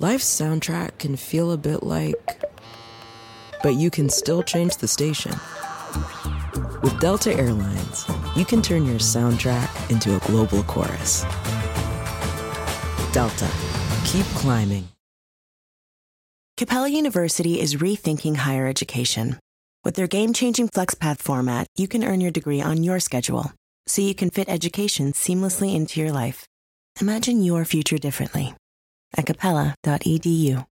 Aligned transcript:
Life's 0.00 0.24
soundtrack 0.24 0.98
can 0.98 1.14
feel 1.14 1.52
a 1.52 1.56
bit 1.56 1.84
like. 1.84 2.42
But 3.62 3.76
you 3.76 3.90
can 3.90 4.08
still 4.08 4.42
change 4.42 4.76
the 4.76 4.88
station. 4.88 5.30
With 6.82 6.98
Delta 6.98 7.32
Airlines, 7.32 8.04
you 8.34 8.44
can 8.44 8.60
turn 8.60 8.86
your 8.86 8.98
soundtrack 8.98 9.70
into 9.92 10.16
a 10.16 10.18
global 10.26 10.64
chorus. 10.64 11.22
Delta, 13.12 13.48
keep 14.04 14.26
climbing. 14.34 14.88
Capella 16.56 16.88
University 16.88 17.60
is 17.60 17.76
rethinking 17.76 18.34
higher 18.34 18.66
education. 18.66 19.38
With 19.84 19.94
their 19.94 20.08
game 20.08 20.32
changing 20.32 20.70
FlexPath 20.70 21.20
format, 21.20 21.68
you 21.76 21.86
can 21.86 22.02
earn 22.02 22.20
your 22.20 22.32
degree 22.32 22.60
on 22.60 22.82
your 22.82 22.98
schedule, 22.98 23.52
so 23.86 24.02
you 24.02 24.16
can 24.16 24.30
fit 24.30 24.48
education 24.48 25.12
seamlessly 25.12 25.72
into 25.72 26.00
your 26.00 26.10
life. 26.10 26.48
Imagine 27.00 27.44
your 27.44 27.64
future 27.64 27.98
differently 27.98 28.54
at 29.16 29.26
capella.edu. 29.26 30.64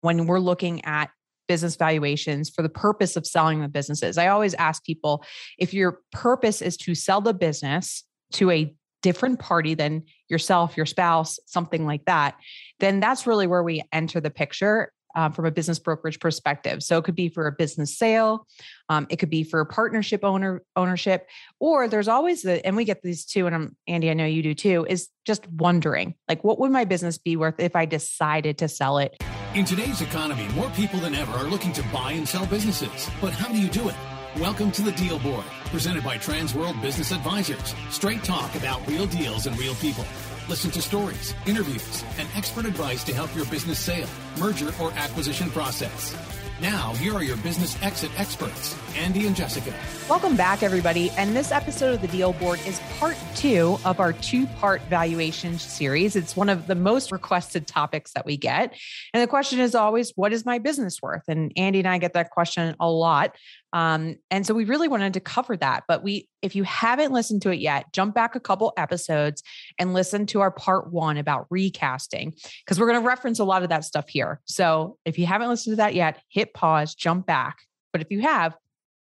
When 0.00 0.26
we're 0.26 0.38
looking 0.38 0.84
at 0.84 1.10
business 1.48 1.76
valuations 1.76 2.50
for 2.50 2.62
the 2.62 2.68
purpose 2.68 3.16
of 3.16 3.26
selling 3.26 3.60
the 3.60 3.68
businesses, 3.68 4.18
I 4.18 4.28
always 4.28 4.54
ask 4.54 4.84
people 4.84 5.24
if 5.58 5.74
your 5.74 6.00
purpose 6.12 6.62
is 6.62 6.76
to 6.78 6.94
sell 6.94 7.20
the 7.20 7.34
business 7.34 8.04
to 8.32 8.50
a 8.50 8.74
different 9.02 9.38
party 9.38 9.74
than 9.74 10.02
yourself, 10.28 10.76
your 10.76 10.86
spouse, 10.86 11.38
something 11.46 11.86
like 11.86 12.04
that, 12.04 12.36
then 12.80 13.00
that's 13.00 13.26
really 13.26 13.46
where 13.46 13.62
we 13.62 13.82
enter 13.92 14.20
the 14.20 14.30
picture 14.30 14.92
um, 15.18 15.32
from 15.32 15.46
a 15.46 15.50
business 15.50 15.80
brokerage 15.80 16.20
perspective. 16.20 16.80
So 16.80 16.96
it 16.96 17.04
could 17.04 17.16
be 17.16 17.28
for 17.28 17.48
a 17.48 17.52
business 17.52 17.98
sale, 17.98 18.46
um, 18.88 19.08
it 19.10 19.16
could 19.16 19.30
be 19.30 19.42
for 19.42 19.58
a 19.58 19.66
partnership 19.66 20.22
owner 20.22 20.62
ownership, 20.76 21.26
or 21.58 21.88
there's 21.88 22.06
always 22.06 22.42
the 22.42 22.64
and 22.64 22.76
we 22.76 22.84
get 22.84 23.02
these 23.02 23.24
too. 23.24 23.46
And 23.46 23.54
I'm 23.54 23.76
Andy, 23.88 24.10
I 24.10 24.14
know 24.14 24.24
you 24.24 24.44
do 24.44 24.54
too. 24.54 24.86
Is 24.88 25.08
just 25.26 25.44
wondering 25.50 26.14
like, 26.28 26.44
what 26.44 26.60
would 26.60 26.70
my 26.70 26.84
business 26.84 27.18
be 27.18 27.34
worth 27.34 27.58
if 27.58 27.74
I 27.74 27.84
decided 27.84 28.58
to 28.58 28.68
sell 28.68 28.98
it? 28.98 29.16
In 29.54 29.64
today's 29.64 30.00
economy, 30.02 30.46
more 30.54 30.70
people 30.70 31.00
than 31.00 31.16
ever 31.16 31.32
are 31.32 31.50
looking 31.50 31.72
to 31.72 31.82
buy 31.92 32.12
and 32.12 32.28
sell 32.28 32.46
businesses. 32.46 33.10
But 33.20 33.32
how 33.32 33.48
do 33.48 33.60
you 33.60 33.68
do 33.68 33.88
it? 33.88 33.96
Welcome 34.38 34.70
to 34.72 34.82
the 34.82 34.92
Deal 34.92 35.18
Board, 35.18 35.44
presented 35.64 36.04
by 36.04 36.16
Transworld 36.18 36.80
Business 36.80 37.10
Advisors. 37.10 37.74
Straight 37.90 38.22
talk 38.22 38.54
about 38.54 38.86
real 38.86 39.06
deals 39.06 39.46
and 39.46 39.58
real 39.58 39.74
people. 39.76 40.04
Listen 40.48 40.70
to 40.70 40.80
stories, 40.80 41.34
interviews, 41.44 42.02
and 42.18 42.26
expert 42.34 42.64
advice 42.64 43.04
to 43.04 43.12
help 43.12 43.34
your 43.36 43.44
business 43.46 43.78
sale, 43.78 44.08
merger, 44.40 44.72
or 44.80 44.90
acquisition 44.92 45.50
process. 45.50 46.16
Now, 46.58 46.94
here 46.94 47.12
are 47.12 47.22
your 47.22 47.36
business 47.36 47.80
exit 47.82 48.10
experts, 48.18 48.74
Andy 48.96 49.26
and 49.26 49.36
Jessica. 49.36 49.74
Welcome 50.08 50.36
back, 50.36 50.62
everybody. 50.62 51.10
And 51.18 51.36
this 51.36 51.52
episode 51.52 51.96
of 51.96 52.00
the 52.00 52.08
Deal 52.08 52.32
Board 52.32 52.60
is 52.66 52.80
part 52.98 53.16
two 53.36 53.78
of 53.84 54.00
our 54.00 54.14
two 54.14 54.46
part 54.46 54.80
valuation 54.88 55.58
series. 55.58 56.16
It's 56.16 56.34
one 56.34 56.48
of 56.48 56.66
the 56.66 56.74
most 56.74 57.12
requested 57.12 57.66
topics 57.66 58.12
that 58.14 58.24
we 58.24 58.38
get. 58.38 58.74
And 59.12 59.22
the 59.22 59.28
question 59.28 59.60
is 59.60 59.74
always, 59.74 60.12
what 60.16 60.32
is 60.32 60.46
my 60.46 60.58
business 60.58 61.00
worth? 61.02 61.24
And 61.28 61.52
Andy 61.56 61.80
and 61.80 61.88
I 61.88 61.98
get 61.98 62.14
that 62.14 62.30
question 62.30 62.74
a 62.80 62.90
lot. 62.90 63.36
Um, 63.72 64.16
and 64.30 64.46
so 64.46 64.54
we 64.54 64.64
really 64.64 64.88
wanted 64.88 65.14
to 65.14 65.20
cover 65.20 65.56
that. 65.56 65.84
But 65.86 66.02
we, 66.02 66.28
if 66.42 66.54
you 66.56 66.62
haven't 66.64 67.12
listened 67.12 67.42
to 67.42 67.50
it 67.50 67.58
yet, 67.58 67.92
jump 67.92 68.14
back 68.14 68.34
a 68.34 68.40
couple 68.40 68.72
episodes 68.76 69.42
and 69.78 69.94
listen 69.94 70.26
to 70.26 70.40
our 70.40 70.50
part 70.50 70.92
one 70.92 71.16
about 71.18 71.46
recasting, 71.50 72.34
because 72.64 72.80
we're 72.80 72.88
going 72.88 73.00
to 73.00 73.06
reference 73.06 73.38
a 73.38 73.44
lot 73.44 73.62
of 73.62 73.68
that 73.68 73.84
stuff 73.84 74.08
here. 74.08 74.40
So 74.46 74.96
if 75.04 75.18
you 75.18 75.26
haven't 75.26 75.48
listened 75.48 75.72
to 75.72 75.76
that 75.76 75.94
yet, 75.94 76.20
hit 76.28 76.54
pause, 76.54 76.94
jump 76.94 77.26
back. 77.26 77.58
But 77.92 78.00
if 78.00 78.10
you 78.10 78.22
have, 78.22 78.56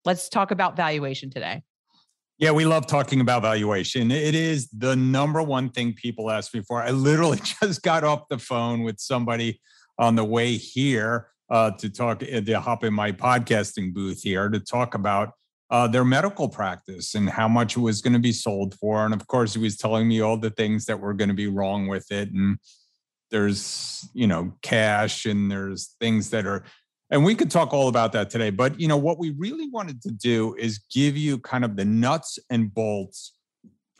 let's 0.05 0.29
talk 0.29 0.51
about 0.51 0.75
valuation 0.75 1.29
today. 1.29 1.63
Yeah, 2.39 2.51
we 2.51 2.65
love 2.65 2.85
talking 2.85 3.19
about 3.19 3.41
valuation. 3.41 4.11
It 4.11 4.35
is 4.35 4.69
the 4.69 4.95
number 4.95 5.41
one 5.41 5.69
thing 5.69 5.93
people 5.93 6.29
ask 6.29 6.53
me 6.53 6.61
for. 6.61 6.83
I 6.83 6.91
literally 6.91 7.39
just 7.61 7.81
got 7.81 8.03
off 8.03 8.27
the 8.29 8.37
phone 8.37 8.83
with 8.83 8.99
somebody 8.99 9.59
on 9.97 10.15
the 10.15 10.23
way 10.23 10.55
here 10.55 11.29
uh, 11.49 11.71
to 11.71 11.89
talk 11.89 12.23
uh, 12.23 12.41
to 12.41 12.59
hop 12.59 12.83
in 12.83 12.93
my 12.93 13.11
podcasting 13.11 13.93
booth 13.93 14.21
here 14.21 14.49
to 14.49 14.59
talk 14.59 14.93
about 14.93 15.31
uh, 15.69 15.87
their 15.87 16.05
medical 16.05 16.47
practice 16.47 17.15
and 17.15 17.29
how 17.29 17.47
much 17.47 17.75
it 17.75 17.81
was 17.81 18.01
going 18.01 18.13
to 18.13 18.19
be 18.19 18.31
sold 18.31 18.75
for. 18.75 19.05
And 19.05 19.13
of 19.13 19.27
course, 19.27 19.53
he 19.53 19.59
was 19.59 19.77
telling 19.77 20.07
me 20.07 20.21
all 20.21 20.37
the 20.37 20.49
things 20.49 20.85
that 20.85 20.99
were 20.99 21.13
going 21.13 21.29
to 21.29 21.35
be 21.35 21.47
wrong 21.47 21.87
with 21.87 22.09
it. 22.11 22.31
And 22.31 22.57
there's, 23.31 24.07
you 24.13 24.27
know, 24.27 24.53
cash 24.61 25.25
and 25.25 25.51
there's 25.51 25.95
things 25.99 26.29
that 26.29 26.45
are, 26.45 26.63
and 27.09 27.23
we 27.23 27.35
could 27.35 27.51
talk 27.51 27.73
all 27.73 27.89
about 27.89 28.13
that 28.13 28.29
today. 28.29 28.49
But, 28.49 28.79
you 28.79 28.87
know, 28.87 28.97
what 28.97 29.19
we 29.19 29.31
really 29.31 29.69
wanted 29.69 30.01
to 30.03 30.11
do 30.11 30.55
is 30.55 30.79
give 30.93 31.17
you 31.17 31.37
kind 31.39 31.65
of 31.65 31.75
the 31.75 31.85
nuts 31.85 32.39
and 32.49 32.73
bolts 32.73 33.33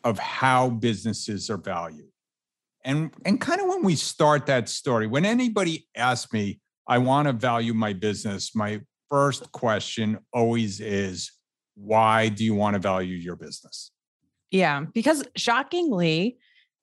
of 0.03 0.19
how 0.19 0.69
businesses 0.69 1.49
are 1.49 1.57
valued. 1.57 2.11
And, 2.85 3.11
and 3.25 3.41
kind 3.41 3.59
of 3.59 3.67
when 3.67 3.83
we 3.83 3.95
start 3.95 4.45
that 4.45 4.69
story, 4.69 5.07
when 5.07 5.25
anybody 5.25 5.87
asks 5.95 6.31
me, 6.31 6.61
I 6.87 6.97
want 6.99 7.27
to 7.27 7.33
value 7.33 7.73
my 7.73 7.93
business, 7.93 8.55
my 8.55 8.81
first 9.09 9.51
question 9.51 10.19
always 10.33 10.79
is 10.79 11.31
why 11.75 12.29
do 12.29 12.43
you 12.43 12.55
want 12.55 12.75
to 12.75 12.79
value 12.79 13.15
your 13.15 13.35
business? 13.35 13.91
Yeah, 14.51 14.85
because 14.93 15.23
shockingly, 15.35 16.37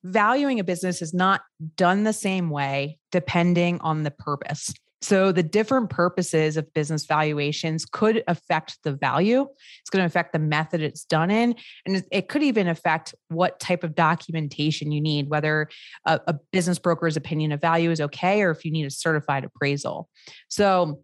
valuing 0.04 0.60
a 0.60 0.64
business 0.64 1.00
is 1.00 1.14
not 1.14 1.40
done 1.76 2.04
the 2.04 2.12
same 2.12 2.50
way 2.50 2.98
depending 3.10 3.80
on 3.80 4.02
the 4.02 4.10
purpose. 4.10 4.72
So, 5.04 5.32
the 5.32 5.42
different 5.42 5.90
purposes 5.90 6.56
of 6.56 6.72
business 6.72 7.04
valuations 7.04 7.84
could 7.84 8.24
affect 8.26 8.78
the 8.84 8.92
value. 8.92 9.46
It's 9.80 9.90
going 9.90 10.00
to 10.00 10.06
affect 10.06 10.32
the 10.32 10.38
method 10.38 10.80
it's 10.80 11.04
done 11.04 11.30
in. 11.30 11.56
And 11.84 12.02
it 12.10 12.30
could 12.30 12.42
even 12.42 12.68
affect 12.68 13.14
what 13.28 13.60
type 13.60 13.84
of 13.84 13.94
documentation 13.94 14.92
you 14.92 15.02
need, 15.02 15.28
whether 15.28 15.68
a, 16.06 16.20
a 16.28 16.34
business 16.52 16.78
broker's 16.78 17.18
opinion 17.18 17.52
of 17.52 17.60
value 17.60 17.90
is 17.90 18.00
okay 18.00 18.40
or 18.40 18.50
if 18.50 18.64
you 18.64 18.70
need 18.70 18.86
a 18.86 18.90
certified 18.90 19.44
appraisal. 19.44 20.08
So, 20.48 21.02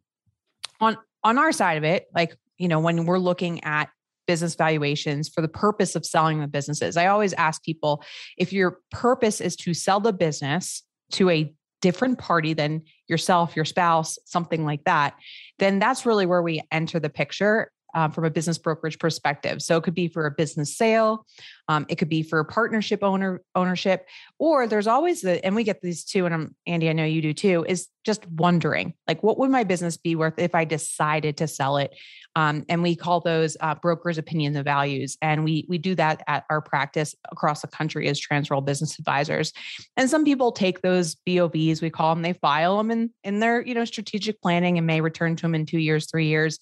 on, 0.80 0.96
on 1.22 1.36
our 1.36 1.52
side 1.52 1.76
of 1.76 1.84
it, 1.84 2.06
like, 2.14 2.34
you 2.56 2.68
know, 2.68 2.80
when 2.80 3.04
we're 3.04 3.18
looking 3.18 3.62
at 3.64 3.90
business 4.26 4.54
valuations 4.54 5.28
for 5.28 5.42
the 5.42 5.48
purpose 5.48 5.94
of 5.94 6.06
selling 6.06 6.40
the 6.40 6.48
businesses, 6.48 6.96
I 6.96 7.08
always 7.08 7.34
ask 7.34 7.62
people 7.62 8.02
if 8.38 8.50
your 8.50 8.78
purpose 8.92 9.42
is 9.42 9.56
to 9.56 9.74
sell 9.74 10.00
the 10.00 10.14
business 10.14 10.84
to 11.12 11.28
a 11.28 11.52
different 11.80 12.18
party 12.18 12.54
than 12.54 12.82
yourself, 13.08 13.56
your 13.56 13.64
spouse, 13.64 14.18
something 14.24 14.64
like 14.64 14.84
that, 14.84 15.14
then 15.58 15.78
that's 15.78 16.06
really 16.06 16.26
where 16.26 16.42
we 16.42 16.62
enter 16.70 17.00
the 17.00 17.10
picture 17.10 17.70
um, 17.94 18.12
from 18.12 18.24
a 18.24 18.30
business 18.30 18.58
brokerage 18.58 18.98
perspective. 18.98 19.62
So 19.62 19.76
it 19.76 19.82
could 19.82 19.94
be 19.94 20.08
for 20.08 20.26
a 20.26 20.30
business 20.30 20.76
sale, 20.76 21.26
um, 21.70 21.86
it 21.88 21.96
could 21.96 22.08
be 22.08 22.24
for 22.24 22.42
partnership 22.42 23.04
owner 23.04 23.42
ownership, 23.54 24.06
or 24.40 24.66
there's 24.66 24.88
always 24.88 25.20
the 25.20 25.44
and 25.44 25.54
we 25.54 25.62
get 25.62 25.80
these 25.80 26.04
too. 26.04 26.26
And 26.26 26.34
I'm 26.34 26.56
Andy, 26.66 26.88
I 26.88 26.92
know 26.92 27.04
you 27.04 27.22
do 27.22 27.32
too. 27.32 27.64
Is 27.68 27.86
just 28.04 28.26
wondering 28.26 28.94
like 29.06 29.22
what 29.22 29.38
would 29.38 29.50
my 29.50 29.62
business 29.62 29.96
be 29.96 30.16
worth 30.16 30.38
if 30.38 30.54
I 30.54 30.64
decided 30.64 31.36
to 31.36 31.46
sell 31.46 31.76
it? 31.76 31.94
Um, 32.34 32.64
and 32.68 32.82
we 32.82 32.96
call 32.96 33.20
those 33.20 33.56
uh, 33.60 33.76
brokers' 33.76 34.18
opinions 34.18 34.56
and 34.56 34.64
values, 34.64 35.16
and 35.22 35.44
we 35.44 35.64
we 35.68 35.78
do 35.78 35.94
that 35.94 36.24
at 36.26 36.44
our 36.50 36.60
practice 36.60 37.14
across 37.30 37.62
the 37.62 37.68
country 37.68 38.08
as 38.08 38.20
Transworld 38.20 38.64
Business 38.64 38.98
Advisors. 38.98 39.52
And 39.96 40.10
some 40.10 40.24
people 40.24 40.50
take 40.50 40.80
those 40.80 41.16
BOVs, 41.28 41.82
we 41.82 41.90
call 41.90 42.14
them, 42.14 42.22
they 42.22 42.32
file 42.32 42.78
them 42.78 42.90
in 42.90 43.10
in 43.22 43.38
their 43.38 43.64
you 43.64 43.74
know 43.74 43.84
strategic 43.84 44.42
planning 44.42 44.76
and 44.76 44.88
may 44.88 45.00
return 45.00 45.36
to 45.36 45.42
them 45.42 45.54
in 45.54 45.66
two 45.66 45.78
years, 45.78 46.10
three 46.10 46.26
years 46.26 46.58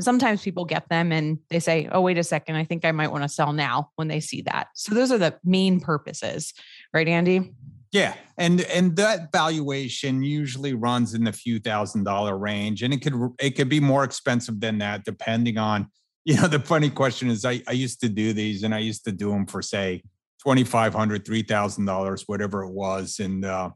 and 0.00 0.04
sometimes 0.06 0.40
people 0.40 0.64
get 0.64 0.88
them 0.88 1.12
and 1.12 1.38
they 1.50 1.60
say, 1.60 1.86
oh, 1.92 2.00
wait 2.00 2.16
a 2.16 2.24
second, 2.24 2.56
I 2.56 2.64
think 2.64 2.86
I 2.86 2.90
might 2.90 3.12
want 3.12 3.22
to 3.22 3.28
sell 3.28 3.52
now 3.52 3.90
when 3.96 4.08
they 4.08 4.18
see 4.18 4.40
that. 4.42 4.68
So 4.74 4.94
those 4.94 5.12
are 5.12 5.18
the 5.18 5.38
main 5.44 5.78
purposes, 5.78 6.54
right, 6.94 7.06
Andy? 7.06 7.52
Yeah, 7.92 8.14
and 8.38 8.62
and 8.62 8.96
that 8.96 9.30
valuation 9.30 10.22
usually 10.22 10.72
runs 10.72 11.12
in 11.12 11.24
the 11.24 11.34
few 11.34 11.58
thousand 11.58 12.04
dollar 12.04 12.38
range, 12.38 12.82
and 12.82 12.94
it 12.94 13.02
could 13.02 13.12
it 13.38 13.56
could 13.56 13.68
be 13.68 13.78
more 13.78 14.02
expensive 14.02 14.58
than 14.58 14.78
that 14.78 15.04
depending 15.04 15.58
on. 15.58 15.88
You 16.26 16.36
know, 16.36 16.48
the 16.48 16.60
funny 16.60 16.90
question 16.90 17.30
is, 17.30 17.46
I 17.46 17.62
I 17.66 17.72
used 17.72 18.02
to 18.02 18.08
do 18.08 18.34
these, 18.34 18.62
and 18.62 18.74
I 18.74 18.78
used 18.78 19.04
to 19.04 19.12
do 19.12 19.30
them 19.30 19.46
for 19.46 19.62
say 19.62 20.02
twenty 20.42 20.64
five 20.64 20.94
hundred, 20.94 21.24
three 21.24 21.42
thousand 21.42 21.86
dollars, 21.86 22.24
whatever 22.26 22.62
it 22.62 22.72
was, 22.72 23.18
and 23.20 23.42
uh, 23.42 23.70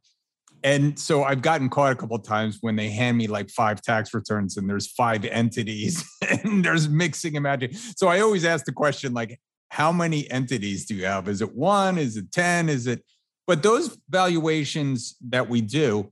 and 0.64 0.98
so 0.98 1.24
I've 1.24 1.42
gotten 1.42 1.68
caught 1.68 1.92
a 1.92 1.94
couple 1.94 2.18
times 2.18 2.58
when 2.62 2.74
they 2.74 2.88
hand 2.88 3.18
me 3.18 3.26
like 3.26 3.50
five 3.50 3.82
tax 3.82 4.14
returns 4.14 4.56
and 4.56 4.68
there's 4.68 4.90
five 4.90 5.26
entities 5.26 6.02
and 6.28 6.64
there's 6.64 6.88
mixing 6.88 7.36
and 7.36 7.42
matching. 7.42 7.74
So 7.74 8.08
I 8.08 8.20
always 8.20 8.46
ask 8.46 8.64
the 8.64 8.72
question 8.72 9.12
like, 9.12 9.38
how 9.68 9.92
many 9.92 10.28
entities 10.30 10.86
do 10.86 10.94
you 10.94 11.04
have? 11.04 11.28
Is 11.28 11.42
it 11.42 11.54
one? 11.54 11.98
Is 11.98 12.16
it 12.16 12.32
10? 12.32 12.70
Is 12.70 12.86
it, 12.86 13.04
but 13.46 13.62
those 13.62 13.98
valuations 14.08 15.16
that 15.28 15.50
we 15.50 15.60
do 15.60 16.10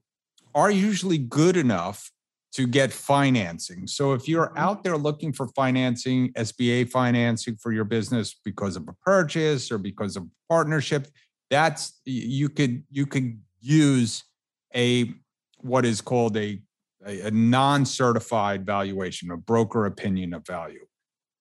are 0.54 0.70
usually 0.70 1.18
good 1.18 1.56
enough 1.56 2.10
to 2.52 2.66
get 2.66 2.92
financing. 2.92 3.86
So 3.86 4.12
if 4.12 4.28
you're 4.28 4.48
mm-hmm. 4.48 4.58
out 4.58 4.84
there 4.84 4.98
looking 4.98 5.32
for 5.32 5.48
financing, 5.48 6.30
SBA 6.34 6.90
financing 6.90 7.56
for 7.56 7.72
your 7.72 7.84
business 7.84 8.36
because 8.44 8.76
of 8.76 8.86
a 8.86 8.92
purchase 8.92 9.72
or 9.72 9.78
because 9.78 10.16
of 10.16 10.26
partnership, 10.50 11.08
that's 11.48 12.00
you 12.04 12.50
could 12.50 12.82
you 12.90 13.06
could 13.06 13.40
use 13.60 14.24
a 14.74 15.12
what 15.60 15.84
is 15.84 16.00
called 16.00 16.36
a, 16.36 16.60
a, 17.06 17.20
a 17.22 17.30
non-certified 17.30 18.66
valuation, 18.66 19.30
a 19.30 19.36
broker 19.36 19.86
opinion 19.86 20.34
of 20.34 20.46
value. 20.46 20.84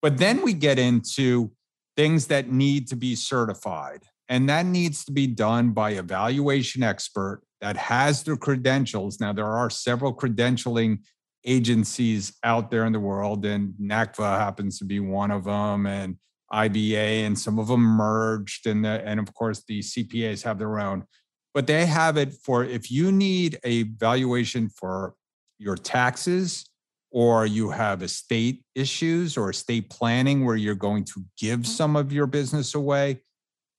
But 0.01 0.17
then 0.17 0.43
we 0.43 0.53
get 0.53 0.79
into 0.79 1.51
things 1.95 2.27
that 2.27 2.51
need 2.51 2.87
to 2.87 2.95
be 2.95 3.15
certified. 3.15 4.03
And 4.29 4.47
that 4.47 4.65
needs 4.65 5.03
to 5.05 5.11
be 5.11 5.27
done 5.27 5.71
by 5.71 5.91
a 5.91 6.01
valuation 6.01 6.83
expert 6.83 7.43
that 7.59 7.75
has 7.75 8.23
the 8.23 8.37
credentials. 8.37 9.19
Now, 9.19 9.33
there 9.33 9.45
are 9.45 9.69
several 9.69 10.13
credentialing 10.13 10.99
agencies 11.45 12.33
out 12.43 12.71
there 12.71 12.85
in 12.85 12.93
the 12.93 12.99
world, 12.99 13.45
and 13.45 13.73
NACVA 13.81 14.39
happens 14.39 14.79
to 14.79 14.85
be 14.85 14.99
one 14.99 15.31
of 15.31 15.43
them, 15.43 15.85
and 15.85 16.17
IBA, 16.53 17.25
and 17.25 17.37
some 17.37 17.59
of 17.59 17.67
them 17.67 17.81
merged, 17.81 18.67
and 18.67 18.83
the, 18.85 19.01
and 19.05 19.19
of 19.19 19.33
course 19.33 19.63
the 19.67 19.79
CPAs 19.79 20.43
have 20.43 20.59
their 20.59 20.79
own, 20.79 21.05
but 21.53 21.67
they 21.67 21.85
have 21.85 22.17
it 22.17 22.33
for 22.33 22.63
if 22.63 22.91
you 22.91 23.11
need 23.11 23.59
a 23.63 23.83
valuation 23.83 24.69
for 24.69 25.13
your 25.57 25.75
taxes, 25.75 26.65
or 27.11 27.45
you 27.45 27.69
have 27.69 28.01
estate 28.01 28.63
issues 28.73 29.37
or 29.37 29.49
estate 29.49 29.89
planning 29.89 30.45
where 30.45 30.55
you're 30.55 30.73
going 30.73 31.03
to 31.03 31.23
give 31.37 31.59
mm-hmm. 31.59 31.71
some 31.71 31.95
of 31.95 32.11
your 32.11 32.25
business 32.25 32.73
away, 32.73 33.21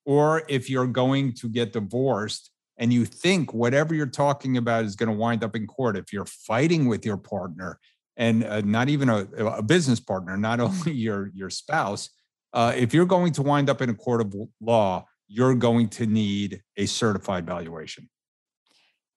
or 0.04 0.42
if 0.48 0.68
you're 0.68 0.86
going 0.86 1.32
to 1.32 1.48
get 1.48 1.72
divorced 1.72 2.50
and 2.76 2.92
you 2.92 3.04
think 3.04 3.54
whatever 3.54 3.94
you're 3.94 4.06
talking 4.06 4.56
about 4.56 4.84
is 4.84 4.96
going 4.96 5.08
to 5.08 5.16
wind 5.16 5.42
up 5.42 5.56
in 5.56 5.66
court, 5.66 5.96
if 5.96 6.12
you're 6.12 6.26
fighting 6.26 6.88
with 6.88 7.06
your 7.06 7.16
partner 7.16 7.78
and 8.16 8.44
uh, 8.44 8.60
not 8.60 8.88
even 8.88 9.08
a, 9.08 9.26
a, 9.38 9.62
business 9.62 10.00
partner, 10.00 10.36
not 10.36 10.60
only 10.60 10.92
your, 10.92 11.30
your 11.34 11.50
spouse, 11.50 12.10
uh, 12.52 12.72
if 12.76 12.92
you're 12.92 13.06
going 13.06 13.32
to 13.32 13.42
wind 13.42 13.70
up 13.70 13.80
in 13.80 13.88
a 13.88 13.94
court 13.94 14.20
of 14.20 14.34
law, 14.60 15.06
you're 15.32 15.54
going 15.54 15.88
to 15.88 16.06
need 16.06 16.60
a 16.76 16.84
certified 16.84 17.46
valuation. 17.46 18.08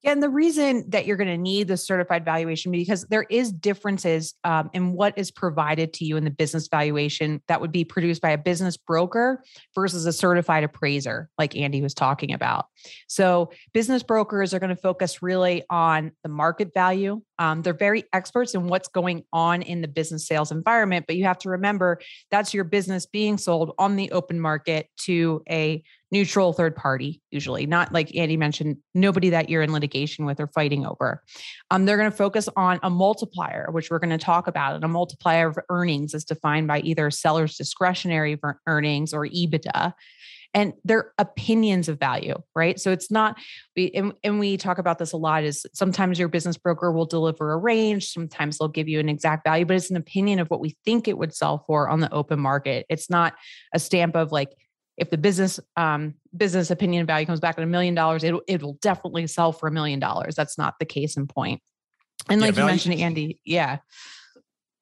And 0.06 0.22
the 0.22 0.30
reason 0.30 0.88
that 0.92 1.08
you're 1.08 1.18
going 1.18 1.28
to 1.30 1.38
need 1.38 1.68
the 1.68 1.78
certified 1.78 2.24
valuation 2.24 2.72
because 2.72 3.06
there 3.06 3.26
is 3.28 3.52
differences 3.52 4.36
um, 4.44 4.70
in 4.72 4.94
what 4.94 5.18
is 5.18 5.32
provided 5.32 5.94
to 5.94 6.06
you 6.06 6.16
in 6.16 6.24
the 6.24 6.30
business 6.30 6.68
valuation 6.68 7.42
that 7.48 7.60
would 7.60 7.72
be 7.72 7.84
produced 7.84 8.22
by 8.22 8.30
a 8.30 8.38
business 8.38 8.78
broker 8.78 9.44
versus 9.74 10.06
a 10.06 10.14
certified 10.14 10.64
appraiser, 10.64 11.28
like 11.40 11.56
Andy 11.58 11.82
was 11.82 11.96
talking 11.96 12.34
about. 12.34 12.68
So 13.08 13.50
business 13.74 14.04
brokers 14.04 14.54
are 14.54 14.60
going 14.60 14.70
to 14.70 14.82
focus 14.82 15.24
really 15.24 15.64
on 15.72 16.12
the 16.22 16.30
market 16.30 16.72
value. 16.76 17.22
Um, 17.40 17.62
they're 17.62 17.74
very 17.74 18.04
experts 18.14 18.56
in 18.56 18.68
what's 18.68 18.88
going 18.88 19.24
on 19.34 19.62
in 19.62 19.82
the 19.82 19.88
business 19.88 20.28
sales 20.28 20.52
environment, 20.52 21.06
but 21.08 21.16
you 21.16 21.26
have 21.26 21.38
to 21.40 21.50
remember 21.50 22.00
that's 22.32 22.54
your 22.54 22.64
business 22.64 23.06
being 23.06 23.38
sold 23.38 23.74
on 23.78 23.96
the 23.96 24.12
open 24.12 24.40
market 24.40 24.90
to 25.02 25.44
a 25.50 25.84
neutral 26.12 26.54
third 26.54 26.76
party, 26.76 27.22
usually, 27.32 27.66
not 27.66 27.92
like 27.92 28.16
Andy 28.16 28.38
mentioned, 28.38 28.78
nobody 28.94 29.30
that 29.32 29.50
you're 29.50 29.64
in 29.64 29.74
litigation 29.74 30.26
with 30.26 30.40
or 30.40 30.48
fighting 30.48 30.86
over. 30.86 31.22
Um, 31.72 31.86
they're 31.86 31.98
going 31.98 32.12
to 32.12 32.16
focus 32.16 32.48
on 32.56 32.80
a 32.84 32.90
multiplier, 32.90 33.68
which 33.72 33.90
we're 33.90 34.00
going 34.00 34.18
to 34.18 34.18
talk 34.18 34.48
about. 34.48 34.76
And 34.76 34.84
a 34.84 34.88
multiplier 34.88 35.50
of 35.50 35.60
earnings 35.70 36.14
is 36.14 36.24
defined 36.24 36.68
by 36.68 36.80
either 36.82 37.12
seller's 37.12 37.58
discretionary 37.58 38.40
earnings 38.68 39.14
or 39.14 39.28
EBITDA. 39.28 39.94
And 40.56 40.74
their 40.84 41.12
opinions 41.20 41.90
of 41.90 42.00
value, 42.00 42.42
right? 42.56 42.80
So 42.80 42.92
it's 42.92 43.12
not, 43.12 43.38
we, 43.76 43.92
and, 43.92 44.14
and 44.24 44.40
we 44.40 44.56
talk 44.56 44.80
about 44.80 44.98
this 44.98 45.12
a 45.12 45.18
lot 45.18 45.44
is 45.44 45.68
sometimes 45.74 46.18
your 46.18 46.30
business 46.30 46.58
broker 46.58 46.92
will 46.92 47.06
deliver 47.06 47.52
a 47.52 47.58
range, 47.58 48.12
sometimes 48.12 48.58
they'll 48.58 48.70
give 48.70 48.88
you 48.88 49.02
an 49.02 49.10
exact 49.10 49.46
value, 49.46 49.66
but 49.66 49.76
it's 49.76 49.92
an 49.92 49.98
opinion 49.98 50.40
of 50.40 50.50
what 50.50 50.62
we 50.62 50.78
think 50.86 51.08
it 51.08 51.18
would 51.18 51.36
sell 51.36 51.66
for 51.68 51.90
on 51.90 52.00
the 52.00 52.12
open 52.14 52.40
market. 52.40 52.86
It's 52.90 53.10
not 53.10 53.36
a 53.74 53.80
stamp 53.80 54.16
of 54.16 54.32
like, 54.32 54.56
if 54.98 55.10
the 55.10 55.18
business 55.18 55.60
um, 55.76 56.14
business 56.36 56.72
opinion 56.72 57.06
value 57.06 57.26
comes 57.26 57.42
back 57.42 57.58
at 57.58 57.64
a 57.66 57.68
million 57.68 57.94
dollars, 57.94 58.24
it 58.24 58.34
it 58.48 58.64
will 58.64 58.78
definitely 58.82 59.28
sell 59.28 59.52
for 59.52 59.68
a 59.68 59.72
million 59.72 60.00
dollars. 60.00 60.36
That's 60.36 60.58
not 60.58 60.76
the 60.80 60.86
case 60.86 61.18
in 61.18 61.28
point. 61.28 61.62
And 62.30 62.40
like 62.40 62.56
yeah, 62.56 62.62
you 62.62 62.68
mentioned, 62.68 62.96
Andy, 63.02 63.42
yeah, 63.44 63.80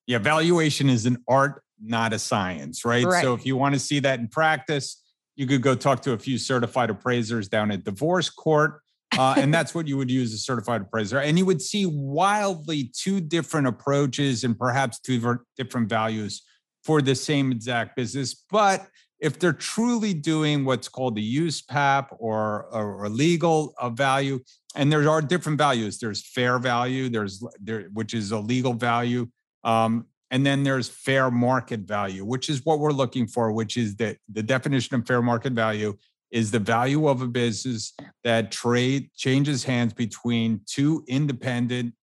yeah, 0.06 0.20
valuation 0.20 0.88
is 0.88 1.08
an 1.08 1.18
art, 1.28 1.64
not 1.82 2.14
a 2.14 2.20
science, 2.20 2.86
right? 2.86 3.06
right? 3.06 3.24
So 3.24 3.34
if 3.34 3.46
you 3.46 3.58
want 3.58 3.74
to 3.74 3.80
see 3.80 4.02
that 4.02 4.20
in 4.20 4.28
practice, 4.28 5.02
you 5.36 5.48
could 5.48 5.62
go 5.62 5.76
talk 5.76 6.02
to 6.04 6.14
a 6.14 6.18
few 6.18 6.38
certified 6.38 6.90
appraisers 6.90 7.48
down 7.48 7.72
at 7.72 7.84
divorce 7.84 8.30
court. 8.30 8.82
Uh, 9.18 9.36
and 9.38 9.54
that's 9.54 9.76
what 9.76 9.88
you 9.88 9.96
would 9.96 10.10
use 10.10 10.34
a 10.34 10.38
certified 10.38 10.82
appraiser. 10.82 11.20
And 11.20 11.38
you 11.38 11.46
would 11.46 11.62
see 11.62 11.86
wildly 11.86 12.92
two 12.96 13.22
different 13.22 13.68
approaches 13.68 14.44
and 14.44 14.58
perhaps 14.58 15.00
two 15.00 15.40
different 15.56 15.88
values 15.88 16.42
for 16.84 17.02
the 17.02 17.14
same 17.14 17.52
exact 17.52 17.96
business. 17.96 18.34
But 18.50 18.88
if 19.20 19.40
they're 19.40 19.54
truly 19.54 20.14
doing 20.14 20.66
what's 20.66 20.90
called 20.90 21.16
the 21.16 21.38
USPAP 21.38 22.08
or, 22.20 22.66
or, 22.72 23.06
or 23.06 23.10
legal 23.10 23.74
uh, 23.80 23.90
value, 23.90 24.40
and 24.76 24.92
there 24.92 25.08
are 25.08 25.22
different 25.22 25.58
values. 25.58 26.00
There's 26.00 26.28
fair 26.28 26.60
value, 26.60 27.08
there's 27.08 27.44
there, 27.62 27.90
which 27.94 28.14
is 28.14 28.32
a 28.32 28.40
legal 28.40 28.74
value, 28.74 29.28
um, 29.64 30.08
and 30.34 30.44
then 30.44 30.64
there's 30.64 30.90
fair 30.90 31.30
market 31.30 31.82
value, 31.82 32.26
which 32.26 32.50
is 32.50 32.66
what 32.66 32.80
we're 32.80 32.92
looking 32.92 33.28
for. 33.28 33.52
Which 33.52 33.78
is 33.78 33.96
that 33.98 34.18
the 34.28 34.42
definition 34.42 34.96
of 34.96 35.06
fair 35.06 35.22
market 35.22 35.54
value 35.54 35.96
is 36.32 36.50
the 36.50 36.58
value 36.58 37.08
of 37.08 37.22
a 37.22 37.28
business 37.28 37.94
that 38.24 38.52
trade 38.52 39.12
changes 39.16 39.64
hands 39.64 39.94
between 39.94 40.62
two 40.66 41.06
independent 41.08 41.94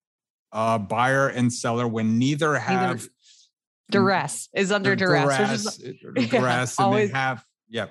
uh, 0.53 0.79
buyer 0.79 1.27
and 1.27 1.53
seller 1.53 1.88
when 1.88 2.21
neither 2.21 2.55
have 2.55 2.99
neither 2.99 3.11
duress 3.91 4.49
is 4.55 4.71
under 4.71 4.94
duress. 4.94 5.37
Duress, 5.37 5.81
is, 5.81 6.29
duress 6.31 6.33
yeah, 6.33 6.61
and 6.61 6.71
always, 6.79 7.11
they 7.11 7.19
have, 7.19 7.44
yep. 7.69 7.91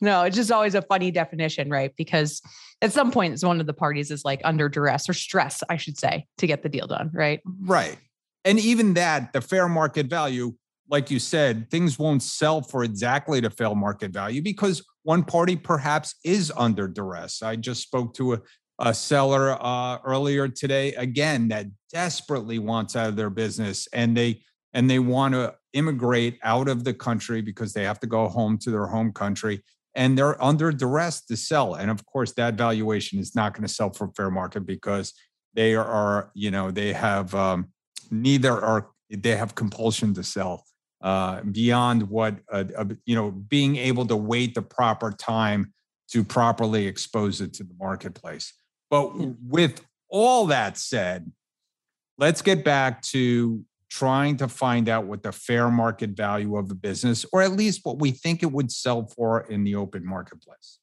No, 0.00 0.22
it's 0.22 0.36
just 0.36 0.50
always 0.50 0.74
a 0.74 0.80
funny 0.80 1.10
definition, 1.10 1.68
right? 1.68 1.92
Because 1.98 2.40
at 2.80 2.92
some 2.92 3.10
point, 3.10 3.34
it's 3.34 3.44
one 3.44 3.60
of 3.60 3.66
the 3.66 3.74
parties 3.74 4.10
is 4.10 4.24
like 4.24 4.40
under 4.42 4.70
duress 4.70 5.06
or 5.06 5.12
stress, 5.12 5.62
I 5.68 5.76
should 5.76 5.98
say, 5.98 6.26
to 6.38 6.46
get 6.46 6.62
the 6.62 6.70
deal 6.70 6.86
done, 6.86 7.10
right? 7.12 7.42
Right. 7.44 7.98
And 8.46 8.60
even 8.60 8.94
that, 8.94 9.32
the 9.32 9.40
fair 9.40 9.68
market 9.68 10.06
value, 10.06 10.54
like 10.88 11.10
you 11.10 11.18
said, 11.18 11.68
things 11.68 11.98
won't 11.98 12.22
sell 12.22 12.62
for 12.62 12.84
exactly 12.84 13.40
the 13.40 13.50
fair 13.50 13.74
market 13.74 14.12
value 14.12 14.40
because 14.40 14.84
one 15.02 15.24
party 15.24 15.56
perhaps 15.56 16.14
is 16.24 16.52
under 16.56 16.86
duress. 16.86 17.42
I 17.42 17.56
just 17.56 17.82
spoke 17.82 18.14
to 18.14 18.34
a, 18.34 18.40
a 18.78 18.94
seller 18.94 19.58
uh, 19.60 19.98
earlier 20.04 20.46
today, 20.46 20.94
again, 20.94 21.48
that 21.48 21.66
desperately 21.92 22.60
wants 22.60 22.94
out 22.94 23.08
of 23.08 23.16
their 23.16 23.30
business 23.30 23.88
and 23.92 24.16
they 24.16 24.42
and 24.72 24.90
they 24.90 24.98
want 24.98 25.32
to 25.32 25.54
immigrate 25.72 26.38
out 26.42 26.68
of 26.68 26.84
the 26.84 26.92
country 26.92 27.40
because 27.40 27.72
they 27.72 27.82
have 27.82 27.98
to 28.00 28.06
go 28.06 28.28
home 28.28 28.58
to 28.58 28.70
their 28.70 28.86
home 28.86 29.12
country 29.12 29.62
and 29.94 30.16
they're 30.16 30.42
under 30.42 30.70
duress 30.70 31.24
to 31.24 31.36
sell 31.36 31.74
and 31.74 31.90
of 31.90 32.04
course 32.04 32.32
that 32.32 32.54
valuation 32.54 33.18
is 33.18 33.34
not 33.34 33.54
going 33.54 33.66
to 33.66 33.72
sell 33.72 33.90
for 33.90 34.10
fair 34.16 34.30
market 34.30 34.66
because 34.66 35.14
they 35.54 35.74
are 35.74 36.30
you 36.34 36.50
know 36.50 36.70
they 36.70 36.92
have 36.92 37.34
um, 37.34 37.68
neither 38.10 38.52
are 38.52 38.88
they 39.10 39.36
have 39.36 39.54
compulsion 39.54 40.14
to 40.14 40.22
sell 40.22 40.64
uh, 41.02 41.42
beyond 41.42 42.08
what 42.08 42.36
uh, 42.52 42.64
uh, 42.76 42.84
you 43.04 43.14
know 43.14 43.30
being 43.30 43.76
able 43.76 44.06
to 44.06 44.16
wait 44.16 44.54
the 44.54 44.62
proper 44.62 45.12
time 45.12 45.72
to 46.08 46.22
properly 46.24 46.86
expose 46.86 47.40
it 47.40 47.52
to 47.52 47.64
the 47.64 47.74
marketplace 47.78 48.52
but 48.90 49.12
with 49.42 49.84
all 50.08 50.46
that 50.46 50.76
said 50.78 51.30
let's 52.18 52.42
get 52.42 52.64
back 52.64 53.02
to 53.02 53.64
trying 53.88 54.36
to 54.36 54.48
find 54.48 54.88
out 54.88 55.06
what 55.06 55.22
the 55.22 55.32
fair 55.32 55.70
market 55.70 56.10
value 56.10 56.56
of 56.56 56.70
a 56.70 56.74
business, 56.74 57.24
or 57.32 57.42
at 57.42 57.52
least 57.52 57.80
what 57.84 57.98
we 57.98 58.10
think 58.10 58.42
it 58.42 58.50
would 58.52 58.70
sell 58.70 59.06
for 59.06 59.42
in 59.48 59.64
the 59.64 59.74
open 59.74 60.04
marketplace. 60.04 60.78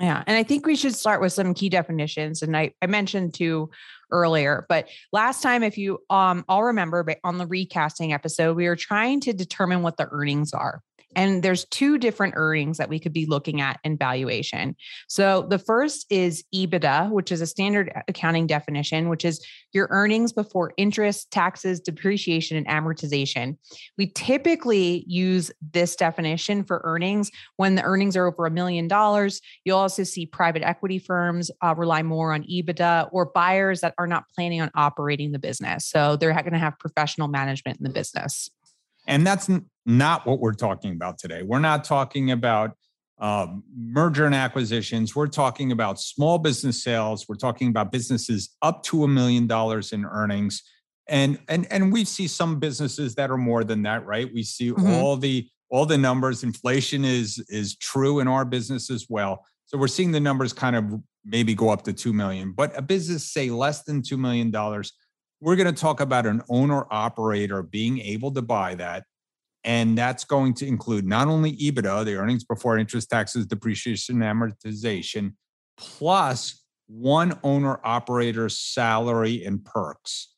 Yeah. 0.00 0.24
And 0.26 0.36
I 0.36 0.42
think 0.42 0.66
we 0.66 0.74
should 0.74 0.94
start 0.94 1.20
with 1.20 1.32
some 1.32 1.54
key 1.54 1.68
definitions. 1.68 2.42
And 2.42 2.56
I, 2.56 2.72
I 2.82 2.86
mentioned 2.86 3.34
two 3.34 3.70
earlier, 4.10 4.66
but 4.68 4.88
last 5.12 5.42
time, 5.42 5.62
if 5.62 5.78
you 5.78 5.98
um 6.10 6.44
all 6.48 6.64
remember 6.64 7.04
on 7.24 7.38
the 7.38 7.46
recasting 7.46 8.12
episode, 8.12 8.56
we 8.56 8.68
were 8.68 8.76
trying 8.76 9.20
to 9.20 9.32
determine 9.32 9.82
what 9.82 9.96
the 9.96 10.08
earnings 10.10 10.52
are. 10.52 10.80
And 11.16 11.42
there's 11.42 11.64
two 11.66 11.98
different 11.98 12.34
earnings 12.36 12.78
that 12.78 12.88
we 12.88 12.98
could 12.98 13.12
be 13.12 13.26
looking 13.26 13.60
at 13.60 13.78
in 13.84 13.96
valuation. 13.96 14.76
So 15.08 15.46
the 15.48 15.58
first 15.58 16.06
is 16.10 16.44
EBITDA, 16.54 17.10
which 17.10 17.30
is 17.30 17.40
a 17.40 17.46
standard 17.46 17.92
accounting 18.08 18.46
definition, 18.46 19.08
which 19.08 19.24
is 19.24 19.44
your 19.72 19.88
earnings 19.90 20.32
before 20.32 20.72
interest, 20.76 21.30
taxes, 21.30 21.80
depreciation, 21.80 22.56
and 22.56 22.66
amortization. 22.66 23.56
We 23.98 24.08
typically 24.08 25.04
use 25.06 25.50
this 25.72 25.96
definition 25.96 26.64
for 26.64 26.80
earnings 26.84 27.30
when 27.56 27.74
the 27.74 27.82
earnings 27.82 28.16
are 28.16 28.26
over 28.26 28.46
a 28.46 28.50
million 28.50 28.88
dollars. 28.88 29.40
You'll 29.64 29.78
also 29.78 30.04
see 30.04 30.26
private 30.26 30.62
equity 30.62 30.98
firms 30.98 31.50
uh, 31.62 31.74
rely 31.76 32.02
more 32.02 32.32
on 32.32 32.44
EBITDA 32.44 33.08
or 33.12 33.26
buyers 33.26 33.80
that 33.80 33.93
are 33.98 34.06
not 34.06 34.24
planning 34.34 34.60
on 34.60 34.70
operating 34.74 35.32
the 35.32 35.38
business. 35.38 35.86
So 35.86 36.16
they're 36.16 36.32
going 36.32 36.52
to 36.52 36.58
have 36.58 36.78
professional 36.78 37.28
management 37.28 37.78
in 37.78 37.84
the 37.84 37.90
business. 37.90 38.50
And 39.06 39.26
that's 39.26 39.50
not 39.86 40.26
what 40.26 40.40
we're 40.40 40.54
talking 40.54 40.92
about 40.92 41.18
today. 41.18 41.42
We're 41.42 41.58
not 41.58 41.84
talking 41.84 42.30
about 42.30 42.72
um, 43.18 43.62
merger 43.76 44.26
and 44.26 44.34
acquisitions. 44.34 45.14
We're 45.14 45.28
talking 45.28 45.72
about 45.72 46.00
small 46.00 46.38
business 46.38 46.82
sales. 46.82 47.26
We're 47.28 47.36
talking 47.36 47.68
about 47.68 47.92
businesses 47.92 48.56
up 48.62 48.82
to 48.84 49.04
a 49.04 49.08
million 49.08 49.46
dollars 49.46 49.92
in 49.92 50.04
earnings. 50.04 50.62
And 51.06 51.38
and 51.48 51.70
and 51.70 51.92
we 51.92 52.04
see 52.04 52.26
some 52.26 52.58
businesses 52.58 53.14
that 53.16 53.30
are 53.30 53.36
more 53.36 53.62
than 53.62 53.82
that, 53.82 54.06
right? 54.06 54.32
We 54.32 54.42
see 54.42 54.70
mm-hmm. 54.70 54.86
all 54.86 55.16
the 55.16 55.46
all 55.70 55.84
the 55.84 55.98
numbers. 55.98 56.42
Inflation 56.42 57.04
is 57.04 57.44
is 57.48 57.76
true 57.76 58.20
in 58.20 58.28
our 58.28 58.44
business 58.44 58.90
as 58.90 59.06
well. 59.08 59.44
So 59.66 59.76
we're 59.78 59.86
seeing 59.88 60.12
the 60.12 60.20
numbers 60.20 60.52
kind 60.52 60.76
of 60.76 61.00
maybe 61.24 61.54
go 61.54 61.70
up 61.70 61.82
to 61.82 61.92
2 61.92 62.12
million, 62.12 62.52
but 62.52 62.76
a 62.76 62.82
business 62.82 63.32
say 63.32 63.50
less 63.50 63.82
than 63.84 64.02
2 64.02 64.16
million 64.16 64.50
dollars, 64.50 64.92
we're 65.40 65.56
going 65.56 65.72
to 65.72 65.80
talk 65.80 66.00
about 66.00 66.26
an 66.26 66.42
owner 66.48 66.86
operator 66.90 67.62
being 67.62 67.98
able 68.00 68.32
to 68.32 68.42
buy 68.42 68.74
that 68.74 69.04
and 69.64 69.96
that's 69.96 70.24
going 70.24 70.52
to 70.54 70.66
include 70.66 71.06
not 71.06 71.26
only 71.26 71.56
EBITDA, 71.56 72.04
the 72.04 72.16
earnings 72.16 72.44
before 72.44 72.76
interest, 72.76 73.08
taxes, 73.08 73.46
depreciation, 73.46 74.16
amortization, 74.16 75.32
plus 75.78 76.62
one 76.86 77.38
owner 77.42 77.80
operator 77.82 78.50
salary 78.50 79.42
and 79.44 79.64
perks. 79.64 80.34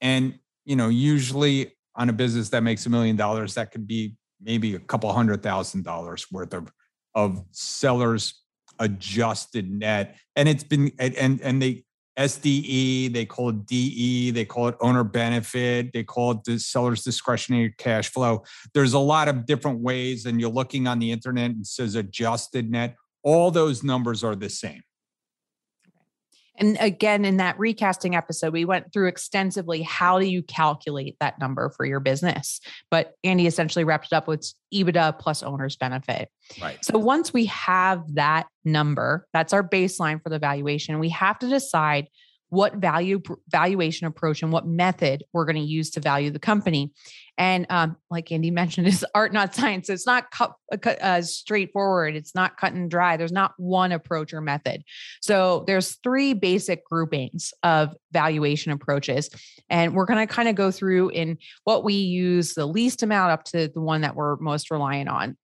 And, 0.00 0.40
you 0.64 0.74
know, 0.74 0.88
usually 0.88 1.72
on 1.94 2.08
a 2.08 2.12
business 2.12 2.48
that 2.50 2.64
makes 2.64 2.84
a 2.86 2.90
million 2.90 3.14
dollars, 3.14 3.54
that 3.54 3.70
could 3.70 3.86
be 3.86 4.16
maybe 4.42 4.74
a 4.74 4.80
couple 4.80 5.12
hundred 5.12 5.42
thousand 5.44 5.84
dollars 5.84 6.26
worth 6.32 6.52
of, 6.52 6.70
of 7.14 7.44
sellers 7.52 8.42
adjusted 8.78 9.70
net. 9.70 10.16
And 10.34 10.48
it's 10.48 10.64
been, 10.64 10.92
and, 10.98 11.40
and 11.40 11.62
they, 11.62 11.84
SDE, 12.18 13.12
they 13.12 13.26
call 13.26 13.50
it 13.50 13.66
DE, 13.66 14.30
they 14.30 14.44
call 14.44 14.68
it 14.68 14.76
owner 14.80 15.04
benefit, 15.04 15.92
they 15.92 16.02
call 16.02 16.32
it 16.32 16.44
the 16.44 16.58
seller's 16.58 17.04
discretionary 17.04 17.74
cash 17.76 18.08
flow. 18.08 18.42
There's 18.72 18.94
a 18.94 18.98
lot 18.98 19.28
of 19.28 19.44
different 19.44 19.80
ways, 19.80 20.24
and 20.24 20.40
you're 20.40 20.50
looking 20.50 20.86
on 20.86 20.98
the 20.98 21.10
internet 21.10 21.50
and 21.50 21.66
says 21.66 21.94
adjusted 21.94 22.70
net. 22.70 22.96
All 23.22 23.50
those 23.50 23.82
numbers 23.82 24.24
are 24.24 24.34
the 24.34 24.48
same. 24.48 24.82
And 26.58 26.76
again, 26.80 27.24
in 27.24 27.36
that 27.38 27.58
recasting 27.58 28.14
episode, 28.14 28.52
we 28.52 28.64
went 28.64 28.92
through 28.92 29.08
extensively 29.08 29.82
how 29.82 30.18
do 30.18 30.26
you 30.26 30.42
calculate 30.42 31.16
that 31.20 31.38
number 31.38 31.70
for 31.76 31.84
your 31.84 32.00
business. 32.00 32.60
But 32.90 33.14
Andy 33.24 33.46
essentially 33.46 33.84
wrapped 33.84 34.06
it 34.06 34.12
up 34.12 34.28
with 34.28 34.52
EBITDA 34.72 35.18
plus 35.18 35.42
owner's 35.42 35.76
benefit. 35.76 36.28
Right. 36.60 36.84
So 36.84 36.98
once 36.98 37.32
we 37.32 37.46
have 37.46 38.02
that 38.14 38.46
number, 38.64 39.26
that's 39.32 39.52
our 39.52 39.66
baseline 39.66 40.22
for 40.22 40.30
the 40.30 40.38
valuation, 40.38 40.98
we 40.98 41.10
have 41.10 41.38
to 41.40 41.48
decide 41.48 42.08
what 42.48 42.76
value 42.76 43.20
valuation 43.48 44.06
approach 44.06 44.42
and 44.42 44.52
what 44.52 44.66
method 44.66 45.24
we're 45.32 45.44
going 45.44 45.56
to 45.56 45.62
use 45.62 45.90
to 45.90 46.00
value 46.00 46.30
the 46.30 46.38
company. 46.38 46.92
And 47.38 47.66
um, 47.70 47.96
like 48.10 48.30
Andy 48.32 48.50
mentioned, 48.52 48.86
it's 48.86 49.04
art, 49.14 49.32
not 49.32 49.54
science. 49.54 49.88
It's 49.88 50.06
not 50.06 50.30
cut, 50.30 50.52
uh, 50.72 50.90
uh, 50.90 51.22
straightforward. 51.22 52.16
It's 52.16 52.34
not 52.34 52.56
cut 52.56 52.72
and 52.72 52.90
dry. 52.90 53.16
There's 53.16 53.32
not 53.32 53.52
one 53.56 53.92
approach 53.92 54.32
or 54.32 54.40
method. 54.40 54.84
So 55.20 55.64
there's 55.66 55.96
three 56.02 56.32
basic 56.34 56.84
groupings 56.84 57.52
of 57.62 57.94
valuation 58.12 58.72
approaches, 58.72 59.30
and 59.68 59.94
we're 59.94 60.06
going 60.06 60.26
to 60.26 60.32
kind 60.32 60.48
of 60.48 60.54
go 60.54 60.70
through 60.70 61.10
in 61.10 61.38
what 61.64 61.84
we 61.84 61.94
use 61.94 62.54
the 62.54 62.66
least 62.66 63.02
amount 63.02 63.32
up 63.32 63.44
to 63.44 63.68
the 63.68 63.80
one 63.80 64.02
that 64.02 64.14
we're 64.14 64.36
most 64.36 64.70
reliant 64.70 65.08
on. 65.08 65.36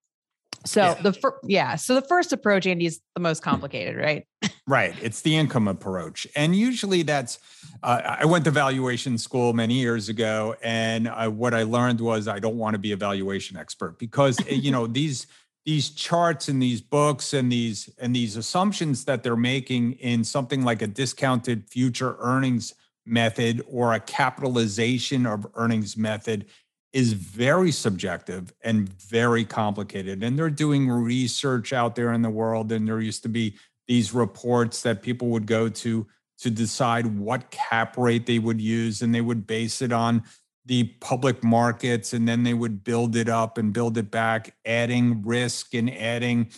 So 0.65 0.83
yeah. 0.83 0.95
the 0.95 1.13
first, 1.13 1.37
yeah. 1.45 1.77
So 1.77 1.95
the 1.95 2.07
first 2.07 2.33
approach, 2.33 2.67
Andy, 2.67 2.87
is 2.87 3.01
the 3.15 3.21
most 3.21 3.43
complicated, 3.43 3.97
right? 3.97 4.27
right. 4.67 4.95
It's 5.03 5.23
the 5.23 5.37
income 5.37 5.69
approach, 5.69 6.27
and 6.37 6.55
usually 6.55 7.03
that's. 7.03 7.39
Uh, 7.83 8.17
I 8.21 8.25
went 8.27 8.45
to 8.45 8.51
valuation 8.51 9.19
school 9.19 9.53
many 9.53 9.75
years 9.75 10.09
ago, 10.09 10.55
and 10.63 11.09
I, 11.09 11.29
what 11.29 11.53
I 11.53 11.65
learned 11.65 12.01
was 12.01 12.29
I 12.29 12.39
don't 12.39 12.57
want 12.57 12.75
to 12.75 12.79
be 12.79 12.93
a 12.93 12.97
valuation 12.97 13.57
expert 13.57 13.99
because 13.99 14.39
eh, 14.47 14.55
you 14.55 14.71
know 14.71 14.87
these 14.99 15.27
these 15.65 15.91
charts 15.91 16.49
and 16.49 16.63
these 16.63 16.81
books 16.81 17.33
and 17.33 17.51
these 17.51 17.89
and 17.99 18.15
these 18.15 18.37
assumptions 18.37 19.05
that 19.05 19.23
they're 19.23 19.37
making 19.37 19.93
in 19.93 20.25
something 20.25 20.65
like 20.65 20.83
a 20.83 20.87
discounted 20.87 21.69
future 21.69 22.17
earnings 22.19 22.75
method 23.05 23.63
or 23.67 23.95
a 23.95 24.01
capitalization 24.01 25.27
of 25.27 25.47
earnings 25.55 25.97
method 25.97 26.47
is 26.93 27.15
very 27.15 27.71
subjective 27.71 28.53
and 28.63 28.89
very 28.89 29.45
complicated. 29.45 30.23
And 30.23 30.39
they're 30.39 30.51
doing 30.51 30.91
research 30.91 31.73
out 31.73 31.95
there 31.95 32.13
in 32.13 32.23
the 32.23 32.31
world. 32.31 32.71
And 32.71 32.87
there 32.87 33.01
used 33.01 33.23
to 33.23 33.29
be 33.29 33.57
these 33.89 34.13
reports 34.13 34.83
that 34.83 35.03
people 35.03 35.29
would 35.29 35.47
go 35.47 35.69
to 35.69 36.07
to 36.39 36.51
decide 36.51 37.19
what 37.19 37.51
cap 37.51 37.97
rate 37.97 38.27
they 38.27 38.39
would 38.39 38.61
use. 38.61 39.01
And 39.01 39.15
they 39.15 39.21
would 39.21 39.47
base 39.47 39.81
it 39.81 39.93
on 39.93 40.23
the 40.67 40.85
public 41.01 41.43
markets. 41.43 42.13
And 42.13 42.29
then 42.29 42.43
they 42.43 42.55
would 42.55 42.85
build 42.85 43.17
it 43.17 43.29
up 43.29 43.57
and 43.57 43.73
build 43.73 43.97
it 43.97 44.11
back, 44.11 44.55
adding 44.67 45.23
risk 45.23 45.75
and 45.75 45.91
adding 45.91 46.51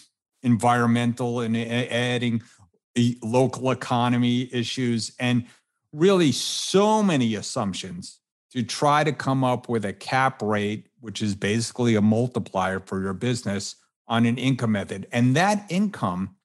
environmental 0.42 1.40
and 1.40 1.56
adding 1.56 2.42
local 3.22 3.70
economy 3.70 4.48
issues. 4.52 5.12
And 5.20 5.46
really, 5.92 6.32
so 6.32 7.02
many 7.02 7.36
assumptions 7.36 8.18
to 8.54 8.62
try 8.62 9.02
to 9.02 9.12
come 9.12 9.42
up 9.42 9.68
with 9.68 9.84
a 9.84 9.92
cap 9.92 10.40
rate, 10.40 10.86
which 11.00 11.20
is 11.20 11.34
basically 11.34 11.96
a 11.96 12.00
multiplier 12.00 12.78
for 12.78 13.02
your 13.02 13.12
business 13.12 13.74
on 14.06 14.24
an 14.26 14.38
income 14.38 14.72
method. 14.72 15.08
And 15.10 15.34
that 15.34 15.66
income, 15.68 16.36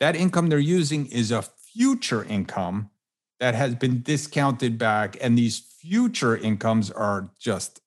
that 0.00 0.16
income 0.16 0.48
they're 0.48 0.58
using 0.58 1.06
is 1.06 1.30
a 1.30 1.42
future 1.42 2.24
income 2.24 2.88
that 3.40 3.54
has 3.54 3.74
been 3.74 4.00
discounted 4.00 4.78
back. 4.78 5.18
And 5.20 5.36
these 5.36 5.58
future 5.58 6.34
incomes 6.34 6.90
are 6.90 7.30
just, 7.38 7.82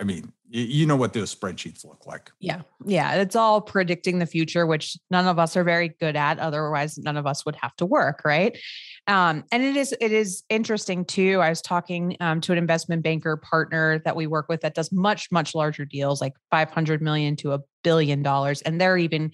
I 0.00 0.04
mean, 0.04 0.32
you 0.48 0.86
know 0.86 0.96
what 0.96 1.12
those 1.12 1.32
spreadsheets 1.32 1.84
look 1.84 2.06
like. 2.06 2.32
Yeah. 2.40 2.62
Yeah. 2.84 3.16
It's 3.16 3.36
all 3.36 3.60
predicting 3.60 4.18
the 4.18 4.26
future, 4.26 4.66
which 4.66 4.96
none 5.10 5.26
of 5.26 5.38
us 5.38 5.56
are 5.56 5.62
very 5.62 5.88
good 5.88 6.16
at. 6.16 6.38
Otherwise, 6.38 6.98
none 6.98 7.18
of 7.18 7.26
us 7.26 7.44
would 7.44 7.54
have 7.56 7.76
to 7.76 7.86
work. 7.86 8.22
Right. 8.24 8.58
Um, 9.06 9.44
and 9.52 9.62
it 9.62 9.76
is, 9.76 9.94
it 10.00 10.10
is 10.10 10.42
interesting 10.48 11.04
too. 11.04 11.40
I 11.40 11.50
was 11.50 11.60
talking 11.60 12.16
um, 12.20 12.40
to 12.40 12.52
an 12.52 12.58
investment 12.58 13.02
banker 13.02 13.36
partner 13.36 14.00
that 14.04 14.16
we 14.16 14.26
work 14.26 14.48
with 14.48 14.62
that 14.62 14.74
does 14.74 14.90
much, 14.90 15.30
much 15.30 15.54
larger 15.54 15.84
deals, 15.84 16.20
like 16.20 16.32
500 16.50 17.02
million 17.02 17.36
to 17.36 17.52
a 17.52 17.60
billion 17.84 18.22
dollars. 18.22 18.62
And 18.62 18.80
they're 18.80 18.98
even, 18.98 19.32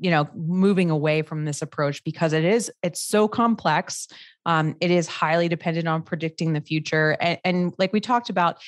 you 0.00 0.10
know, 0.10 0.28
moving 0.34 0.90
away 0.90 1.22
from 1.22 1.44
this 1.44 1.62
approach 1.62 2.02
because 2.04 2.32
it 2.32 2.44
is, 2.44 2.70
it's 2.82 3.00
so 3.00 3.28
complex. 3.28 4.08
Um, 4.44 4.74
it 4.80 4.90
is 4.90 5.06
highly 5.06 5.48
dependent 5.48 5.86
on 5.86 6.02
predicting 6.02 6.52
the 6.52 6.60
future. 6.60 7.16
and, 7.20 7.38
and 7.44 7.74
like 7.78 7.92
we 7.92 8.00
talked 8.00 8.28
about, 8.28 8.58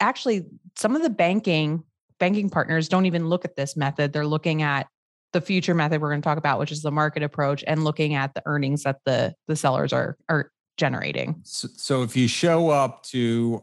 actually 0.00 0.46
some 0.76 0.96
of 0.96 1.02
the 1.02 1.10
banking 1.10 1.84
banking 2.18 2.50
partners 2.50 2.88
don't 2.88 3.06
even 3.06 3.28
look 3.28 3.44
at 3.44 3.56
this 3.56 3.76
method. 3.76 4.12
They're 4.12 4.26
looking 4.26 4.62
at 4.62 4.86
the 5.32 5.40
future 5.40 5.74
method 5.74 6.00
we're 6.00 6.10
going 6.10 6.20
to 6.20 6.24
talk 6.24 6.38
about, 6.38 6.58
which 6.58 6.72
is 6.72 6.82
the 6.82 6.90
market 6.90 7.22
approach, 7.22 7.64
and 7.66 7.84
looking 7.84 8.14
at 8.14 8.34
the 8.34 8.42
earnings 8.46 8.82
that 8.82 8.98
the 9.04 9.34
the 9.48 9.56
sellers 9.56 9.92
are 9.92 10.16
are 10.28 10.50
generating. 10.76 11.40
So, 11.44 11.68
so 11.76 12.02
if 12.02 12.16
you 12.16 12.28
show 12.28 12.70
up 12.70 13.02
to 13.04 13.62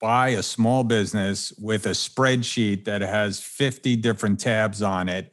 buy 0.00 0.30
a 0.30 0.42
small 0.42 0.84
business 0.84 1.52
with 1.58 1.86
a 1.86 1.90
spreadsheet 1.90 2.84
that 2.84 3.00
has 3.00 3.40
50 3.40 3.96
different 3.96 4.38
tabs 4.38 4.82
on 4.82 5.08
it 5.08 5.32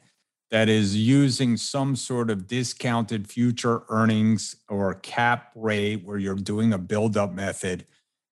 that 0.50 0.68
is 0.68 0.96
using 0.96 1.56
some 1.56 1.96
sort 1.96 2.30
of 2.30 2.46
discounted 2.46 3.28
future 3.28 3.82
earnings 3.88 4.56
or 4.68 4.94
cap 4.94 5.52
rate 5.54 6.04
where 6.04 6.18
you're 6.18 6.34
doing 6.34 6.72
a 6.72 6.78
build 6.78 7.16
up 7.16 7.32
method 7.32 7.86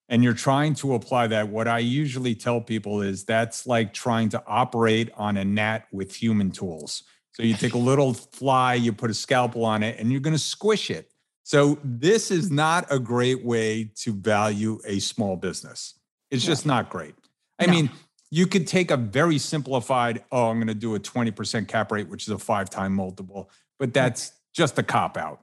and 0.08 0.22
you're 0.22 0.34
trying 0.34 0.74
to 0.74 0.94
apply 0.94 1.28
that, 1.28 1.48
what 1.48 1.66
I 1.66 1.78
usually 1.78 2.34
tell 2.34 2.60
people 2.60 3.00
is 3.00 3.24
that's 3.24 3.66
like 3.66 3.94
trying 3.94 4.28
to 4.30 4.42
operate 4.46 5.10
on 5.16 5.36
a 5.36 5.44
gnat 5.44 5.86
with 5.92 6.14
human 6.14 6.50
tools. 6.50 7.04
So 7.32 7.42
you 7.42 7.54
take 7.54 7.74
a 7.74 7.78
little 7.90 8.14
fly, 8.14 8.74
you 8.74 8.92
put 8.92 9.10
a 9.10 9.14
scalpel 9.14 9.64
on 9.64 9.82
it, 9.82 9.98
and 9.98 10.12
you're 10.12 10.20
going 10.20 10.36
to 10.36 10.38
squish 10.38 10.90
it. 10.90 11.10
So 11.42 11.78
this 11.84 12.30
is 12.30 12.50
not 12.50 12.86
a 12.90 12.98
great 12.98 13.44
way 13.44 13.90
to 13.96 14.12
value 14.12 14.78
a 14.86 14.98
small 14.98 15.36
business. 15.36 15.94
It's 16.30 16.44
just 16.44 16.64
not 16.64 16.90
great. 16.90 17.14
I 17.58 17.66
no. 17.66 17.72
mean, 17.72 17.90
you 18.30 18.46
could 18.46 18.66
take 18.66 18.90
a 18.90 18.96
very 18.96 19.38
simplified, 19.38 20.24
oh, 20.32 20.48
I'm 20.48 20.56
going 20.56 20.68
to 20.68 20.74
do 20.74 20.94
a 20.94 21.00
20% 21.00 21.68
cap 21.68 21.92
rate, 21.92 22.08
which 22.08 22.24
is 22.24 22.30
a 22.30 22.38
five 22.38 22.70
time 22.70 22.94
multiple, 22.94 23.50
but 23.78 23.94
that's 23.94 24.32
just 24.52 24.78
a 24.78 24.82
cop 24.82 25.16
out 25.16 25.42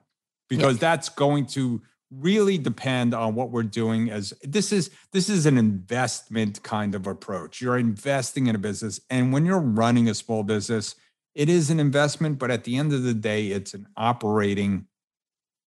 because 0.50 0.78
that's 0.78 1.08
going 1.08 1.46
to 1.46 1.82
really 2.12 2.58
depend 2.58 3.14
on 3.14 3.36
what 3.36 3.52
we're 3.52 3.64
doing 3.64 4.10
as 4.10 4.34
this 4.44 4.72
is 4.74 4.92
this 5.14 5.30
is 5.30 5.46
an 5.46 5.58
investment 5.58 6.62
kind 6.62 6.94
of 6.94 7.08
approach. 7.08 7.62
You're 7.62 7.78
investing 7.78 8.48
in 8.48 8.56
a 8.56 8.60
business 8.60 9.00
and 9.10 9.32
when 9.32 9.46
you're 9.46 9.60
running 9.60 10.10
a 10.10 10.14
small 10.14 10.44
business 10.44 10.96
it 11.34 11.48
is 11.48 11.70
an 11.70 11.80
investment 11.80 12.38
but 12.38 12.52
at 12.52 12.66
the 12.66 12.76
end 12.76 12.92
of 12.92 13.04
the 13.04 13.14
day 13.14 13.48
it's 13.48 13.74
an 13.74 13.88
operating 13.96 14.88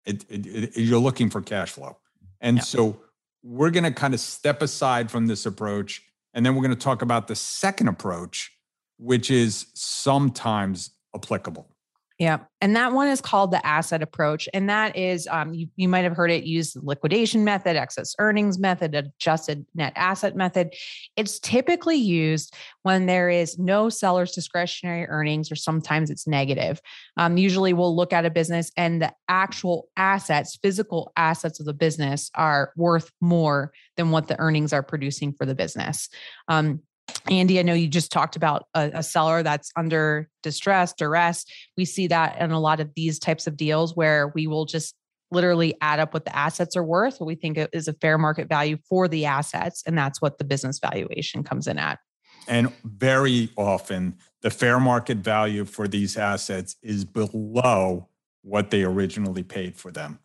it, 0.05 0.25
it, 0.29 0.45
it 0.45 0.77
you're 0.77 1.00
looking 1.00 1.29
for 1.29 1.41
cash 1.41 1.71
flow. 1.71 1.97
And 2.41 2.57
yeah. 2.57 2.63
so 2.63 3.00
we're 3.41 3.71
going 3.71 3.85
to 3.85 3.91
kind 3.91 4.13
of 4.13 4.19
step 4.19 4.62
aside 4.62 5.09
from 5.09 5.27
this 5.27 5.45
approach 5.45 6.01
and 6.33 6.45
then 6.45 6.55
we're 6.55 6.63
going 6.63 6.75
to 6.75 6.83
talk 6.83 7.01
about 7.01 7.27
the 7.27 7.35
second 7.35 7.88
approach 7.88 8.51
which 8.97 9.31
is 9.31 9.67
sometimes 9.73 10.91
applicable 11.15 11.73
yeah. 12.20 12.39
And 12.62 12.75
that 12.75 12.93
one 12.93 13.08
is 13.08 13.22
called 13.22 13.51
the 13.51 13.65
asset 13.65 14.03
approach. 14.03 14.48
And 14.53 14.70
that 14.70 14.96
is, 14.96 15.27
um, 15.27 15.53
you, 15.53 15.67
you 15.75 15.89
might 15.89 16.03
have 16.03 16.15
heard 16.15 16.29
it 16.29 16.43
used 16.43 16.77
liquidation 16.82 17.43
method, 17.43 17.75
excess 17.75 18.15
earnings 18.20 18.60
method, 18.60 18.93
adjusted 18.93 19.65
net 19.74 19.93
asset 19.96 20.36
method. 20.36 20.74
It's 21.17 21.39
typically 21.39 21.98
used 21.98 22.55
when 22.84 23.08
there 23.08 23.29
is 23.29 23.58
no 23.58 23.89
seller's 23.89 24.32
discretionary 24.32 25.08
earnings, 25.08 25.51
or 25.51 25.55
sometimes 25.55 26.12
it's 26.12 26.27
negative. 26.27 26.79
Um, 27.17 27.38
usually 27.38 27.74
we'll 27.74 27.96
look 27.96 28.13
at 28.13 28.25
a 28.25 28.29
business 28.29 28.72
and 28.77 29.01
the 29.01 29.12
actual 29.27 29.89
assets, 29.98 30.58
physical 30.62 31.12
assets 31.17 31.60
of 31.60 31.65
the 31.65 31.74
business 31.74 32.29
are 32.36 32.74
worth 32.77 33.12
more 33.22 33.74
than 33.98 34.12
what 34.12 34.27
the 34.27 34.39
earnings 34.39 34.72
are 34.72 34.84
producing 34.84 35.34
for 35.34 35.46
the 35.46 35.55
business. 35.55 36.10
Um, 36.48 36.82
Andy, 37.29 37.60
I 37.60 37.63
know 37.63 37.74
you 37.74 37.88
just 37.88 38.12
talked 38.12 38.36
about 38.36 38.67
a, 38.74 38.91
a, 38.95 39.03
seller 39.03 39.43
that's 39.43 39.72
under 39.77 40.29
distress, 40.41 40.93
duress. 40.93 41.45
We 41.77 41.86
see 41.86 42.07
that 42.07 42.39
in 42.39 42.51
a 42.51 42.60
lot 42.60 42.79
of 42.79 42.91
these 42.95 43.17
types 43.17 43.48
of 43.48 43.55
deals 43.55 43.95
where 43.95 44.31
we 44.36 44.45
will 44.48 44.65
just 44.65 44.93
literally 45.31 45.75
add 45.81 46.00
up 46.00 46.13
what 46.13 46.25
the 46.25 46.36
assets 46.36 46.75
are 46.75 46.83
worth, 46.83 47.19
what 47.19 47.27
we 47.27 47.36
think 47.36 47.57
is 47.74 47.88
a 47.88 47.93
fair 47.93 48.17
market 48.17 48.48
value 48.48 48.77
for 48.88 49.07
the 49.07 49.25
assets. 49.25 49.83
And 49.86 49.98
that's 49.98 50.22
what 50.22 50.38
the 50.38 50.43
business 50.43 50.79
valuation 50.79 51.43
comes 51.43 51.67
in 51.67 51.77
at. 51.77 52.00
And 52.48 52.74
very 52.83 53.50
often, 53.55 54.17
the 54.41 54.50
fair 54.50 54.79
market 54.79 55.17
value 55.19 55.65
for 55.65 55.88
these 55.88 56.17
assets 56.17 56.75
is 56.83 57.05
below 57.05 58.10
what 58.41 58.69
they 58.69 58.83
originally 58.83 59.43
paid 59.43 59.75
for 59.75 59.91
them. 59.91 60.19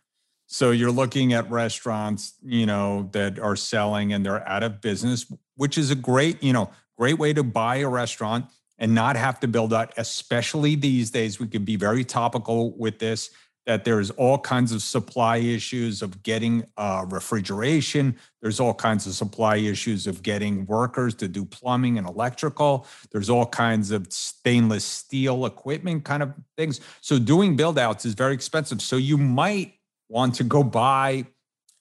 So 0.51 0.71
you're 0.71 0.91
looking 0.91 1.35
at 1.35 1.49
restaurants, 1.51 2.33
you 2.43 2.65
know, 2.65 3.11
that 3.13 3.39
are 3.39 3.55
selling 3.55 4.15
and 4.15 4.25
they're 4.25 4.47
out 4.49 4.63
of 4.63 4.81
business, 4.81 5.31
which 5.57 5.77
is 5.77 5.91
a 5.91 5.95
great, 5.95 6.43
you 6.43 6.55
know, 6.55 6.71
great 6.97 7.19
way 7.19 7.35
to 7.35 7.43
buy 7.43 7.77
a 7.77 7.89
restaurant 7.89 8.47
and 8.79 8.95
not 8.95 9.15
have 9.15 9.39
to 9.41 9.49
build 9.49 9.75
out, 9.75 9.93
especially 9.99 10.75
these 10.75 11.11
days. 11.11 11.39
We 11.39 11.49
can 11.49 11.65
be 11.65 11.77
very 11.77 12.03
topical 12.03 12.73
with 12.79 12.99
this 12.99 13.31
that 13.67 13.85
there's 13.85 14.09
all 14.13 14.39
kinds 14.39 14.73
of 14.73 14.81
supply 14.81 15.37
issues 15.37 16.01
of 16.01 16.23
getting 16.23 16.65
uh, 16.79 17.05
refrigeration. 17.11 18.17
There's 18.41 18.61
all 18.61 18.73
kinds 18.73 19.07
of 19.07 19.13
supply 19.13 19.57
issues 19.57 20.07
of 20.07 20.23
getting 20.23 20.65
workers 20.65 21.15
to 21.17 21.29
do 21.29 21.45
plumbing 21.45 21.99
and 21.99 22.09
electrical. 22.09 22.87
There's 23.13 23.29
all 23.29 23.45
kinds 23.45 23.91
of 23.91 24.11
stainless 24.11 24.87
steel 24.87 25.45
equipment 25.45 26.07
kind 26.07 26.23
of 26.23 26.33
things. 26.57 26.81
So 27.03 27.19
doing 27.19 27.57
build 27.57 27.79
outs 27.79 28.07
is 28.07 28.15
very 28.15 28.33
expensive. 28.33 28.81
So 28.81 28.97
you 28.97 29.19
might 29.19 29.75
want 30.09 30.35
to 30.37 30.45
go 30.45 30.63
buy 30.63 31.27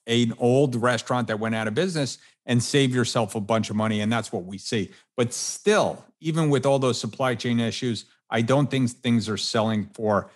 an 0.06 0.34
old 0.38 0.74
restaurant 0.74 1.28
that 1.28 1.38
went 1.38 1.54
out 1.54 1.68
of 1.68 1.74
business 1.74 2.18
and 2.46 2.62
save 2.62 2.94
yourself 2.94 3.34
a 3.34 3.40
bunch 3.40 3.68
of 3.70 3.76
money. 3.76 4.00
And 4.00 4.10
that's 4.10 4.32
what 4.32 4.44
we 4.44 4.58
see. 4.58 4.90
But 5.16 5.34
still, 5.34 6.04
even 6.20 6.48
with 6.48 6.64
all 6.64 6.78
those 6.78 6.98
supply 6.98 7.34
chain 7.34 7.60
issues, 7.60 8.06
I 8.30 8.42
don't 8.42 8.70
think 8.70 8.90
things 8.90 9.28
are 9.28 9.36
selling 9.36 9.90
for 9.92 10.30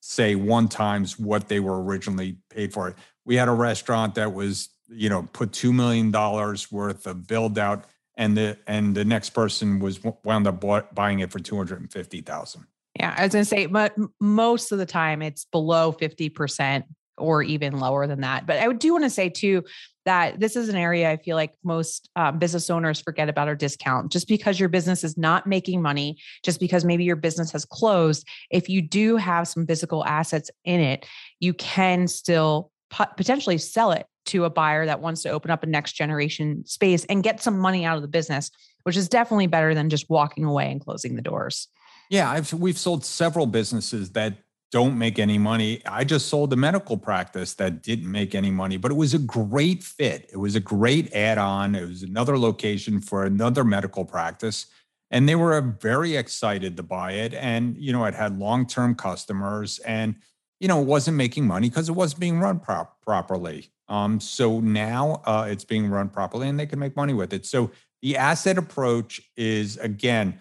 say 0.00 0.34
one 0.34 0.68
times 0.68 1.18
what 1.18 1.48
they 1.48 1.60
were 1.60 1.82
originally 1.82 2.36
paid 2.48 2.72
for. 2.72 2.94
We 3.24 3.36
had 3.36 3.48
a 3.48 3.52
restaurant 3.52 4.14
that 4.14 4.32
was, 4.32 4.70
you 4.88 5.08
know, 5.08 5.28
put 5.32 5.52
two 5.52 5.72
million 5.72 6.10
dollars 6.10 6.72
worth 6.72 7.06
of 7.06 7.26
build 7.26 7.58
out, 7.58 7.84
and 8.16 8.36
the 8.36 8.58
and 8.66 8.94
the 8.94 9.04
next 9.04 9.30
person 9.30 9.78
was 9.78 10.00
wound 10.24 10.46
up 10.46 10.60
bought, 10.60 10.94
buying 10.94 11.20
it 11.20 11.30
for 11.30 11.38
two 11.38 11.56
hundred 11.56 11.80
and 11.80 11.92
fifty 11.92 12.22
thousand. 12.22 12.66
Yeah, 12.98 13.14
I 13.16 13.24
was 13.24 13.32
going 13.32 13.44
to 13.44 13.48
say, 13.48 13.66
but 13.66 13.94
most 14.20 14.72
of 14.72 14.78
the 14.78 14.86
time 14.86 15.22
it's 15.22 15.44
below 15.44 15.92
fifty 15.92 16.28
percent 16.28 16.86
or 17.20 17.42
even 17.42 17.78
lower 17.78 18.06
than 18.06 18.22
that. 18.22 18.46
But 18.46 18.58
I 18.58 18.72
do 18.72 18.92
want 18.92 19.04
to 19.04 19.10
say 19.10 19.28
too 19.28 19.64
that 20.06 20.40
this 20.40 20.56
is 20.56 20.68
an 20.68 20.76
area 20.76 21.10
I 21.10 21.18
feel 21.18 21.36
like 21.36 21.54
most 21.62 22.08
um, 22.16 22.38
business 22.38 22.70
owners 22.70 23.00
forget 23.00 23.28
about 23.28 23.48
our 23.48 23.54
discount. 23.54 24.10
Just 24.10 24.28
because 24.28 24.58
your 24.58 24.68
business 24.68 25.04
is 25.04 25.18
not 25.18 25.46
making 25.46 25.82
money, 25.82 26.18
just 26.42 26.58
because 26.58 26.84
maybe 26.84 27.04
your 27.04 27.16
business 27.16 27.52
has 27.52 27.64
closed, 27.64 28.26
if 28.50 28.68
you 28.68 28.80
do 28.82 29.16
have 29.16 29.46
some 29.46 29.66
physical 29.66 30.04
assets 30.04 30.50
in 30.64 30.80
it, 30.80 31.06
you 31.38 31.52
can 31.54 32.08
still 32.08 32.70
potentially 32.90 33.58
sell 33.58 33.92
it 33.92 34.06
to 34.26 34.44
a 34.44 34.50
buyer 34.50 34.86
that 34.86 35.00
wants 35.00 35.22
to 35.22 35.28
open 35.28 35.50
up 35.50 35.62
a 35.62 35.66
next 35.66 35.92
generation 35.92 36.64
space 36.66 37.04
and 37.06 37.22
get 37.22 37.42
some 37.42 37.58
money 37.58 37.84
out 37.84 37.96
of 37.96 38.02
the 38.02 38.08
business, 38.08 38.50
which 38.84 38.96
is 38.96 39.08
definitely 39.08 39.46
better 39.46 39.74
than 39.74 39.90
just 39.90 40.08
walking 40.08 40.44
away 40.44 40.70
and 40.70 40.80
closing 40.80 41.14
the 41.14 41.22
doors. 41.22 41.68
Yeah, 42.10 42.30
I've, 42.30 42.52
we've 42.52 42.78
sold 42.78 43.04
several 43.04 43.46
businesses 43.46 44.10
that 44.12 44.34
don't 44.70 44.96
make 44.96 45.18
any 45.18 45.36
money. 45.38 45.82
I 45.84 46.04
just 46.04 46.28
sold 46.28 46.52
a 46.52 46.56
medical 46.56 46.96
practice 46.96 47.54
that 47.54 47.82
didn't 47.82 48.10
make 48.10 48.34
any 48.34 48.50
money, 48.50 48.76
but 48.76 48.92
it 48.92 48.96
was 48.96 49.14
a 49.14 49.18
great 49.18 49.82
fit. 49.82 50.30
It 50.32 50.36
was 50.36 50.54
a 50.54 50.60
great 50.60 51.12
add 51.12 51.38
on. 51.38 51.74
It 51.74 51.86
was 51.86 52.02
another 52.02 52.38
location 52.38 53.00
for 53.00 53.24
another 53.24 53.64
medical 53.64 54.04
practice. 54.04 54.66
And 55.10 55.28
they 55.28 55.34
were 55.34 55.60
very 55.60 56.14
excited 56.14 56.76
to 56.76 56.84
buy 56.84 57.12
it. 57.12 57.34
And, 57.34 57.76
you 57.76 57.92
know, 57.92 58.04
it 58.04 58.14
had 58.14 58.38
long 58.38 58.64
term 58.64 58.94
customers 58.94 59.80
and, 59.80 60.14
you 60.60 60.68
know, 60.68 60.80
it 60.80 60.86
wasn't 60.86 61.16
making 61.16 61.46
money 61.46 61.68
because 61.68 61.88
it 61.88 61.92
wasn't 61.92 62.20
being 62.20 62.38
run 62.38 62.60
prop- 62.60 63.02
properly. 63.02 63.70
Um, 63.88 64.20
so 64.20 64.60
now 64.60 65.20
uh, 65.26 65.48
it's 65.50 65.64
being 65.64 65.90
run 65.90 66.10
properly 66.10 66.48
and 66.48 66.60
they 66.60 66.66
can 66.66 66.78
make 66.78 66.94
money 66.94 67.12
with 67.12 67.32
it. 67.32 67.44
So 67.44 67.72
the 68.02 68.16
asset 68.16 68.56
approach 68.56 69.20
is, 69.36 69.78
again, 69.78 70.38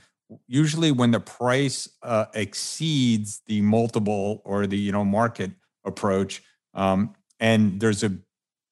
usually 0.47 0.91
when 0.91 1.11
the 1.11 1.19
price 1.19 1.89
uh, 2.03 2.25
exceeds 2.33 3.41
the 3.47 3.61
multiple 3.61 4.41
or 4.45 4.67
the 4.67 4.77
you 4.77 4.91
know 4.91 5.03
market 5.03 5.51
approach 5.85 6.43
um, 6.73 7.13
and 7.39 7.79
there's 7.79 8.03
a 8.03 8.11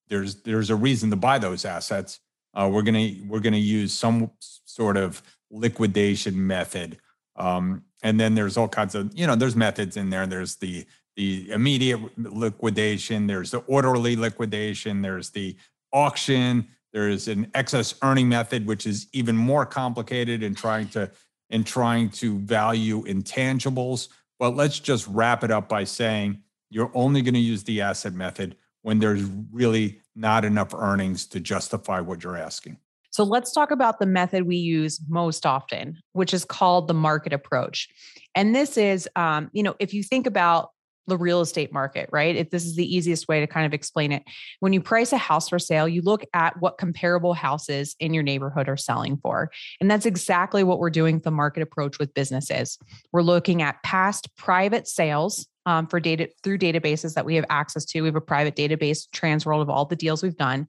there's 0.09 0.35
there's 0.43 0.69
a 0.69 0.75
reason 0.75 1.09
to 1.09 1.15
buy 1.15 1.37
those 1.37 1.65
assets 1.65 2.19
uh, 2.53 2.69
we're 2.71 2.81
gonna 2.81 3.11
we're 3.27 3.39
gonna 3.39 3.57
use 3.57 3.93
some 3.93 4.29
sort 4.39 4.97
of 4.97 5.21
liquidation 5.49 6.45
method 6.45 6.97
um, 7.37 7.83
and 8.03 8.19
then 8.19 8.35
there's 8.35 8.57
all 8.57 8.67
kinds 8.67 8.95
of 8.95 9.11
you 9.17 9.25
know 9.27 9.35
there's 9.35 9.55
methods 9.55 9.97
in 9.97 10.09
there. 10.09 10.27
There's 10.27 10.55
the 10.57 10.85
the 11.15 11.49
immediate 11.51 11.99
liquidation 12.17 13.25
there's 13.25 13.49
the 13.49 13.57
orderly 13.61 14.15
liquidation 14.15 15.01
there's 15.01 15.31
the 15.31 15.55
auction 15.91 16.67
there's 16.93 17.27
an 17.27 17.49
excess 17.55 17.95
earning 18.03 18.29
method 18.29 18.67
which 18.67 18.85
is 18.85 19.07
even 19.13 19.35
more 19.35 19.65
complicated 19.65 20.43
in 20.43 20.53
trying 20.53 20.87
to 20.87 21.09
and 21.49 21.65
trying 21.65 22.09
to 22.09 22.39
value 22.39 23.03
intangibles. 23.03 24.09
But 24.39 24.55
let's 24.55 24.79
just 24.79 25.07
wrap 25.07 25.43
it 25.43 25.51
up 25.51 25.69
by 25.69 25.83
saying 25.83 26.41
you're 26.69 26.91
only 26.93 27.21
going 27.21 27.33
to 27.33 27.39
use 27.39 27.63
the 27.63 27.81
asset 27.81 28.13
method 28.13 28.55
when 28.81 28.99
there's 28.99 29.23
really 29.51 30.01
not 30.15 30.45
enough 30.45 30.73
earnings 30.73 31.25
to 31.27 31.39
justify 31.39 31.99
what 31.99 32.23
you're 32.23 32.37
asking. 32.37 32.77
So 33.11 33.23
let's 33.23 33.51
talk 33.51 33.71
about 33.71 33.99
the 33.99 34.05
method 34.05 34.43
we 34.43 34.57
use 34.57 35.01
most 35.07 35.45
often, 35.45 35.97
which 36.13 36.33
is 36.33 36.45
called 36.45 36.87
the 36.87 36.93
market 36.93 37.33
approach. 37.33 37.87
And 38.35 38.53
this 38.53 38.77
is, 38.77 39.09
um, 39.15 39.49
you 39.53 39.63
know, 39.63 39.75
if 39.79 39.93
you 39.93 40.03
think 40.03 40.27
about 40.27 40.69
the 41.07 41.17
real 41.17 41.41
estate 41.41 41.71
market, 41.71 42.09
right? 42.11 42.35
If 42.35 42.49
this 42.49 42.65
is 42.65 42.75
the 42.75 42.95
easiest 42.95 43.27
way 43.27 43.39
to 43.39 43.47
kind 43.47 43.65
of 43.65 43.73
explain 43.73 44.11
it. 44.11 44.23
When 44.59 44.73
you 44.73 44.81
price 44.81 45.13
a 45.13 45.17
house 45.17 45.49
for 45.49 45.59
sale, 45.59 45.87
you 45.87 46.01
look 46.01 46.23
at 46.33 46.59
what 46.59 46.77
comparable 46.77 47.33
houses 47.33 47.95
in 47.99 48.13
your 48.13 48.23
neighborhood 48.23 48.67
are 48.67 48.77
selling 48.77 49.17
for. 49.17 49.49
And 49.79 49.89
that's 49.89 50.05
exactly 50.05 50.63
what 50.63 50.79
we're 50.79 50.89
doing 50.89 51.19
the 51.19 51.31
market 51.31 51.63
approach 51.63 51.97
with 51.97 52.13
businesses. 52.13 52.77
We're 53.11 53.21
looking 53.21 53.61
at 53.61 53.81
past 53.83 54.35
private 54.35 54.87
sales 54.87 55.47
um, 55.65 55.87
for 55.87 55.99
data 55.99 56.29
through 56.43 56.59
databases 56.59 57.13
that 57.15 57.25
we 57.25 57.35
have 57.35 57.45
access 57.49 57.85
to. 57.85 58.01
We 58.01 58.07
have 58.07 58.15
a 58.15 58.21
private 58.21 58.55
database, 58.55 59.07
Transworld, 59.13 59.61
of 59.61 59.69
all 59.69 59.85
the 59.85 59.95
deals 59.95 60.23
we've 60.23 60.37
done. 60.37 60.67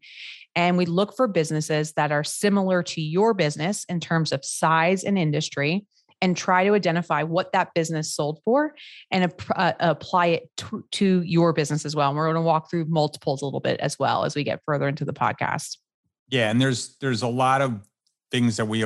And 0.57 0.77
we 0.77 0.87
look 0.87 1.15
for 1.17 1.29
businesses 1.29 1.93
that 1.93 2.11
are 2.11 2.25
similar 2.25 2.83
to 2.83 3.01
your 3.01 3.33
business 3.33 3.85
in 3.89 4.01
terms 4.01 4.33
of 4.33 4.45
size 4.45 5.05
and 5.05 5.17
industry 5.17 5.87
and 6.21 6.37
try 6.37 6.65
to 6.65 6.75
identify 6.75 7.23
what 7.23 7.53
that 7.53 7.73
business 7.75 8.13
sold 8.13 8.41
for 8.45 8.75
and 9.11 9.33
uh, 9.55 9.73
apply 9.81 10.27
it 10.27 10.51
to, 10.57 10.85
to 10.91 11.23
your 11.23 11.53
business 11.53 11.85
as 11.85 11.95
well. 11.95 12.09
And 12.09 12.17
we're 12.17 12.27
going 12.27 12.35
to 12.35 12.43
walk 12.43 12.71
through 12.71 12.87
multiples 12.87 13.43
a 13.43 13.45
little 13.45 13.61
bit 13.61 13.79
as 13.81 13.99
well 13.99 14.25
as 14.25 14.35
we 14.35 14.45
get 14.45 14.61
further 14.65 14.89
into 14.89 15.05
the 15.05 15.13
podcast. 15.13 15.79
Yeah, 16.29 16.51
and 16.51 16.61
there's 16.61 16.97
there's 16.99 17.23
a 17.23 17.29
lot 17.29 17.63
of 17.63 17.81
things 18.31 18.57
that 18.59 18.67
we 18.67 18.85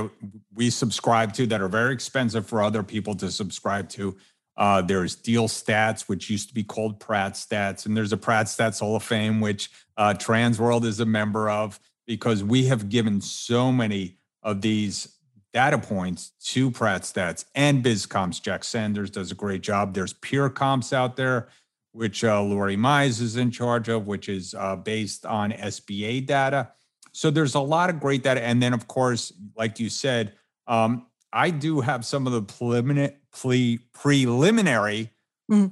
we 0.54 0.70
subscribe 0.70 1.32
to 1.34 1.46
that 1.46 1.60
are 1.60 1.68
very 1.68 1.92
expensive 1.92 2.46
for 2.46 2.62
other 2.62 2.82
people 2.82 3.14
to 3.16 3.30
subscribe 3.30 3.88
to. 3.90 4.16
Uh, 4.56 4.82
there's 4.82 5.16
Deal 5.16 5.48
Stats, 5.48 6.02
which 6.02 6.28
used 6.28 6.48
to 6.48 6.54
be 6.54 6.62
called 6.62 7.00
Pratt 7.00 7.32
Stats, 7.32 7.86
and 7.86 7.96
there's 7.96 8.12
a 8.12 8.16
Pratt 8.16 8.46
Stats 8.46 8.80
Hall 8.80 8.94
of 8.94 9.02
Fame, 9.02 9.40
which 9.40 9.70
uh, 9.96 10.14
Transworld 10.14 10.84
is 10.84 11.00
a 11.00 11.06
member 11.06 11.48
of, 11.50 11.80
because 12.06 12.44
we 12.44 12.66
have 12.66 12.88
given 12.88 13.20
so 13.20 13.72
many 13.72 14.18
of 14.42 14.60
these 14.60 15.16
data 15.52 15.78
points 15.78 16.32
to 16.44 16.70
Pratt 16.70 17.02
Stats 17.02 17.44
and 17.54 17.84
BizComps. 17.84 18.42
Jack 18.42 18.64
Sanders 18.64 19.10
does 19.10 19.30
a 19.30 19.34
great 19.34 19.62
job. 19.62 19.94
There's 19.94 20.14
Pure 20.14 20.50
Comps 20.50 20.92
out 20.92 21.16
there, 21.16 21.48
which 21.92 22.24
uh, 22.24 22.42
Lori 22.42 22.76
Mize 22.76 23.20
is 23.20 23.36
in 23.36 23.50
charge 23.50 23.88
of, 23.88 24.06
which 24.06 24.28
is 24.28 24.54
uh, 24.54 24.76
based 24.76 25.26
on 25.26 25.52
SBA 25.52 26.26
data. 26.26 26.70
So 27.12 27.30
there's 27.30 27.54
a 27.54 27.60
lot 27.60 27.90
of 27.90 28.00
great 28.00 28.22
data. 28.22 28.42
And 28.42 28.62
then, 28.62 28.72
of 28.72 28.88
course, 28.88 29.32
like 29.56 29.78
you 29.78 29.90
said, 29.90 30.32
um, 30.66 31.06
I 31.32 31.50
do 31.50 31.80
have 31.80 32.04
some 32.04 32.26
of 32.26 32.32
the 32.32 32.42
preliminary, 32.42 33.16
pre- 33.32 33.80
preliminary 33.92 35.10
mm-hmm. 35.50 35.66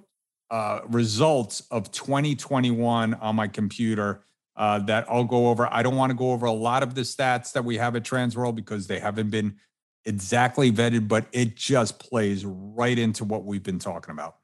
uh, 0.51 0.81
results 0.89 1.63
of 1.71 1.91
2021 1.91 3.15
on 3.15 3.37
my 3.37 3.49
computer 3.49 4.23
uh, 4.57 4.79
that 4.81 5.07
I'll 5.09 5.25
go 5.25 5.49
over. 5.49 5.67
I 5.73 5.83
don't 5.83 5.97
want 5.97 6.11
to 6.11 6.17
go 6.17 6.33
over 6.33 6.45
a 6.45 6.53
lot 6.53 6.83
of 6.83 6.95
the 6.95 7.03
stats 7.03 7.53
that 7.53 7.65
we 7.65 7.79
have 7.79 7.97
at 7.97 8.03
Transworld 8.03 8.57
because 8.57 8.87
they 8.87 8.99
haven't 8.99 9.31
been 9.31 9.57
exactly 10.05 10.73
vetted, 10.73 11.09
but 11.09 11.27
it 11.33 11.57
just 11.57 11.99
plays 11.99 12.45
right 12.45 12.99
into 12.99 13.25
what 13.25 13.45
we've 13.45 13.63
been 13.63 13.79
talking 13.79 14.13
about. 14.13 14.37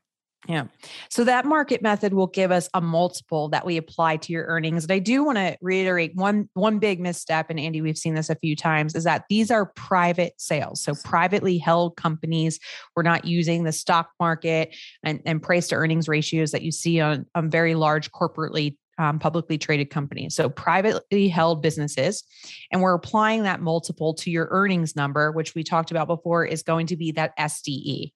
Yeah. 0.49 0.67
So 1.11 1.25
that 1.25 1.45
market 1.45 1.83
method 1.83 2.15
will 2.15 2.29
give 2.29 2.53
us 2.53 2.69
a 2.73 2.81
multiple 2.81 3.49
that 3.49 3.67
we 3.67 3.77
apply 3.77 4.19
to 4.19 4.33
your 4.33 4.45
earnings. 4.45 4.85
And 4.85 4.93
I 4.93 4.99
do 4.99 5.25
want 5.25 5.39
to 5.39 5.57
reiterate 5.61 6.13
one 6.15 6.49
one 6.55 6.79
big 6.79 7.01
misstep 7.01 7.51
and 7.51 7.59
Andy 7.59 7.81
we've 7.81 7.99
seen 7.99 8.15
this 8.15 8.31
a 8.31 8.37
few 8.37 8.55
times 8.55 8.95
is 8.95 9.05
that 9.05 9.25
these 9.29 9.51
are 9.51 9.73
private 9.75 10.35
sales. 10.39 10.83
So 10.83 10.95
privately 11.05 11.59
held 11.59 11.97
companies 11.97 12.61
we're 12.95 13.03
not 13.03 13.25
using 13.25 13.65
the 13.65 13.73
stock 13.73 14.11
market 14.21 14.77
and, 15.03 15.21
and 15.25 15.43
price 15.43 15.69
to 15.69 15.75
earnings 15.75 16.07
ratios 16.07 16.53
that 16.53 16.63
you 16.63 16.71
see 16.71 17.01
on, 17.01 17.27
on 17.35 17.51
very 17.51 17.75
large 17.75 18.13
corporately 18.13 18.77
um, 18.99 19.19
publicly 19.19 19.59
traded 19.59 19.91
companies. 19.91 20.35
So 20.35 20.49
privately 20.49 21.29
held 21.29 21.63
businesses. 21.63 22.25
And 22.73 22.83
we're 22.83 22.95
applying 22.95 23.43
that 23.43 23.61
multiple 23.61 24.15
to 24.15 24.31
your 24.31 24.49
earnings 24.51 24.97
number, 24.97 25.33
which 25.33 25.55
we 25.55 25.63
talked 25.63 25.91
about 25.91 26.07
before 26.07 26.45
is 26.45 26.63
going 26.63 26.87
to 26.89 26.97
be 26.97 27.13
that 27.13 27.37
SDE. 27.39 28.13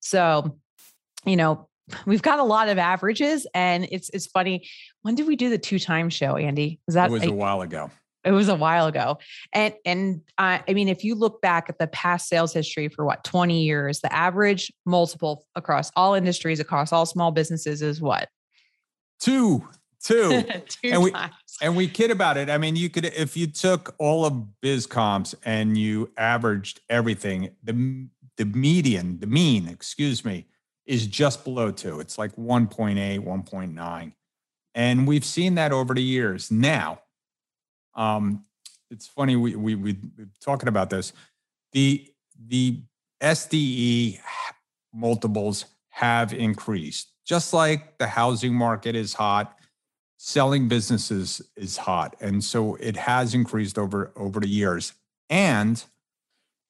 So, 0.00 0.58
you 1.24 1.36
know, 1.36 1.68
we've 2.06 2.22
got 2.22 2.38
a 2.38 2.44
lot 2.44 2.68
of 2.68 2.78
averages 2.78 3.46
and 3.54 3.88
it's 3.90 4.10
it's 4.10 4.26
funny. 4.26 4.68
When 5.02 5.14
did 5.14 5.26
we 5.26 5.36
do 5.36 5.50
the 5.50 5.58
two 5.58 5.78
time 5.78 6.10
show, 6.10 6.36
Andy? 6.36 6.80
Is 6.88 6.94
that 6.94 7.10
it 7.10 7.12
was 7.12 7.24
a 7.24 7.32
while 7.32 7.62
ago. 7.62 7.90
it 8.24 8.32
was 8.32 8.48
a 8.48 8.54
while 8.54 8.86
ago. 8.86 9.18
And 9.52 9.74
and 9.84 10.20
uh, 10.38 10.58
I 10.66 10.74
mean, 10.74 10.88
if 10.88 11.04
you 11.04 11.14
look 11.14 11.40
back 11.40 11.68
at 11.68 11.78
the 11.78 11.86
past 11.86 12.28
sales 12.28 12.52
history 12.52 12.88
for 12.88 13.04
what 13.04 13.24
20 13.24 13.62
years, 13.62 14.00
the 14.00 14.12
average 14.12 14.72
multiple 14.86 15.46
across 15.54 15.90
all 15.96 16.14
industries, 16.14 16.60
across 16.60 16.92
all 16.92 17.06
small 17.06 17.30
businesses 17.30 17.82
is 17.82 18.00
what? 18.00 18.28
Two. 19.20 19.66
Two. 20.08 20.42
Two 20.68 20.90
and 20.90 21.02
we, 21.02 21.10
times. 21.10 21.32
And 21.60 21.76
we 21.76 21.86
kid 21.86 22.10
about 22.10 22.38
it. 22.38 22.48
I 22.48 22.56
mean, 22.56 22.76
you 22.76 22.88
could 22.88 23.04
if 23.04 23.36
you 23.36 23.46
took 23.46 23.94
all 23.98 24.24
of 24.24 24.60
biz 24.62 24.86
comps 24.86 25.34
and 25.44 25.76
you 25.76 26.10
averaged 26.16 26.80
everything, 26.88 27.50
the 27.62 28.08
the 28.38 28.46
median, 28.46 29.20
the 29.20 29.26
mean, 29.26 29.68
excuse 29.68 30.24
me, 30.24 30.46
is 30.86 31.06
just 31.06 31.44
below 31.44 31.70
two. 31.70 32.00
It's 32.00 32.16
like 32.16 32.34
1.8, 32.36 33.18
1.9. 33.18 34.12
And 34.74 35.08
we've 35.08 35.24
seen 35.24 35.56
that 35.56 35.72
over 35.72 35.92
the 35.92 36.02
years. 36.02 36.50
Now, 36.50 37.00
um, 37.96 38.44
it's 38.90 39.08
funny, 39.08 39.34
we, 39.34 39.56
we, 39.56 39.74
we, 39.74 39.98
we're 40.16 40.28
talking 40.40 40.68
about 40.68 40.88
this. 40.88 41.12
The, 41.72 42.08
the 42.46 42.80
SDE 43.20 44.20
multiples 44.94 45.64
have 45.88 46.32
increased, 46.32 47.12
just 47.26 47.52
like 47.52 47.98
the 47.98 48.06
housing 48.06 48.54
market 48.54 48.94
is 48.94 49.14
hot 49.14 49.57
selling 50.18 50.68
businesses 50.68 51.40
is 51.56 51.76
hot 51.76 52.14
and 52.20 52.42
so 52.42 52.74
it 52.76 52.96
has 52.96 53.34
increased 53.34 53.78
over 53.78 54.12
over 54.16 54.40
the 54.40 54.48
years 54.48 54.92
and 55.30 55.84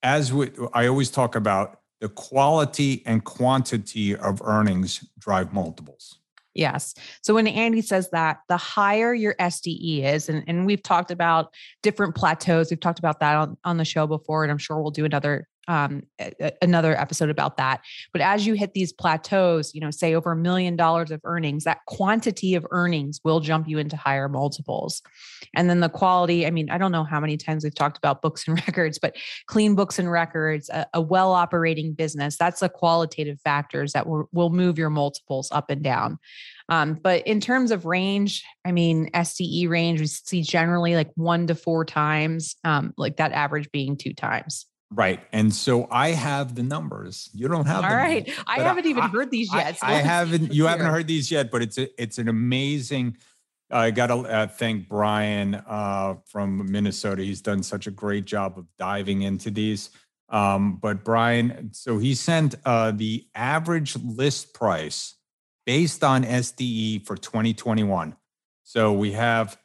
as 0.02 0.32
we, 0.32 0.50
i 0.74 0.86
always 0.86 1.10
talk 1.10 1.34
about 1.34 1.80
the 2.00 2.08
quality 2.10 3.02
and 3.06 3.24
quantity 3.24 4.14
of 4.14 4.40
earnings 4.42 5.04
drive 5.18 5.52
multiples 5.52 6.18
Yes. 6.54 6.94
So 7.22 7.34
when 7.34 7.46
Andy 7.46 7.80
says 7.80 8.10
that, 8.10 8.38
the 8.48 8.56
higher 8.56 9.14
your 9.14 9.36
SDE 9.36 10.02
is, 10.02 10.28
and, 10.28 10.42
and 10.48 10.66
we've 10.66 10.82
talked 10.82 11.12
about 11.12 11.54
different 11.84 12.16
plateaus, 12.16 12.70
we've 12.70 12.80
talked 12.80 12.98
about 12.98 13.20
that 13.20 13.36
on, 13.36 13.56
on 13.62 13.76
the 13.76 13.84
show 13.84 14.08
before, 14.08 14.42
and 14.42 14.50
I'm 14.50 14.58
sure 14.58 14.82
we'll 14.82 14.90
do 14.90 15.04
another 15.04 15.46
um, 15.68 16.02
another 16.62 16.98
episode 16.98 17.30
about 17.30 17.58
that. 17.58 17.82
But 18.12 18.22
as 18.22 18.46
you 18.46 18.54
hit 18.54 18.72
these 18.72 18.92
plateaus, 18.92 19.74
you 19.74 19.80
know, 19.80 19.90
say 19.90 20.14
over 20.14 20.32
a 20.32 20.36
million 20.36 20.74
dollars 20.74 21.10
of 21.10 21.20
earnings, 21.24 21.64
that 21.64 21.84
quantity 21.86 22.54
of 22.54 22.66
earnings 22.70 23.20
will 23.22 23.40
jump 23.40 23.68
you 23.68 23.78
into 23.78 23.96
higher 23.96 24.28
multiples. 24.28 25.02
And 25.54 25.68
then 25.68 25.80
the 25.80 25.90
quality, 25.90 26.46
I 26.46 26.50
mean, 26.50 26.70
I 26.70 26.78
don't 26.78 26.90
know 26.90 27.04
how 27.04 27.20
many 27.20 27.36
times 27.36 27.64
we've 27.64 27.74
talked 27.74 27.98
about 27.98 28.22
books 28.22 28.48
and 28.48 28.56
records, 28.66 28.98
but 28.98 29.16
clean 29.46 29.74
books 29.74 29.98
and 29.98 30.10
records, 30.10 30.70
a, 30.70 30.86
a 30.94 31.00
well 31.00 31.32
operating 31.32 31.92
business, 31.92 32.36
that's 32.36 32.60
the 32.60 32.68
qualitative 32.68 33.38
factors 33.42 33.92
that 33.92 34.06
will, 34.06 34.28
will 34.32 34.50
move 34.50 34.78
your 34.78 34.90
multiples 34.90 35.50
up 35.52 35.70
and 35.70 35.84
down. 35.84 36.18
Um, 36.70 36.94
but 36.94 37.26
in 37.26 37.40
terms 37.40 37.70
of 37.70 37.86
range, 37.86 38.44
I 38.64 38.72
mean, 38.72 39.10
SDE 39.12 39.68
range, 39.68 40.00
we 40.00 40.06
see 40.06 40.42
generally 40.42 40.94
like 40.96 41.10
one 41.14 41.46
to 41.46 41.54
four 41.54 41.84
times, 41.84 42.56
um, 42.64 42.92
like 42.96 43.16
that 43.16 43.32
average 43.32 43.70
being 43.70 43.96
two 43.96 44.12
times. 44.12 44.66
Right. 44.90 45.20
And 45.32 45.54
so 45.54 45.86
I 45.90 46.10
have 46.10 46.54
the 46.54 46.62
numbers. 46.62 47.28
You 47.34 47.48
don't 47.48 47.66
have 47.66 47.84
All 47.84 47.90
right. 47.90 48.26
Numbers, 48.26 48.44
I 48.46 48.60
haven't 48.60 48.86
I, 48.86 48.88
even 48.88 49.02
heard 49.04 49.30
these 49.30 49.52
yet. 49.52 49.78
So 49.78 49.86
I, 49.86 49.90
I 49.94 49.96
haven't, 49.96 50.54
you 50.54 50.66
haven't 50.66 50.86
heard 50.86 51.06
these 51.06 51.30
yet, 51.30 51.50
but 51.50 51.62
it's 51.62 51.76
a, 51.78 52.02
it's 52.02 52.18
an 52.18 52.28
amazing, 52.28 53.16
I 53.70 53.90
got 53.90 54.06
to 54.06 54.14
uh, 54.14 54.46
thank 54.46 54.88
Brian 54.88 55.54
uh, 55.54 56.16
from 56.26 56.70
Minnesota. 56.70 57.22
He's 57.22 57.42
done 57.42 57.62
such 57.62 57.86
a 57.86 57.90
great 57.90 58.24
job 58.24 58.58
of 58.58 58.66
diving 58.78 59.22
into 59.22 59.50
these. 59.50 59.90
Um, 60.30 60.76
but 60.76 61.04
Brian, 61.04 61.70
so 61.72 61.98
he 61.98 62.14
sent 62.14 62.54
uh, 62.64 62.90
the 62.92 63.26
average 63.34 63.96
list 63.96 64.54
price 64.54 65.14
based 65.66 66.02
on 66.02 66.24
SDE 66.24 67.06
for 67.06 67.16
2021. 67.16 68.16
So 68.62 68.92
we 68.92 69.12
have, 69.12 69.58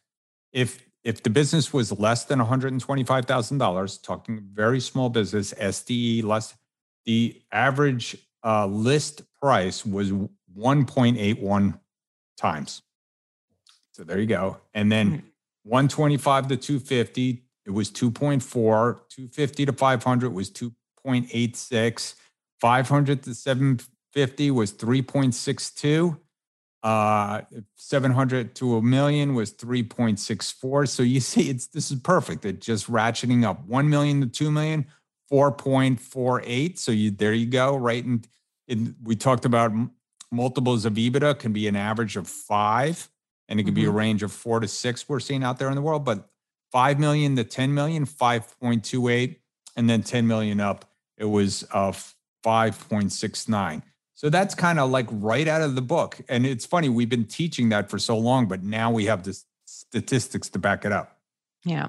if 0.52 0.82
if 1.04 1.22
the 1.22 1.30
business 1.30 1.74
was 1.74 1.92
less 1.92 2.26
than 2.26 2.40
$125,000, 2.40 4.04
talking 4.04 4.48
very 4.54 4.80
small 4.80 5.10
business, 5.10 5.54
SDE 5.54 6.24
less, 6.24 6.56
the 7.06 7.42
average 7.52 8.18
uh, 8.46 8.66
list 8.68 9.24
price 9.42 9.86
was 9.86 10.12
1.81 10.12 11.80
times. 12.38 12.82
So 13.92 14.04
there 14.04 14.20
you 14.20 14.26
go. 14.26 14.58
And 14.74 14.92
then 14.92 15.08
mm-hmm. 15.08 15.70
125 15.70 16.48
to 16.48 16.58
250, 16.58 17.44
it 17.66 17.72
was 17.72 17.92
2.4. 17.92 18.42
250 18.42 19.66
to 19.66 19.74
500 19.74 20.34
was 20.34 20.50
2.86. 20.50 22.16
500 22.60 23.24
to 23.24 23.36
750 23.36 24.52
was 24.52 24.74
3.62 24.74 26.18
uh 26.84 27.42
700 27.76 28.56
to 28.56 28.76
a 28.76 28.82
million 28.82 29.34
was 29.36 29.54
3.64 29.54 30.90
so 30.90 31.02
you 31.02 31.20
see 31.32 31.50
it's 31.50 31.68
this 31.68 31.92
is 31.92 32.00
perfect. 32.00 32.46
It 32.46 32.60
just 32.62 32.92
ratcheting 32.92 33.46
up. 33.46 33.66
1 33.66 33.90
million 33.90 34.22
to 34.22 34.28
2 34.28 34.52
million 34.52 34.86
4.48 35.32 36.78
so 36.78 36.92
you 36.92 37.12
there 37.12 37.34
you 37.34 37.46
go 37.46 37.76
right? 37.76 38.04
And 38.04 38.28
in, 38.68 38.96
we 39.04 39.16
talked 39.16 39.46
about 39.46 39.72
multiples 40.32 40.86
of 40.86 40.94
ebitda 40.94 41.38
can 41.38 41.54
be 41.54 41.68
an 41.68 41.76
average 41.76 42.18
of 42.18 42.28
5 42.28 43.10
and 43.50 43.60
it 43.60 43.64
can 43.64 43.72
mm-hmm. 43.72 43.76
be 43.76 43.86
a 43.86 43.88
mm-hmm. 43.88 43.98
range 43.98 44.24
of 44.24 44.32
4 44.32 44.62
to 44.62 44.68
6 44.68 45.10
we're 45.10 45.20
seeing 45.20 45.44
out 45.44 45.60
there 45.60 45.70
in 45.70 45.76
the 45.76 45.82
world 45.82 46.04
but 46.04 46.30
5 46.72 47.00
million 47.00 47.36
to 47.36 47.44
10 47.44 47.74
million 47.74 48.06
5.28 48.06 49.38
and 49.76 49.90
then 49.90 50.02
10 50.02 50.28
million 50.28 50.60
up 50.60 50.90
it 51.18 51.26
was 51.26 51.64
uh 51.72 51.94
5.69 52.44 53.84
so 54.24 54.30
that's 54.30 54.56
kind 54.56 54.80
of 54.80 54.90
like 54.90 55.08
right 55.12 55.50
out 55.50 55.62
of 55.62 55.76
the 55.76 55.82
book. 55.82 56.22
And 56.30 56.46
it's 56.46 56.66
funny, 56.66 56.88
we've 56.88 57.10
been 57.10 57.26
teaching 57.26 57.70
that 57.70 57.90
for 57.90 58.00
so 58.00 58.18
long, 58.18 58.48
but 58.48 58.64
now 58.64 58.90
we 58.90 59.06
have 59.06 59.24
the 59.24 59.38
statistics 59.66 60.48
to 60.50 60.60
back 60.60 60.86
it 60.86 60.94
up. 60.94 61.18
Yeah. 61.66 61.88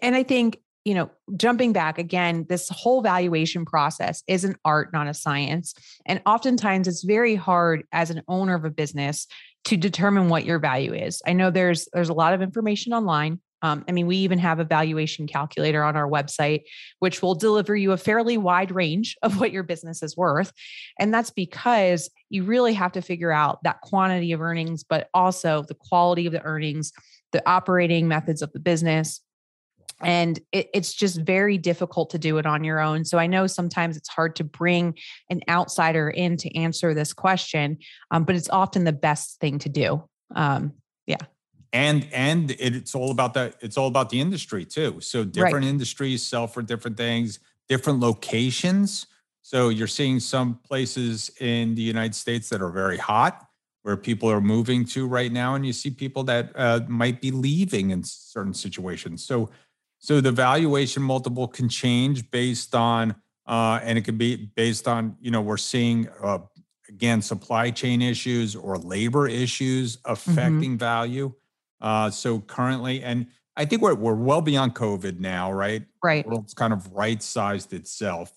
And 0.00 0.16
I 0.16 0.22
think, 0.22 0.60
you 0.86 0.94
know, 0.94 1.10
jumping 1.36 1.74
back 1.74 1.98
again, 1.98 2.46
this 2.48 2.70
whole 2.70 3.02
valuation 3.02 3.66
process 3.66 4.22
is 4.26 4.44
an 4.44 4.56
art, 4.64 4.94
not 4.94 5.08
a 5.08 5.14
science. 5.14 5.74
And 6.06 6.22
oftentimes 6.24 6.88
it's 6.88 7.02
very 7.02 7.34
hard 7.34 7.84
as 7.92 8.08
an 8.08 8.22
owner 8.28 8.54
of 8.54 8.64
a 8.64 8.70
business 8.70 9.26
to 9.64 9.76
determine 9.76 10.30
what 10.30 10.46
your 10.46 10.58
value 10.58 10.94
is. 10.94 11.20
I 11.26 11.34
know 11.34 11.50
there's 11.50 11.86
there's 11.92 12.08
a 12.08 12.14
lot 12.14 12.32
of 12.32 12.40
information 12.40 12.94
online 12.94 13.40
um, 13.62 13.84
I 13.88 13.92
mean, 13.92 14.06
we 14.06 14.16
even 14.18 14.38
have 14.38 14.60
a 14.60 14.64
valuation 14.64 15.26
calculator 15.26 15.82
on 15.82 15.96
our 15.96 16.08
website, 16.08 16.62
which 17.00 17.22
will 17.22 17.34
deliver 17.34 17.74
you 17.74 17.92
a 17.92 17.96
fairly 17.96 18.38
wide 18.38 18.70
range 18.70 19.16
of 19.22 19.40
what 19.40 19.52
your 19.52 19.62
business 19.62 20.02
is 20.02 20.16
worth. 20.16 20.52
And 20.98 21.12
that's 21.12 21.30
because 21.30 22.10
you 22.30 22.44
really 22.44 22.74
have 22.74 22.92
to 22.92 23.02
figure 23.02 23.32
out 23.32 23.62
that 23.64 23.80
quantity 23.80 24.32
of 24.32 24.40
earnings, 24.40 24.84
but 24.84 25.08
also 25.12 25.62
the 25.62 25.74
quality 25.74 26.26
of 26.26 26.32
the 26.32 26.42
earnings, 26.42 26.92
the 27.32 27.46
operating 27.48 28.06
methods 28.08 28.42
of 28.42 28.52
the 28.52 28.60
business. 28.60 29.20
And 30.00 30.38
it, 30.52 30.68
it's 30.72 30.94
just 30.94 31.20
very 31.20 31.58
difficult 31.58 32.10
to 32.10 32.18
do 32.18 32.38
it 32.38 32.46
on 32.46 32.62
your 32.62 32.78
own. 32.78 33.04
So 33.04 33.18
I 33.18 33.26
know 33.26 33.48
sometimes 33.48 33.96
it's 33.96 34.08
hard 34.08 34.36
to 34.36 34.44
bring 34.44 34.96
an 35.28 35.40
outsider 35.48 36.08
in 36.08 36.36
to 36.36 36.56
answer 36.56 36.94
this 36.94 37.12
question, 37.12 37.78
um, 38.12 38.22
but 38.22 38.36
it's 38.36 38.48
often 38.48 38.84
the 38.84 38.92
best 38.92 39.40
thing 39.40 39.58
to 39.58 39.68
do. 39.68 40.04
Um, 40.36 40.74
yeah 41.06 41.16
and 41.72 42.08
and 42.12 42.52
it's 42.52 42.94
all 42.94 43.10
about 43.10 43.34
the 43.34 43.52
it's 43.60 43.76
all 43.76 43.88
about 43.88 44.10
the 44.10 44.20
industry 44.20 44.64
too 44.64 45.00
so 45.00 45.24
different 45.24 45.54
right. 45.54 45.64
industries 45.64 46.22
sell 46.22 46.46
for 46.46 46.62
different 46.62 46.96
things 46.96 47.40
different 47.68 48.00
locations 48.00 49.06
so 49.42 49.68
you're 49.68 49.86
seeing 49.86 50.18
some 50.18 50.54
places 50.64 51.30
in 51.40 51.74
the 51.74 51.82
united 51.82 52.14
states 52.14 52.48
that 52.48 52.62
are 52.62 52.70
very 52.70 52.96
hot 52.96 53.46
where 53.82 53.96
people 53.96 54.30
are 54.30 54.40
moving 54.40 54.84
to 54.84 55.06
right 55.06 55.32
now 55.32 55.54
and 55.54 55.66
you 55.66 55.72
see 55.72 55.90
people 55.90 56.22
that 56.24 56.50
uh, 56.54 56.80
might 56.88 57.20
be 57.20 57.30
leaving 57.30 57.90
in 57.90 58.02
certain 58.02 58.54
situations 58.54 59.24
so 59.24 59.50
so 59.98 60.20
the 60.20 60.32
valuation 60.32 61.02
multiple 61.02 61.48
can 61.48 61.68
change 61.68 62.30
based 62.30 62.74
on 62.74 63.14
uh, 63.46 63.80
and 63.82 63.98
it 63.98 64.02
can 64.02 64.16
be 64.16 64.36
based 64.56 64.88
on 64.88 65.16
you 65.20 65.30
know 65.30 65.42
we're 65.42 65.56
seeing 65.56 66.08
uh, 66.22 66.38
again 66.88 67.20
supply 67.20 67.70
chain 67.70 68.00
issues 68.00 68.56
or 68.56 68.78
labor 68.78 69.28
issues 69.28 69.98
mm-hmm. 69.98 70.12
affecting 70.12 70.70
mm-hmm. 70.72 70.76
value 70.76 71.32
uh, 71.80 72.10
so 72.10 72.40
currently, 72.40 73.02
and 73.02 73.26
I 73.56 73.64
think 73.64 73.82
we're 73.82 73.94
we're 73.94 74.14
well 74.14 74.40
beyond 74.40 74.74
COVID 74.74 75.18
now, 75.18 75.52
right? 75.52 75.84
Right. 76.02 76.24
It's 76.28 76.54
kind 76.54 76.72
of 76.72 76.92
right 76.92 77.22
sized 77.22 77.72
itself. 77.72 78.32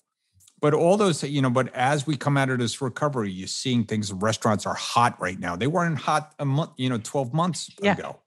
But 0.60 0.74
all 0.74 0.96
those, 0.96 1.24
you 1.24 1.42
know, 1.42 1.50
but 1.50 1.74
as 1.74 2.06
we 2.06 2.16
come 2.16 2.36
out 2.36 2.48
of 2.48 2.60
this 2.60 2.80
recovery, 2.80 3.32
you're 3.32 3.48
seeing 3.48 3.84
things. 3.84 4.12
Restaurants 4.12 4.64
are 4.64 4.74
hot 4.74 5.20
right 5.20 5.38
now. 5.38 5.56
They 5.56 5.66
weren't 5.66 5.98
hot 5.98 6.34
a 6.38 6.44
month, 6.44 6.70
you 6.76 6.88
know, 6.88 6.98
12 6.98 7.34
months 7.34 7.68
yeah. 7.82 7.94
ago. 7.94 8.20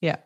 Yeah. 0.00 0.16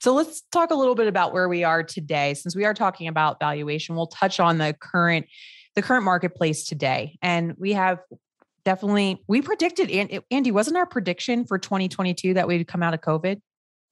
So 0.00 0.12
let's 0.12 0.42
talk 0.52 0.72
a 0.72 0.74
little 0.74 0.96
bit 0.96 1.06
about 1.06 1.32
where 1.32 1.48
we 1.48 1.62
are 1.62 1.84
today. 1.84 2.34
Since 2.34 2.56
we 2.56 2.64
are 2.64 2.74
talking 2.74 3.06
about 3.06 3.38
valuation, 3.38 3.94
we'll 3.94 4.08
touch 4.08 4.40
on 4.40 4.58
the 4.58 4.74
current 4.78 5.26
the 5.76 5.82
current 5.82 6.04
marketplace 6.04 6.64
today. 6.64 7.18
And 7.22 7.54
we 7.58 7.72
have 7.72 8.00
definitely 8.64 9.22
we 9.28 9.40
predicted 9.40 9.90
Andy, 10.30 10.50
wasn't 10.50 10.76
our 10.76 10.86
prediction 10.86 11.44
for 11.44 11.58
2022 11.58 12.34
that 12.34 12.48
we'd 12.48 12.66
come 12.66 12.82
out 12.82 12.94
of 12.94 13.00
COVID? 13.00 13.40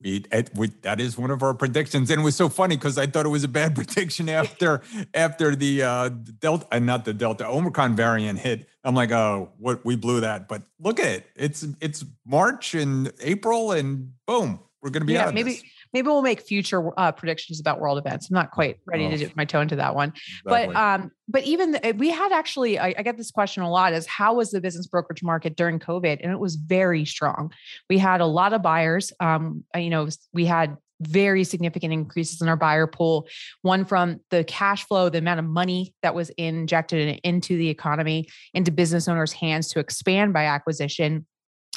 We, 0.02 0.24
we, 0.54 0.68
that 0.82 1.00
is 1.00 1.16
one 1.16 1.30
of 1.30 1.42
our 1.42 1.54
predictions, 1.54 2.10
and 2.10 2.20
it 2.20 2.24
was 2.24 2.34
so 2.34 2.48
funny 2.48 2.76
because 2.76 2.98
I 2.98 3.06
thought 3.06 3.24
it 3.24 3.30
was 3.30 3.44
a 3.44 3.48
bad 3.48 3.74
prediction 3.76 4.28
after 4.28 4.82
after 5.14 5.54
the 5.54 5.82
uh, 5.82 6.08
Delta, 6.08 6.66
uh, 6.72 6.78
not 6.78 7.04
the 7.04 7.14
Delta 7.14 7.46
Omicron 7.46 7.94
variant 7.94 8.38
hit. 8.38 8.68
I'm 8.84 8.94
like, 8.94 9.12
oh, 9.12 9.50
what 9.58 9.84
we 9.84 9.96
blew 9.96 10.20
that. 10.20 10.48
But 10.48 10.62
look 10.80 10.98
at 10.98 11.06
it; 11.06 11.26
it's 11.36 11.64
it's 11.80 12.04
March 12.26 12.74
and 12.74 13.12
April, 13.20 13.72
and 13.72 14.12
boom, 14.26 14.60
we're 14.82 14.90
going 14.90 15.02
to 15.02 15.06
be 15.06 15.12
yeah, 15.14 15.28
out. 15.28 15.34
maybe 15.34 15.52
this. 15.52 15.62
Maybe 15.92 16.08
we'll 16.08 16.22
make 16.22 16.40
future 16.40 16.90
uh, 16.98 17.12
predictions 17.12 17.60
about 17.60 17.80
world 17.80 17.98
events. 17.98 18.30
I'm 18.30 18.34
not 18.34 18.50
quite 18.50 18.78
ready 18.86 19.06
oh. 19.06 19.10
to 19.10 19.16
dip 19.16 19.36
my 19.36 19.44
toe 19.44 19.60
into 19.60 19.76
that 19.76 19.94
one, 19.94 20.12
exactly. 20.44 20.74
but 20.74 20.76
um, 20.76 21.10
but 21.28 21.44
even 21.44 21.72
the, 21.72 21.94
we 21.96 22.10
had 22.10 22.32
actually, 22.32 22.78
I, 22.78 22.94
I, 22.98 23.02
get 23.02 23.16
this 23.16 23.30
question 23.30 23.62
a 23.62 23.70
lot: 23.70 23.92
is 23.92 24.06
how 24.06 24.34
was 24.34 24.50
the 24.50 24.60
business 24.60 24.86
brokerage 24.86 25.22
market 25.22 25.56
during 25.56 25.78
COVID? 25.78 26.20
And 26.22 26.32
it 26.32 26.38
was 26.38 26.56
very 26.56 27.04
strong. 27.04 27.52
We 27.88 27.98
had 27.98 28.20
a 28.20 28.26
lot 28.26 28.52
of 28.52 28.62
buyers. 28.62 29.12
Um, 29.20 29.64
you 29.74 29.90
know, 29.90 30.08
we 30.32 30.46
had 30.46 30.76
very 31.02 31.44
significant 31.44 31.92
increases 31.92 32.40
in 32.40 32.48
our 32.48 32.56
buyer 32.56 32.86
pool. 32.86 33.26
One 33.62 33.84
from 33.84 34.20
the 34.30 34.44
cash 34.44 34.86
flow, 34.86 35.08
the 35.08 35.18
amount 35.18 35.40
of 35.40 35.46
money 35.46 35.94
that 36.02 36.14
was 36.14 36.30
injected 36.30 37.20
into 37.24 37.56
the 37.56 37.68
economy, 37.68 38.28
into 38.54 38.70
business 38.70 39.08
owners' 39.08 39.32
hands 39.32 39.68
to 39.68 39.80
expand 39.80 40.32
by 40.32 40.44
acquisition. 40.44 41.26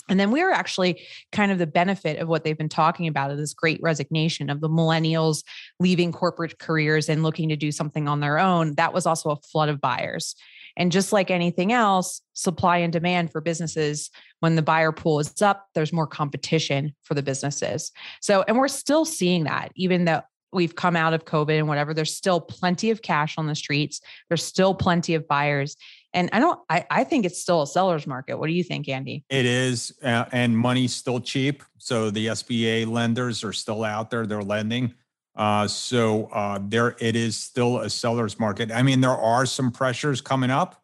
And 0.10 0.20
then 0.20 0.32
we 0.32 0.41
are 0.41 0.52
actually 0.52 1.02
kind 1.32 1.52
of 1.52 1.58
the 1.58 1.68
benefit 1.68 2.20
of 2.20 2.28
what 2.28 2.44
they've 2.44 2.58
been 2.58 2.70
talking 2.70 3.08
about 3.08 3.32
of 3.32 3.38
this 3.38 3.54
great 3.54 3.80
resignation 3.82 4.50
of 4.50 4.62
the 4.62 4.70
millennials 4.70 5.44
leaving 5.80 6.12
corporate 6.12 6.60
careers 6.60 7.10
and 7.10 7.24
looking 7.24 7.50
to 7.50 7.56
do 7.56 7.72
something 7.72 8.08
on 8.08 8.20
their 8.20 8.38
own. 8.38 8.76
That 8.76 8.94
was 8.94 9.06
also 9.06 9.32
a 9.32 9.38
flood 9.38 9.70
of 9.70 9.82
buyers. 9.82 10.36
And 10.78 10.91
just 10.91 11.13
like 11.13 11.32
anything 11.32 11.72
else, 11.72 12.22
supply 12.34 12.78
and 12.78 12.91
demand 12.91 13.32
for 13.32 13.39
businesses, 13.39 14.12
when 14.41 14.56
the 14.56 14.62
buyer 14.62 14.91
pool 14.91 15.20
is 15.20 15.41
up, 15.41 15.68
there's 15.74 15.94
more 15.94 16.08
competition 16.08 16.94
for 17.04 17.13
the 17.13 17.24
businesses. 17.24 17.91
So, 18.22 18.44
and 18.48 18.58
we're 18.58 18.68
still 18.68 19.06
seeing 19.06 19.46
that, 19.46 19.72
even 19.76 20.06
though 20.06 20.22
we've 20.52 20.76
come 20.76 20.96
out 20.96 21.13
of 21.13 21.26
COVID 21.26 21.58
and 21.58 21.68
whatever, 21.68 21.94
there's 21.94 22.15
still 22.15 22.41
plenty 22.41 22.91
of 22.91 23.02
cash 23.02 23.38
on 23.38 23.48
the 23.48 23.56
streets. 23.56 24.02
There's 24.30 24.44
still 24.44 24.74
plenty 24.74 25.15
of 25.15 25.28
buyers. 25.28 25.76
And 26.15 26.30
I 26.34 26.39
don't, 26.39 26.60
I, 26.69 26.86
I 26.89 27.04
think 27.04 27.25
it's 27.25 27.39
still 27.39 27.62
a 27.62 27.67
seller's 27.67 28.08
market. 28.08 28.39
What 28.39 28.47
do 28.47 28.54
you 28.54 28.63
think, 28.63 28.89
Andy? 28.89 29.25
It 29.30 29.45
is. 29.45 29.93
Uh, 30.01 30.25
and 30.32 30.58
money's 30.58 30.95
still 30.95 31.19
cheap. 31.19 31.62
So 31.78 32.10
the 32.10 32.28
SBA 32.28 32.88
lenders 32.88 33.43
are 33.43 33.54
still 33.54 33.84
out 33.84 34.10
there, 34.10 34.25
they're 34.25 34.41
lending. 34.41 34.93
Uh, 35.36 35.67
so 35.67 36.28
uh, 36.28 36.60
there, 36.63 36.95
it 36.99 37.17
is 37.17 37.38
still 37.38 37.80
a 37.80 37.89
seller's 37.89 38.39
market. 38.39 38.71
I 38.71 38.82
mean, 38.82 39.01
there 39.01 39.12
are 39.12 39.45
some 39.45 39.69
pressures 39.69 40.21
coming 40.21 40.49
up 40.49 40.82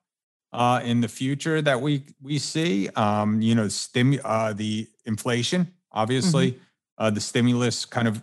uh, 0.54 0.82
in 0.84 1.02
the 1.02 1.08
future 1.08 1.62
that 1.62 1.80
we 1.80 2.04
we 2.22 2.38
see. 2.38 2.89
Um, 2.89 3.41
you 3.41 3.56
know, 3.56 3.67
stim 3.70 4.20
uh, 4.24 4.54
the 4.54 4.88
inflation, 5.06 5.72
obviously, 5.91 6.52
mm-hmm. 6.52 6.62
uh, 6.98 7.10
the 7.10 7.22
stimulus 7.22 7.86
kind 7.86 8.08
of 8.08 8.22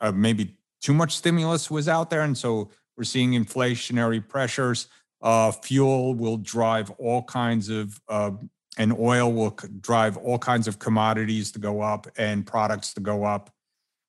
uh, 0.00 0.12
maybe 0.12 0.56
too 0.82 0.92
much 0.92 1.16
stimulus 1.16 1.70
was 1.70 1.88
out 1.88 2.10
there, 2.10 2.22
and 2.22 2.36
so 2.36 2.70
we're 2.96 3.04
seeing 3.04 3.32
inflationary 3.32 4.26
pressures. 4.26 4.88
Uh, 5.22 5.52
fuel 5.52 6.14
will 6.14 6.36
drive 6.36 6.90
all 6.92 7.22
kinds 7.22 7.68
of, 7.68 8.00
uh, 8.08 8.30
and 8.78 8.96
oil 8.98 9.32
will 9.32 9.56
drive 9.80 10.16
all 10.16 10.38
kinds 10.38 10.66
of 10.66 10.78
commodities 10.78 11.52
to 11.52 11.58
go 11.58 11.80
up 11.80 12.06
and 12.16 12.46
products 12.46 12.94
to 12.94 13.00
go 13.00 13.24
up. 13.24 13.50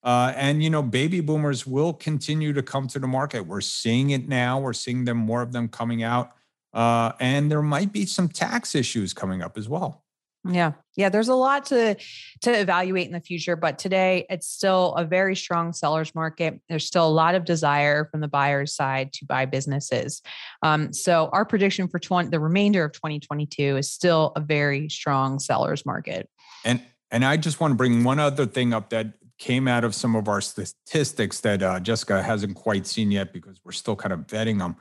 Uh, 0.04 0.34
and 0.36 0.64
you 0.64 0.70
know, 0.70 0.82
baby 0.82 1.20
boomers 1.20 1.68
will 1.68 1.94
continue 1.94 2.54
to 2.54 2.64
come 2.64 2.88
to 2.88 3.00
the 3.00 3.08
market. 3.08 3.46
We're 3.46 3.62
seeing 3.62 4.12
it 4.12 4.28
now. 4.28 4.60
We're 4.60 4.74
seeing 4.74 5.06
them 5.06 5.18
more 5.18 5.42
of 5.42 5.52
them 5.52 5.68
coming 5.68 6.02
out, 6.02 6.32
uh, 6.74 7.12
and 7.20 7.52
there 7.52 7.62
might 7.62 7.92
be 7.92 8.06
some 8.06 8.28
tax 8.28 8.74
issues 8.74 9.14
coming 9.14 9.42
up 9.42 9.58
as 9.58 9.70
well. 9.70 10.04
Yeah. 10.50 10.74
Yeah, 10.96 11.10
there's 11.10 11.30
a 11.30 11.36
lot 11.36 11.66
to 11.68 11.96
to 12.42 12.52
evaluate 12.52 13.06
in 13.06 13.14
the 13.14 13.22
future, 13.22 13.56
but 13.56 13.78
today 13.78 14.26
it's 14.30 14.48
still 14.48 14.94
a 14.96 15.06
very 15.06 15.36
strong 15.36 15.72
sellers 15.72 16.14
market. 16.16 16.60
There's 16.68 16.86
still 16.86 17.08
a 17.08 17.10
lot 17.10 17.36
of 17.36 17.46
desire 17.46 18.06
from 18.06 18.22
the 18.22 18.28
buyer's 18.28 18.74
side 18.76 19.14
to 19.14 19.26
buy 19.26 19.46
businesses. 19.46 20.22
Um, 20.64 20.92
so 20.94 21.30
our 21.32 21.46
prediction 21.46 21.88
for 21.88 22.00
20, 22.00 22.30
the 22.30 22.40
remainder 22.40 22.84
of 22.84 22.92
2022 22.92 23.78
is 23.78 23.92
still 23.92 24.34
a 24.36 24.42
very 24.42 24.90
strong 24.90 25.40
sellers 25.40 25.86
market. 25.86 26.28
And 26.66 26.82
and 27.12 27.24
I 27.24 27.38
just 27.38 27.60
want 27.60 27.72
to 27.72 27.76
bring 27.76 28.04
one 28.04 28.20
other 28.20 28.46
thing 28.46 28.74
up 28.74 28.90
that 28.90 29.14
came 29.38 29.68
out 29.68 29.84
of 29.84 29.94
some 29.94 30.16
of 30.16 30.28
our 30.28 30.42
statistics 30.42 31.40
that 31.42 31.64
uh, 31.64 31.80
Jessica 31.80 32.22
hasn't 32.22 32.56
quite 32.56 32.86
seen 32.86 33.12
yet 33.12 33.34
because 33.34 33.60
we're 33.64 33.72
still 33.72 33.96
kind 33.96 34.14
of 34.14 34.22
vetting 34.28 34.60
them. 34.60 34.76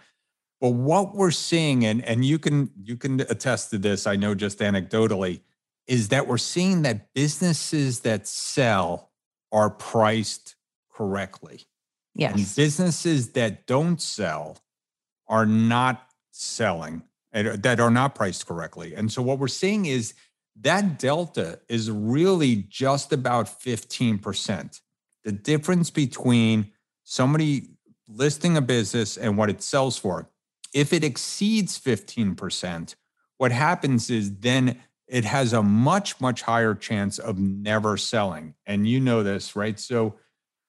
But 0.60 0.70
what 0.70 1.14
we're 1.14 1.30
seeing, 1.30 1.86
and 1.86 2.04
and 2.04 2.24
you 2.24 2.38
can 2.38 2.70
you 2.82 2.96
can 2.96 3.20
attest 3.20 3.70
to 3.70 3.78
this, 3.78 4.06
I 4.06 4.16
know 4.16 4.34
just 4.34 4.58
anecdotally, 4.58 5.40
is 5.90 6.10
that 6.10 6.28
we're 6.28 6.38
seeing 6.38 6.82
that 6.82 7.12
businesses 7.14 8.00
that 8.00 8.28
sell 8.28 9.10
are 9.50 9.68
priced 9.68 10.54
correctly. 10.88 11.66
Yes. 12.14 12.36
And 12.36 12.56
businesses 12.56 13.32
that 13.32 13.66
don't 13.66 14.00
sell 14.00 14.58
are 15.26 15.44
not 15.44 16.06
selling 16.30 17.02
uh, 17.34 17.56
that 17.58 17.80
are 17.80 17.90
not 17.90 18.14
priced 18.14 18.46
correctly. 18.46 18.94
And 18.94 19.10
so 19.10 19.20
what 19.20 19.40
we're 19.40 19.48
seeing 19.48 19.86
is 19.86 20.14
that 20.60 21.00
delta 21.00 21.58
is 21.68 21.90
really 21.90 22.66
just 22.68 23.12
about 23.12 23.46
15%. 23.46 24.80
The 25.24 25.32
difference 25.32 25.90
between 25.90 26.70
somebody 27.02 27.70
listing 28.06 28.56
a 28.56 28.60
business 28.60 29.16
and 29.16 29.36
what 29.36 29.50
it 29.50 29.60
sells 29.60 29.98
for. 29.98 30.30
If 30.72 30.92
it 30.92 31.02
exceeds 31.02 31.80
15%, 31.80 32.94
what 33.38 33.50
happens 33.50 34.08
is 34.08 34.38
then 34.38 34.80
it 35.10 35.24
has 35.24 35.52
a 35.52 35.62
much, 35.62 36.20
much 36.20 36.42
higher 36.42 36.74
chance 36.74 37.18
of 37.18 37.38
never 37.38 37.96
selling. 37.96 38.54
And 38.64 38.86
you 38.86 39.00
know 39.00 39.22
this, 39.22 39.56
right? 39.56 39.78
So 39.78 40.14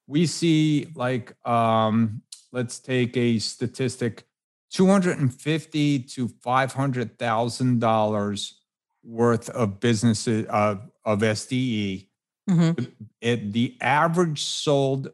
we 0.08 0.26
see 0.26 0.88
like 0.96 1.34
um, 1.48 2.24
let's 2.52 2.80
take 2.80 3.16
a 3.16 3.40
statistic 3.40 4.26
250 4.72 6.00
to 6.00 6.28
500 6.28 7.20
thousand 7.20 7.80
dollars 7.80 8.62
worth 9.04 9.50
of 9.50 9.80
businesses 9.80 10.46
uh, 10.50 10.76
of 11.06 11.20
SDE, 11.20 12.08
mm-hmm. 12.50 12.84
it, 13.20 13.52
the 13.52 13.78
average 13.82 14.44
sold 14.44 15.12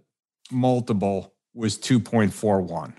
multiple 0.51 1.33
was 1.53 1.77
2.41. 1.77 2.93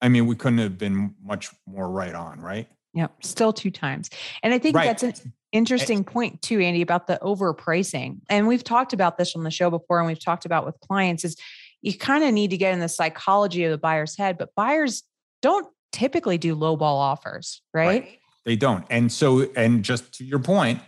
I 0.00 0.08
mean, 0.08 0.26
we 0.26 0.34
couldn't 0.34 0.58
have 0.58 0.78
been 0.78 1.14
much 1.22 1.50
more 1.66 1.88
right 1.88 2.14
on, 2.14 2.40
right? 2.40 2.68
Yep, 2.94 3.24
still 3.24 3.52
two 3.52 3.70
times. 3.70 4.10
And 4.42 4.52
I 4.52 4.58
think 4.58 4.76
right. 4.76 4.86
that's 4.86 5.02
an 5.02 5.12
eh 5.14 5.30
interesting 5.52 6.04
point 6.04 6.40
too, 6.42 6.60
Andy, 6.60 6.80
about 6.80 7.08
the 7.08 7.18
overpricing. 7.22 8.20
And 8.28 8.46
we've 8.46 8.62
talked 8.62 8.92
about 8.92 9.18
this 9.18 9.34
on 9.34 9.42
the 9.42 9.50
show 9.50 9.68
before, 9.68 9.98
and 9.98 10.06
we've 10.06 10.22
talked 10.22 10.44
about 10.44 10.64
with 10.64 10.78
clients 10.80 11.24
is 11.24 11.36
you 11.82 11.96
kind 11.96 12.22
of 12.24 12.32
need 12.32 12.50
to 12.50 12.56
get 12.56 12.72
in 12.72 12.80
the 12.80 12.88
psychology 12.88 13.64
of 13.64 13.70
the 13.70 13.78
buyer's 13.78 14.16
head, 14.16 14.38
but 14.38 14.54
buyers 14.54 15.02
don't 15.42 15.66
typically 15.92 16.38
do 16.38 16.54
low 16.54 16.76
ball 16.76 16.98
offers, 16.98 17.62
right? 17.74 18.02
right. 18.02 18.18
They 18.44 18.56
don't. 18.56 18.84
And 18.90 19.10
so, 19.10 19.50
and 19.56 19.82
just 19.82 20.12
to 20.14 20.24
your 20.24 20.38
point, 20.38 20.80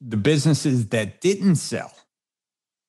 the 0.00 0.16
businesses 0.16 0.88
that 0.88 1.20
didn't 1.20 1.56
sell, 1.56 1.92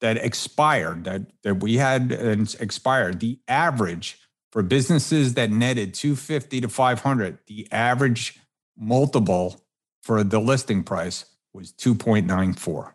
that 0.02 0.18
expired, 0.18 1.04
that, 1.06 1.22
that 1.44 1.56
we 1.56 1.76
had 1.76 2.14
uh, 2.14 2.46
expired, 2.60 3.20
the 3.20 3.40
average 3.48 4.20
for 4.52 4.64
businesses 4.64 5.34
that 5.36 5.52
netted 5.52 5.94
250 5.94 6.62
to 6.62 6.70
500, 6.70 7.40
the 7.48 7.68
average 7.72 8.40
multiple 8.78 9.62
for 10.02 10.24
the 10.24 10.40
listing 10.40 10.84
price 10.84 11.26
was 11.54 11.74
2.94, 11.74 12.94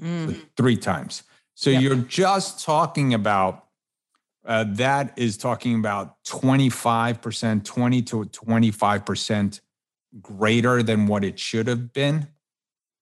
mm. 0.00 0.34
so 0.34 0.40
three 0.56 0.76
times. 0.76 1.22
So 1.54 1.70
yep. 1.70 1.82
you're 1.82 1.96
just 1.96 2.64
talking 2.64 3.14
about 3.14 3.64
uh, 4.46 4.64
that 4.68 5.14
is 5.16 5.38
talking 5.38 5.76
about 5.76 6.22
25%, 6.24 7.64
20 7.64 8.02
to 8.02 8.24
25% 8.24 9.60
greater 10.20 10.82
than 10.82 11.06
what 11.06 11.24
it 11.24 11.38
should 11.38 11.66
have 11.66 11.92
been. 11.92 12.28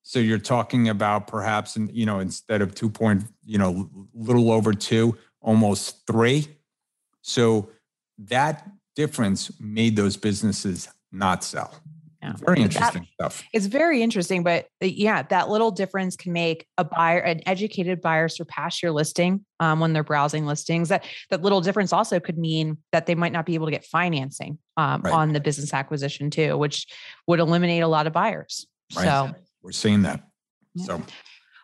So 0.03 0.19
you're 0.19 0.39
talking 0.39 0.89
about 0.89 1.27
perhaps, 1.27 1.77
you 1.77 2.07
know, 2.07 2.21
instead 2.21 2.63
of 2.63 2.75
two 2.75 2.91
point, 2.91 3.25
you 3.45 3.59
know, 3.59 3.91
little 4.15 4.51
over 4.51 4.73
two, 4.73 5.17
almost 5.41 6.07
three. 6.07 6.49
So 7.23 7.71
that 8.19 8.69
difference 8.95 9.51
made 9.61 9.97
those 9.97 10.17
businesses 10.17 10.89
not 11.11 11.43
sell. 11.45 11.75
Yeah. 12.23 12.35
Very 12.37 12.63
interesting 12.63 13.09
that, 13.19 13.33
stuff. 13.33 13.49
It's 13.53 13.67
very 13.67 14.01
interesting, 14.01 14.45
but 14.45 14.67
uh, 14.81 14.87
yeah, 14.87 15.23
that 15.25 15.49
little 15.49 15.73
difference 15.73 16.15
can 16.15 16.33
make 16.33 16.69
a 16.79 16.85
buyer, 16.85 17.19
an 17.19 17.41
educated 17.47 18.01
buyer, 18.01 18.29
surpass 18.29 18.81
your 18.81 18.93
listing 18.93 19.45
um, 19.59 19.81
when 19.81 19.93
they're 19.93 20.05
browsing 20.05 20.47
listings. 20.47 20.89
That 20.89 21.05
that 21.31 21.43
little 21.43 21.61
difference 21.61 21.93
also 21.93 22.21
could 22.21 22.39
mean 22.39 22.79
that 22.93 23.07
they 23.07 23.17
might 23.17 23.33
not 23.33 23.45
be 23.45 23.55
able 23.55 23.67
to 23.67 23.73
get 23.73 23.85
financing 23.85 24.59
um, 24.77 25.03
right. 25.03 25.13
on 25.13 25.33
the 25.33 25.41
business 25.41 25.75
acquisition 25.75 26.31
too, 26.31 26.57
which 26.57 26.87
would 27.27 27.41
eliminate 27.41 27.83
a 27.83 27.89
lot 27.89 28.07
of 28.07 28.13
buyers. 28.13 28.69
Right. 28.95 29.05
So 29.05 29.35
we're 29.61 29.73
seeing 29.73 30.03
that. 30.03 30.23
Yeah. 30.75 30.85
So 30.85 31.03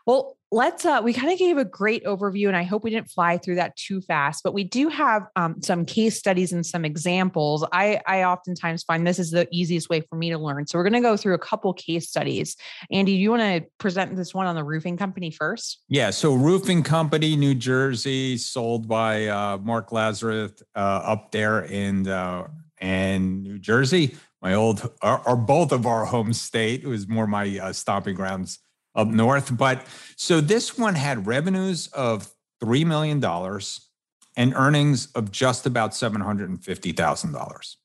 well, 0.06 0.37
let's 0.50 0.84
uh 0.84 1.00
we 1.02 1.12
kind 1.12 1.32
of 1.32 1.38
gave 1.38 1.58
a 1.58 1.64
great 1.64 2.04
overview 2.04 2.48
and 2.48 2.56
i 2.56 2.62
hope 2.62 2.82
we 2.82 2.90
didn't 2.90 3.10
fly 3.10 3.36
through 3.36 3.56
that 3.56 3.76
too 3.76 4.00
fast 4.00 4.42
but 4.42 4.54
we 4.54 4.64
do 4.64 4.88
have 4.88 5.26
um, 5.36 5.60
some 5.62 5.84
case 5.84 6.18
studies 6.18 6.52
and 6.52 6.64
some 6.64 6.84
examples. 6.84 7.64
I 7.72 8.00
i 8.06 8.24
oftentimes 8.24 8.82
find 8.82 9.06
this 9.06 9.18
is 9.18 9.30
the 9.30 9.48
easiest 9.52 9.88
way 9.88 10.00
for 10.00 10.16
me 10.16 10.30
to 10.30 10.38
learn. 10.38 10.66
So 10.66 10.78
we're 10.78 10.84
going 10.84 10.94
to 10.94 11.00
go 11.00 11.16
through 11.16 11.34
a 11.34 11.38
couple 11.38 11.72
case 11.74 12.08
studies. 12.08 12.56
Andy 12.90 13.16
do 13.16 13.22
you 13.22 13.30
want 13.30 13.42
to 13.42 13.68
present 13.78 14.16
this 14.16 14.34
one 14.34 14.46
on 14.46 14.54
the 14.54 14.64
roofing 14.64 14.96
company 14.96 15.30
first? 15.30 15.82
Yeah 15.88 16.10
so 16.10 16.34
roofing 16.34 16.82
company 16.82 17.36
new 17.36 17.54
jersey 17.54 18.36
sold 18.36 18.88
by 18.88 19.26
uh, 19.26 19.58
mark 19.58 19.92
lazarus 19.92 20.52
uh, 20.74 20.78
up 20.78 21.30
there 21.32 21.60
in 21.60 22.08
uh, 22.08 22.46
in 22.80 23.42
new 23.42 23.58
jersey. 23.58 24.16
My 24.40 24.54
old 24.54 24.90
or, 25.02 25.20
or 25.28 25.36
both 25.36 25.72
of 25.72 25.86
our 25.86 26.04
home 26.04 26.32
state 26.32 26.84
it 26.84 26.88
was 26.88 27.08
more 27.08 27.26
my 27.26 27.58
uh, 27.58 27.72
stomping 27.72 28.14
grounds 28.14 28.60
up 28.98 29.08
north. 29.08 29.56
But 29.56 29.86
so 30.16 30.40
this 30.42 30.76
one 30.76 30.94
had 30.94 31.26
revenues 31.26 31.86
of 31.88 32.30
$3 32.62 32.84
million 32.84 33.24
and 34.36 34.54
earnings 34.54 35.06
of 35.14 35.30
just 35.30 35.64
about 35.64 35.92
$750,000. 35.92 37.76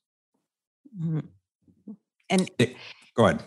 Mhm. 1.00 1.24
And 2.30 2.50
Go 3.16 3.26
ahead. 3.26 3.42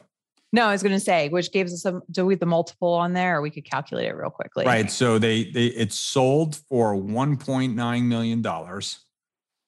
no, 0.54 0.66
I 0.66 0.72
was 0.72 0.84
going 0.84 0.94
to 0.96 1.00
say, 1.00 1.30
which 1.30 1.52
gives 1.52 1.74
us 1.74 1.82
some, 1.82 2.04
do 2.12 2.26
we 2.26 2.36
the 2.36 2.46
multiple 2.46 2.94
on 2.94 3.14
there 3.14 3.38
or 3.38 3.42
we 3.42 3.50
could 3.50 3.66
calculate 3.66 4.08
it 4.08 4.16
real 4.16 4.30
quickly? 4.30 4.66
Right. 4.66 4.90
So 4.92 5.18
they 5.18 5.46
they 5.52 5.68
it 5.68 5.92
sold 5.92 6.56
for 6.70 6.96
1.9 6.96 8.04
million 8.04 8.42
dollars. 8.42 9.00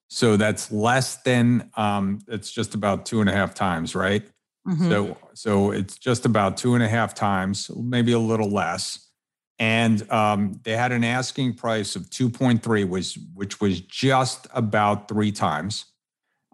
So 0.09 0.37
that's 0.37 0.71
less 0.71 1.17
than 1.23 1.69
um 1.75 2.19
it's 2.27 2.51
just 2.51 2.75
about 2.75 3.05
two 3.05 3.19
and 3.21 3.29
a 3.29 3.33
half 3.33 3.53
times, 3.55 3.95
right? 3.95 4.27
Mhm. 4.69 4.89
So 4.89 5.17
so 5.33 5.71
it's 5.71 5.97
just 5.97 6.25
about 6.25 6.57
two 6.57 6.75
and 6.75 6.83
a 6.83 6.89
half 6.89 7.15
times, 7.15 7.71
maybe 7.75 8.11
a 8.11 8.19
little 8.19 8.49
less. 8.49 9.07
And 9.57 10.09
um, 10.11 10.61
they 10.63 10.77
had 10.77 10.91
an 10.93 11.03
asking 11.03 11.55
price 11.55 11.95
of 11.95 12.09
2.3, 12.09 12.85
was 12.85 13.17
which 13.33 13.59
was 13.59 13.81
just 13.81 14.47
about 14.53 15.07
three 15.09 15.31
times. 15.31 15.85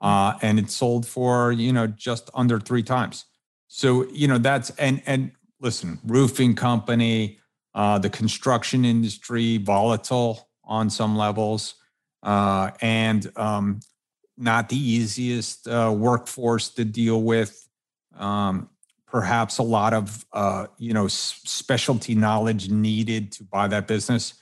Uh, 0.02 0.34
and 0.42 0.60
it 0.60 0.70
sold 0.72 1.08
for, 1.08 1.52
you 1.52 1.74
know, 1.74 1.88
just 1.88 2.30
under 2.34 2.60
three 2.60 2.84
times. 2.84 3.26
So, 3.68 4.06
you 4.12 4.28
know, 4.28 4.38
that's 4.38 4.70
and 4.72 5.02
and 5.06 5.32
listen, 5.62 6.00
roofing 6.06 6.56
company, 6.56 7.40
uh, 7.76 8.00
the 8.00 8.10
construction 8.10 8.86
industry, 8.86 9.58
volatile 9.58 10.50
on 10.64 10.90
some 10.90 11.18
levels, 11.18 11.76
uh, 12.24 12.72
and 12.82 13.32
um, 13.38 13.80
not 14.38 14.70
the 14.70 14.78
easiest 14.78 15.68
uh, 15.68 15.94
workforce 15.96 16.70
to 16.70 16.86
deal 16.86 17.22
with. 17.24 17.65
Um, 18.18 18.70
perhaps 19.08 19.60
a 19.60 19.64
lot 19.64 19.94
of 19.94 20.26
uh, 20.34 20.68
you 20.78 20.94
know 20.94 21.08
specialty 21.08 22.16
knowledge 22.16 22.70
needed 22.70 23.32
to 23.34 23.44
buy 23.44 23.68
that 23.68 23.88
business. 23.88 24.34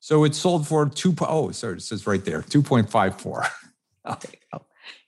So 0.00 0.24
it 0.24 0.34
sold 0.34 0.66
for 0.66 0.88
two. 0.88 1.14
Oh, 1.20 1.50
sorry, 1.50 1.74
it 1.74 1.82
says 1.82 2.06
right 2.06 2.24
there, 2.24 2.42
two 2.42 2.62
point 2.62 2.90
five 2.90 3.20
four. 3.20 3.44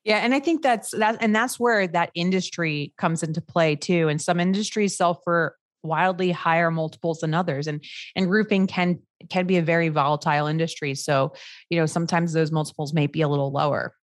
Yeah, 0.05 0.19
and 0.19 0.35
I 0.35 0.41
think 0.41 0.63
that's 0.63 0.91
that, 0.99 1.19
and 1.21 1.35
that's 1.35 1.61
where 1.61 1.87
that 1.87 2.11
industry 2.15 2.93
comes 2.99 3.23
into 3.23 3.41
play 3.41 3.77
too. 3.77 4.09
And 4.09 4.21
some 4.21 4.41
industries 4.41 4.97
sell 4.97 5.15
for 5.23 5.57
wildly 5.85 6.33
higher 6.33 6.71
multiples 6.71 7.21
than 7.21 7.35
others, 7.35 7.69
and 7.69 7.85
and 8.17 8.31
roofing 8.31 8.67
can 8.67 8.99
can 9.31 9.47
be 9.47 9.59
a 9.59 9.63
very 9.63 9.91
volatile 9.91 10.49
industry. 10.49 10.97
So 10.97 11.35
you 11.71 11.79
know 11.79 11.87
sometimes 11.87 12.33
those 12.33 12.51
multiples 12.51 12.93
may 12.93 13.07
be 13.07 13.23
a 13.23 13.29
little 13.29 13.53
lower. 13.53 13.95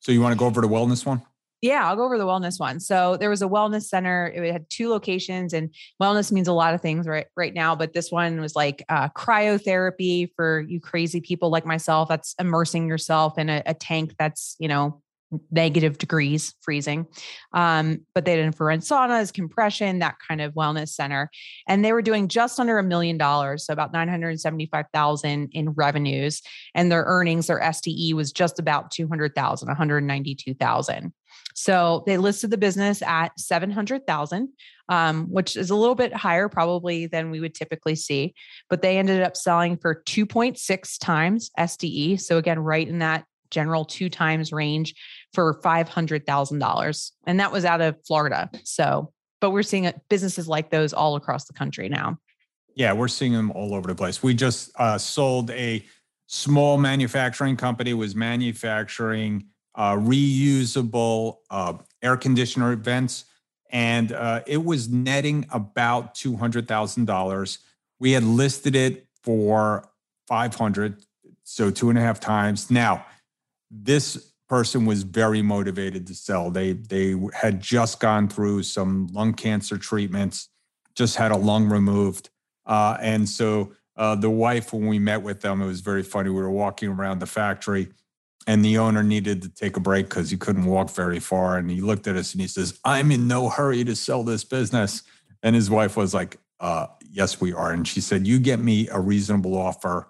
So 0.00 0.12
you 0.12 0.20
want 0.20 0.32
to 0.32 0.38
go 0.38 0.46
over 0.46 0.60
the 0.60 0.68
wellness 0.68 1.06
one? 1.06 1.22
Yeah, 1.66 1.88
I'll 1.88 1.96
go 1.96 2.04
over 2.04 2.16
the 2.16 2.26
wellness 2.26 2.60
one. 2.60 2.78
So 2.78 3.16
there 3.16 3.28
was 3.28 3.42
a 3.42 3.48
wellness 3.48 3.86
center. 3.86 4.28
It 4.28 4.52
had 4.52 4.70
two 4.70 4.88
locations, 4.88 5.52
and 5.52 5.74
wellness 6.00 6.30
means 6.30 6.46
a 6.46 6.52
lot 6.52 6.74
of 6.74 6.80
things 6.80 7.08
right 7.08 7.26
right 7.36 7.52
now. 7.52 7.74
But 7.74 7.92
this 7.92 8.12
one 8.12 8.40
was 8.40 8.54
like 8.54 8.84
uh, 8.88 9.08
cryotherapy 9.08 10.30
for 10.36 10.60
you 10.60 10.80
crazy 10.80 11.20
people 11.20 11.50
like 11.50 11.66
myself. 11.66 12.08
That's 12.08 12.36
immersing 12.38 12.86
yourself 12.86 13.36
in 13.36 13.50
a, 13.50 13.64
a 13.66 13.74
tank 13.74 14.14
that's 14.16 14.54
you 14.60 14.68
know 14.68 15.02
negative 15.50 15.98
degrees 15.98 16.54
freezing 16.60 17.04
um, 17.52 18.00
but 18.14 18.24
they 18.24 18.30
had 18.30 18.40
infrared 18.40 18.80
saunas 18.80 19.32
compression 19.34 19.98
that 19.98 20.14
kind 20.26 20.40
of 20.40 20.54
wellness 20.54 20.90
center 20.90 21.28
and 21.66 21.84
they 21.84 21.92
were 21.92 22.00
doing 22.00 22.28
just 22.28 22.60
under 22.60 22.78
a 22.78 22.82
million 22.82 23.18
dollars 23.18 23.66
so 23.66 23.72
about 23.72 23.92
975000 23.92 25.48
in 25.52 25.70
revenues 25.70 26.42
and 26.76 26.92
their 26.92 27.02
earnings 27.08 27.48
their 27.48 27.58
sde 27.58 28.14
was 28.14 28.30
just 28.30 28.60
about 28.60 28.92
200000 28.92 29.66
192000 29.66 31.12
so 31.54 32.04
they 32.06 32.18
listed 32.18 32.50
the 32.50 32.58
business 32.58 33.00
at 33.02 33.38
700,000, 33.38 34.48
um, 34.88 35.24
which 35.30 35.56
is 35.56 35.70
a 35.70 35.74
little 35.74 35.94
bit 35.94 36.12
higher 36.12 36.48
probably 36.48 37.06
than 37.06 37.30
we 37.30 37.40
would 37.40 37.54
typically 37.54 37.94
see, 37.94 38.34
but 38.68 38.82
they 38.82 38.98
ended 38.98 39.22
up 39.22 39.36
selling 39.36 39.78
for 39.78 40.02
2.6 40.06 40.98
times 41.00 41.50
SDE. 41.58 42.20
So 42.20 42.36
again, 42.36 42.58
right 42.58 42.86
in 42.86 42.98
that 42.98 43.24
general 43.50 43.84
two 43.84 44.08
times 44.08 44.52
range 44.52 44.94
for 45.32 45.60
$500,000. 45.62 47.10
And 47.26 47.40
that 47.40 47.52
was 47.52 47.64
out 47.64 47.80
of 47.80 47.96
Florida. 48.06 48.50
So, 48.64 49.12
but 49.40 49.50
we're 49.50 49.62
seeing 49.62 49.90
businesses 50.08 50.48
like 50.48 50.70
those 50.70 50.92
all 50.92 51.16
across 51.16 51.46
the 51.46 51.52
country 51.54 51.88
now. 51.88 52.18
Yeah, 52.74 52.92
we're 52.92 53.08
seeing 53.08 53.32
them 53.32 53.50
all 53.52 53.74
over 53.74 53.88
the 53.88 53.94
place. 53.94 54.22
We 54.22 54.34
just 54.34 54.70
uh, 54.78 54.98
sold 54.98 55.50
a 55.52 55.84
small 56.26 56.76
manufacturing 56.76 57.56
company 57.56 57.94
was 57.94 58.14
manufacturing 58.14 59.46
uh, 59.76 59.94
reusable 59.94 61.36
uh, 61.50 61.74
air 62.02 62.16
conditioner 62.16 62.74
vents, 62.76 63.26
and 63.70 64.12
uh, 64.12 64.40
it 64.46 64.64
was 64.64 64.88
netting 64.88 65.46
about 65.50 66.14
two 66.14 66.36
hundred 66.36 66.66
thousand 66.66 67.04
dollars. 67.04 67.58
We 68.00 68.12
had 68.12 68.24
listed 68.24 68.74
it 68.74 69.06
for 69.22 69.88
five 70.26 70.54
hundred, 70.54 71.04
so 71.44 71.70
two 71.70 71.90
and 71.90 71.98
a 71.98 72.02
half 72.02 72.18
times. 72.18 72.70
Now, 72.70 73.06
this 73.70 74.32
person 74.48 74.86
was 74.86 75.02
very 75.02 75.42
motivated 75.42 76.06
to 76.06 76.14
sell. 76.14 76.50
They 76.50 76.72
they 76.72 77.14
had 77.34 77.60
just 77.60 78.00
gone 78.00 78.28
through 78.28 78.62
some 78.62 79.08
lung 79.12 79.34
cancer 79.34 79.76
treatments, 79.76 80.48
just 80.94 81.16
had 81.16 81.32
a 81.32 81.36
lung 81.36 81.68
removed. 81.68 82.30
Uh, 82.64 82.96
and 83.00 83.28
so 83.28 83.72
uh, 83.96 84.14
the 84.14 84.30
wife, 84.30 84.72
when 84.72 84.86
we 84.86 84.98
met 84.98 85.22
with 85.22 85.40
them, 85.40 85.62
it 85.62 85.66
was 85.66 85.80
very 85.80 86.02
funny. 86.02 86.30
We 86.30 86.40
were 86.40 86.50
walking 86.50 86.88
around 86.88 87.20
the 87.20 87.26
factory, 87.26 87.88
and 88.46 88.64
the 88.64 88.78
owner 88.78 89.02
needed 89.02 89.42
to 89.42 89.48
take 89.48 89.76
a 89.76 89.80
break 89.80 90.08
because 90.08 90.30
he 90.30 90.36
couldn't 90.36 90.66
walk 90.66 90.90
very 90.90 91.20
far. 91.20 91.58
And 91.58 91.70
he 91.70 91.80
looked 91.80 92.06
at 92.06 92.16
us 92.16 92.32
and 92.32 92.40
he 92.40 92.48
says, 92.48 92.78
"I'm 92.84 93.10
in 93.10 93.26
no 93.26 93.48
hurry 93.48 93.84
to 93.84 93.96
sell 93.96 94.22
this 94.24 94.44
business." 94.44 95.02
And 95.42 95.54
his 95.54 95.68
wife 95.70 95.96
was 95.96 96.14
like, 96.14 96.38
uh, 96.60 96.86
"Yes, 97.10 97.40
we 97.40 97.52
are." 97.52 97.72
And 97.72 97.86
she 97.86 98.00
said, 98.00 98.26
"You 98.26 98.38
get 98.38 98.60
me 98.60 98.88
a 98.88 99.00
reasonable 99.00 99.56
offer." 99.56 100.08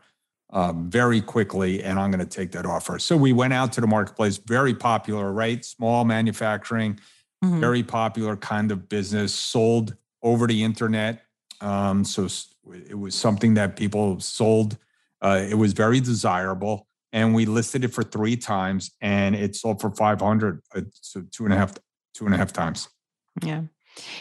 Uh, 0.50 0.72
very 0.72 1.20
quickly, 1.20 1.82
and 1.82 1.98
I'm 1.98 2.12
going 2.12 2.24
to 2.24 2.36
take 2.36 2.52
that 2.52 2.64
offer. 2.64 3.00
So 3.00 3.16
we 3.16 3.32
went 3.32 3.52
out 3.52 3.72
to 3.72 3.80
the 3.80 3.88
marketplace, 3.88 4.36
very 4.36 4.74
popular, 4.74 5.32
right? 5.32 5.62
Small 5.64 6.04
manufacturing, 6.04 7.00
Mhm. 7.44 7.58
very 7.58 7.82
popular 7.82 8.36
kind 8.36 8.70
of 8.70 8.88
business, 8.88 9.34
sold 9.34 9.96
over 10.22 10.46
the 10.46 10.62
internet. 10.62 11.24
Um, 11.60 12.04
so 12.04 12.28
it 12.88 12.96
was 12.96 13.16
something 13.16 13.54
that 13.54 13.74
people 13.74 14.20
sold. 14.20 14.78
Uh, 15.20 15.44
it 15.50 15.54
was 15.56 15.72
very 15.72 15.98
desirable, 15.98 16.85
and 17.12 17.34
we 17.34 17.46
listed 17.46 17.84
it 17.84 17.88
for 17.94 18.02
three 18.02 18.36
times, 18.36 18.90
and 19.00 19.34
it 19.34 19.56
sold 19.56 19.80
for 19.80 19.90
five 19.90 20.20
hundred. 20.20 20.62
Uh, 20.74 20.82
so 20.92 21.22
two 21.30 21.44
and 21.44 21.52
a 21.52 21.56
half, 21.56 21.74
two 22.14 22.26
and 22.26 22.34
a 22.34 22.38
half 22.38 22.52
times. 22.52 22.88
Yeah. 23.42 23.62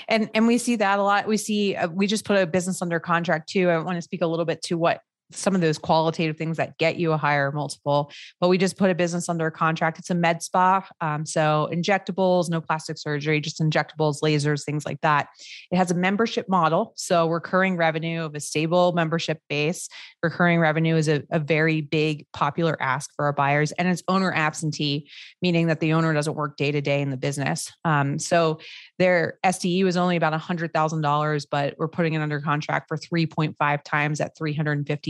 And 0.08 0.30
and 0.34 0.48
we 0.48 0.58
see 0.58 0.78
that 0.78 1.00
a 1.00 1.04
lot. 1.04 1.28
We 1.28 1.38
see 1.38 1.76
uh, 1.76 1.90
we 1.90 2.08
just 2.08 2.26
put 2.26 2.38
a 2.38 2.48
business 2.48 2.82
under 2.82 3.00
contract 3.00 3.50
too. 3.50 3.70
I 3.70 3.78
want 3.80 3.98
to 3.98 4.02
speak 4.02 4.22
a 4.22 4.28
little 4.28 4.46
bit 4.46 4.62
to 4.64 4.78
what 4.78 5.02
some 5.32 5.56
of 5.56 5.62
those 5.62 5.78
qualitative 5.78 6.38
things 6.38 6.58
that 6.58 6.78
get 6.78 6.98
you 6.98 7.12
a 7.12 7.18
higher 7.18 7.52
multiple. 7.52 8.12
But 8.40 8.50
we 8.50 8.58
just 8.58 8.78
put 8.78 8.92
a 8.92 8.96
business 8.96 9.30
under 9.30 9.48
a 9.48 9.52
contract. 9.52 10.00
It's 10.00 10.10
a 10.10 10.16
med 10.16 10.44
spa, 10.44 10.88
um, 11.02 11.26
so 11.26 11.70
injectables, 11.72 12.50
no 12.50 12.62
plastic 12.62 12.98
surgery, 12.98 13.42
just 13.42 13.60
injectables, 13.60 14.22
lasers, 14.22 14.64
things 14.64 14.86
like 14.86 15.02
that. 15.02 15.28
It 15.72 15.78
has 15.78 15.92
a 15.92 15.96
membership 15.96 16.48
model, 16.48 16.94
so 16.96 17.28
recurring 17.28 17.78
revenue 17.78 18.24
of 18.24 18.36
a 18.36 18.40
stable 18.40 18.94
membership 18.94 19.42
base. 19.50 19.90
Recurring 20.22 20.60
revenue 20.60 20.96
is 20.96 21.08
a, 21.08 21.24
a 21.32 21.40
very 21.40 21.82
big 21.82 22.26
popular 22.34 22.82
ask 22.82 23.12
for 23.16 23.26
our 23.26 23.34
buyers, 23.34 23.72
and 23.74 23.88
it's 23.88 24.04
owner 24.08 24.32
absentee, 24.32 25.10
meaning 25.42 25.68
that 25.68 25.80
the 25.80 25.94
owner 25.94 26.14
doesn't 26.14 26.36
work 26.36 26.58
day 26.58 26.72
to 26.72 26.82
day 26.82 27.02
in 27.02 27.10
the 27.10 27.18
business. 27.18 27.72
Um, 27.84 28.20
so 28.20 28.60
their 29.00 29.40
SDE 29.44 29.84
was 29.84 29.98
only 29.98 30.16
about 30.16 30.40
$100,000, 30.40 31.46
but 31.50 31.76
we're 31.78 31.88
putting 31.88 32.14
it 32.14 32.20
under 32.20 32.40
contract 32.40 32.88
for 32.88 32.98
3.5 32.98 33.84
times 33.84 34.22
at 34.22 34.38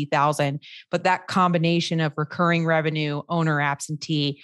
350,000. 0.05 0.59
But 0.91 1.03
that 1.03 1.27
combination 1.27 1.99
of 1.99 2.13
recurring 2.17 2.65
revenue, 2.65 3.21
owner 3.29 3.61
absentee, 3.61 4.41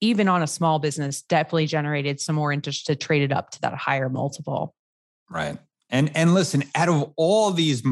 even 0.00 0.28
on 0.28 0.42
a 0.42 0.46
small 0.46 0.78
business, 0.78 1.22
definitely 1.22 1.66
generated 1.66 2.20
some 2.20 2.36
more 2.36 2.52
interest 2.52 2.86
to 2.86 2.96
trade 2.96 3.22
it 3.22 3.32
up 3.32 3.50
to 3.50 3.60
that 3.62 3.74
higher 3.74 4.08
multiple. 4.08 4.74
Right. 5.30 5.58
And 5.90 6.10
and 6.16 6.34
listen, 6.34 6.64
out 6.74 6.88
of 6.88 7.12
all 7.16 7.50
these 7.50 7.82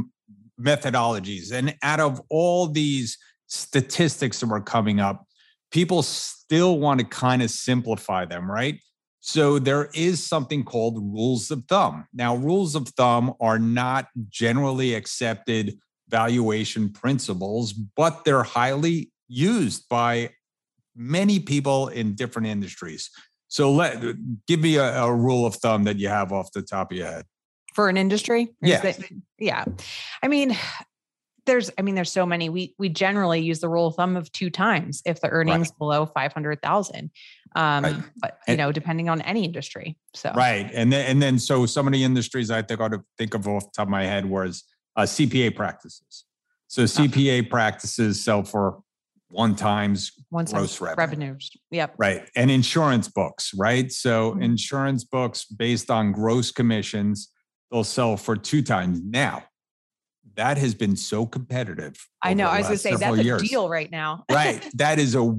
methodologies 0.61 1.53
and 1.53 1.77
out 1.83 2.01
of 2.01 2.21
all 2.29 2.67
these 2.67 3.19
statistics 3.47 4.41
that 4.41 4.47
were 4.47 4.61
coming 4.61 5.01
up, 5.01 5.27
people 5.71 6.03
still 6.03 6.79
want 6.79 7.01
to 7.01 7.07
kind 7.07 7.43
of 7.43 7.51
simplify 7.51 8.25
them, 8.25 8.51
right? 8.51 8.79
So 9.21 9.61
there 9.61 9.89
is 9.95 10.25
something 10.27 10.65
called 10.65 10.99
rules 10.99 11.51
of 11.53 11.65
thumb. 11.69 12.07
Now, 12.13 12.35
rules 12.35 12.75
of 12.75 12.89
thumb 12.89 13.35
are 13.41 13.59
not 13.59 14.09
generally 14.29 14.95
accepted 14.95 15.79
valuation 16.13 16.91
principles, 16.91 17.73
but 17.73 18.25
they're 18.25 18.45
highly 18.45 19.11
used 19.27 19.89
by 19.89 20.31
many 20.95 21.41
people 21.41 21.89
in 21.89 22.15
different 22.15 22.47
industries. 22.47 23.11
So 23.49 23.73
let 23.73 24.01
give 24.47 24.61
me 24.61 24.77
a, 24.77 25.03
a 25.03 25.13
rule 25.13 25.45
of 25.47 25.57
thumb 25.57 25.85
that 25.85 25.99
you 25.99 26.09
have 26.09 26.31
off 26.33 26.53
the 26.53 26.63
top 26.63 26.93
of 26.93 26.99
your 26.99 27.07
head. 27.09 27.25
for 27.75 27.89
an 27.89 27.97
industry 27.97 28.49
Yeah. 28.61 28.81
that- 28.83 29.01
yeah 29.39 29.65
i 30.23 30.29
mean 30.29 30.55
there's 31.47 31.71
i 31.79 31.83
mean 31.83 31.95
there's 31.95 32.13
so 32.13 32.27
many 32.27 32.51
we 32.51 32.75
we 32.79 32.89
generally 32.91 33.41
use 33.41 33.61
the 33.61 33.69
rule 33.69 33.87
of 33.87 33.95
thumb 33.97 34.15
of 34.17 34.31
two 34.33 34.51
times 34.51 35.01
if 35.07 35.21
the 35.23 35.29
earnings 35.31 35.71
below 35.73 36.05
500000 36.05 37.11
um 37.57 37.85
Right. 37.85 37.97
but 38.23 38.33
you 38.47 38.53
And- 38.53 38.59
know 38.59 38.73
depending 38.73 39.09
on 39.09 39.23
any 39.23 39.45
industry 39.47 39.97
so 40.15 40.29
Right. 40.37 40.71
And 40.75 40.93
then 40.93 41.05
and 41.11 41.19
then 41.23 41.39
so 41.39 41.65
some 41.67 41.87
of 41.89 41.93
the 41.95 42.05
industries 42.05 42.51
I 42.51 42.61
think 42.61 42.79
I 42.81 42.85
ought 42.85 42.93
to 42.99 43.03
think 43.19 43.33
of 43.35 43.49
off 43.49 43.65
the 43.65 43.71
top 43.75 43.87
of 43.89 43.91
my 43.91 44.05
head 44.05 44.27
was 44.27 44.65
uh, 44.97 45.03
CPA 45.03 45.55
practices. 45.55 46.25
So 46.69 46.85
CPA 46.85 47.49
practices 47.51 48.23
sell 48.25 48.43
for 48.43 48.81
one 49.29 49.57
times 49.57 50.13
One 50.31 50.45
gross 50.45 50.81
revenue. 50.81 50.97
revenues. 50.99 51.51
Yep. 51.71 51.95
Right. 51.99 52.29
And 52.37 52.51
insurance 52.51 53.09
books, 53.09 53.53
right? 53.55 53.91
So 53.91 54.33
Mhm. 54.35 54.43
insurance 54.45 55.05
books 55.05 55.45
based 55.45 55.91
on 55.91 56.13
gross 56.13 56.51
commissions, 56.51 57.31
they'll 57.71 57.85
sell 57.85 58.17
for 58.17 58.37
two 58.37 58.63
times. 58.63 59.01
Now, 59.03 59.45
that 60.35 60.57
has 60.59 60.75
been 60.75 60.97
so 60.97 61.27
competitive. 61.27 61.95
I 62.23 62.35
know. 62.35 62.47
I 62.47 62.59
was 62.59 62.67
going 62.69 62.75
to 62.77 62.79
say 62.83 62.97
that's 62.97 63.19
a 63.19 63.25
years. 63.25 63.43
deal 63.49 63.69
right 63.69 63.91
now. 63.91 64.25
right. 64.31 64.63
That 64.75 64.99
is 64.99 65.15
a 65.15 65.35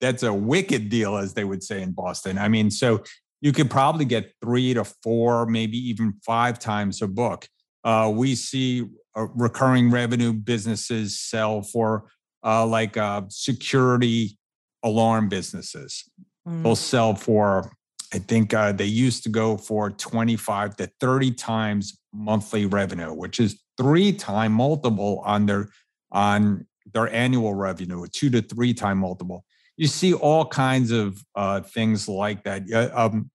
that's 0.00 0.22
a 0.22 0.32
wicked 0.32 0.88
deal, 0.88 1.16
as 1.18 1.34
they 1.34 1.44
would 1.44 1.62
say 1.62 1.82
in 1.82 1.92
Boston. 1.92 2.38
I 2.38 2.48
mean, 2.48 2.70
so 2.70 3.02
you 3.42 3.52
could 3.52 3.70
probably 3.70 4.06
get 4.06 4.32
three 4.42 4.72
to 4.72 4.82
four, 4.84 5.44
maybe 5.44 5.76
even 5.76 6.14
five 6.24 6.58
times 6.58 7.02
a 7.02 7.06
book. 7.06 7.46
Uh, 7.84 8.12
we 8.14 8.34
see 8.34 8.86
uh, 9.16 9.26
recurring 9.34 9.90
revenue 9.90 10.32
businesses 10.32 11.18
sell 11.18 11.62
for 11.62 12.06
uh, 12.44 12.64
like 12.66 12.96
uh, 12.96 13.22
security 13.28 14.38
alarm 14.82 15.28
businesses. 15.28 16.04
Mm. 16.46 16.62
They'll 16.62 16.76
sell 16.76 17.14
for, 17.14 17.70
I 18.12 18.18
think 18.18 18.54
uh, 18.54 18.72
they 18.72 18.86
used 18.86 19.22
to 19.24 19.28
go 19.28 19.56
for 19.56 19.90
25 19.90 20.76
to 20.76 20.90
30 21.00 21.32
times 21.32 21.98
monthly 22.12 22.66
revenue, 22.66 23.12
which 23.12 23.40
is 23.40 23.62
three 23.76 24.12
time 24.12 24.52
multiple 24.52 25.22
on 25.24 25.46
their 25.46 25.68
on 26.12 26.66
their 26.92 27.12
annual 27.14 27.54
revenue, 27.54 28.02
a 28.02 28.08
two 28.08 28.30
to 28.30 28.42
three 28.42 28.74
time 28.74 28.98
multiple. 28.98 29.44
You 29.76 29.86
see 29.86 30.12
all 30.12 30.44
kinds 30.44 30.90
of 30.90 31.22
uh, 31.34 31.60
things 31.60 32.08
like 32.08 32.42
that. 32.44 32.62
Um, 32.94 33.30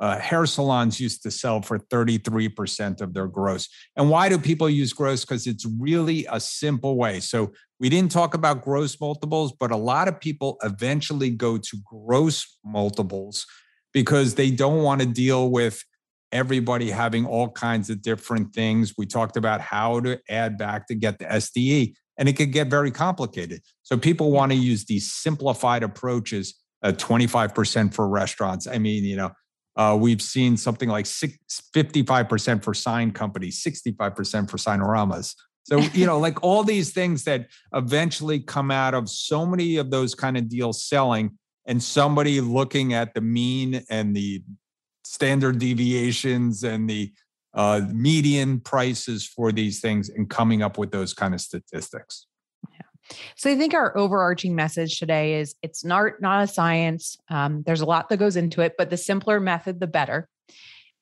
uh, 0.00 0.18
hair 0.18 0.46
salons 0.46 1.00
used 1.00 1.22
to 1.24 1.30
sell 1.30 1.60
for 1.60 1.78
33% 1.78 3.00
of 3.00 3.14
their 3.14 3.26
gross. 3.26 3.68
And 3.96 4.08
why 4.08 4.28
do 4.28 4.38
people 4.38 4.70
use 4.70 4.92
gross? 4.92 5.24
Because 5.24 5.46
it's 5.46 5.66
really 5.66 6.26
a 6.30 6.38
simple 6.38 6.96
way. 6.96 7.20
So 7.20 7.52
we 7.80 7.88
didn't 7.88 8.12
talk 8.12 8.34
about 8.34 8.62
gross 8.62 9.00
multiples, 9.00 9.52
but 9.52 9.70
a 9.70 9.76
lot 9.76 10.08
of 10.08 10.20
people 10.20 10.58
eventually 10.62 11.30
go 11.30 11.58
to 11.58 11.76
gross 11.84 12.58
multiples 12.64 13.46
because 13.92 14.34
they 14.34 14.50
don't 14.50 14.82
want 14.82 15.00
to 15.00 15.06
deal 15.06 15.50
with 15.50 15.82
everybody 16.30 16.90
having 16.90 17.24
all 17.26 17.50
kinds 17.50 17.90
of 17.90 18.02
different 18.02 18.52
things. 18.52 18.94
We 18.98 19.06
talked 19.06 19.36
about 19.36 19.60
how 19.60 20.00
to 20.00 20.20
add 20.28 20.58
back 20.58 20.86
to 20.88 20.94
get 20.94 21.18
the 21.18 21.24
SDE, 21.24 21.94
and 22.18 22.28
it 22.28 22.34
could 22.34 22.52
get 22.52 22.68
very 22.68 22.90
complicated. 22.90 23.62
So 23.82 23.96
people 23.96 24.30
want 24.30 24.52
to 24.52 24.58
use 24.58 24.84
these 24.84 25.12
simplified 25.12 25.82
approaches. 25.82 26.54
Uh, 26.80 26.92
25% 26.92 27.92
for 27.92 28.08
restaurants. 28.08 28.68
I 28.68 28.78
mean, 28.78 29.02
you 29.02 29.16
know, 29.16 29.32
uh, 29.78 29.96
we've 29.98 30.20
seen 30.20 30.56
something 30.56 30.88
like 30.88 31.06
six, 31.06 31.38
55% 31.74 32.64
for 32.64 32.74
sign 32.74 33.12
companies, 33.12 33.62
65% 33.62 34.50
for 34.50 34.56
Signaramas. 34.56 35.34
So, 35.62 35.78
you 35.94 36.04
know, 36.04 36.18
like 36.18 36.42
all 36.42 36.64
these 36.64 36.92
things 36.92 37.24
that 37.24 37.46
eventually 37.72 38.40
come 38.40 38.70
out 38.70 38.92
of 38.92 39.08
so 39.08 39.46
many 39.46 39.76
of 39.76 39.90
those 39.90 40.14
kind 40.14 40.36
of 40.36 40.48
deals 40.48 40.84
selling 40.84 41.38
and 41.66 41.82
somebody 41.82 42.40
looking 42.40 42.92
at 42.92 43.14
the 43.14 43.20
mean 43.20 43.84
and 43.88 44.16
the 44.16 44.42
standard 45.04 45.58
deviations 45.58 46.64
and 46.64 46.90
the 46.90 47.12
uh, 47.54 47.82
median 47.92 48.60
prices 48.60 49.26
for 49.26 49.52
these 49.52 49.80
things 49.80 50.08
and 50.08 50.28
coming 50.28 50.62
up 50.62 50.76
with 50.76 50.90
those 50.90 51.14
kind 51.14 51.34
of 51.34 51.40
statistics. 51.40 52.27
So 53.36 53.50
I 53.50 53.56
think 53.56 53.74
our 53.74 53.96
overarching 53.96 54.54
message 54.54 54.98
today 54.98 55.40
is 55.40 55.54
it's 55.62 55.84
art, 55.84 56.20
not 56.20 56.44
a 56.44 56.46
science. 56.46 57.16
Um, 57.28 57.62
there's 57.64 57.80
a 57.80 57.86
lot 57.86 58.08
that 58.08 58.18
goes 58.18 58.36
into 58.36 58.60
it, 58.60 58.74
but 58.76 58.90
the 58.90 58.96
simpler 58.96 59.40
method, 59.40 59.80
the 59.80 59.86
better. 59.86 60.28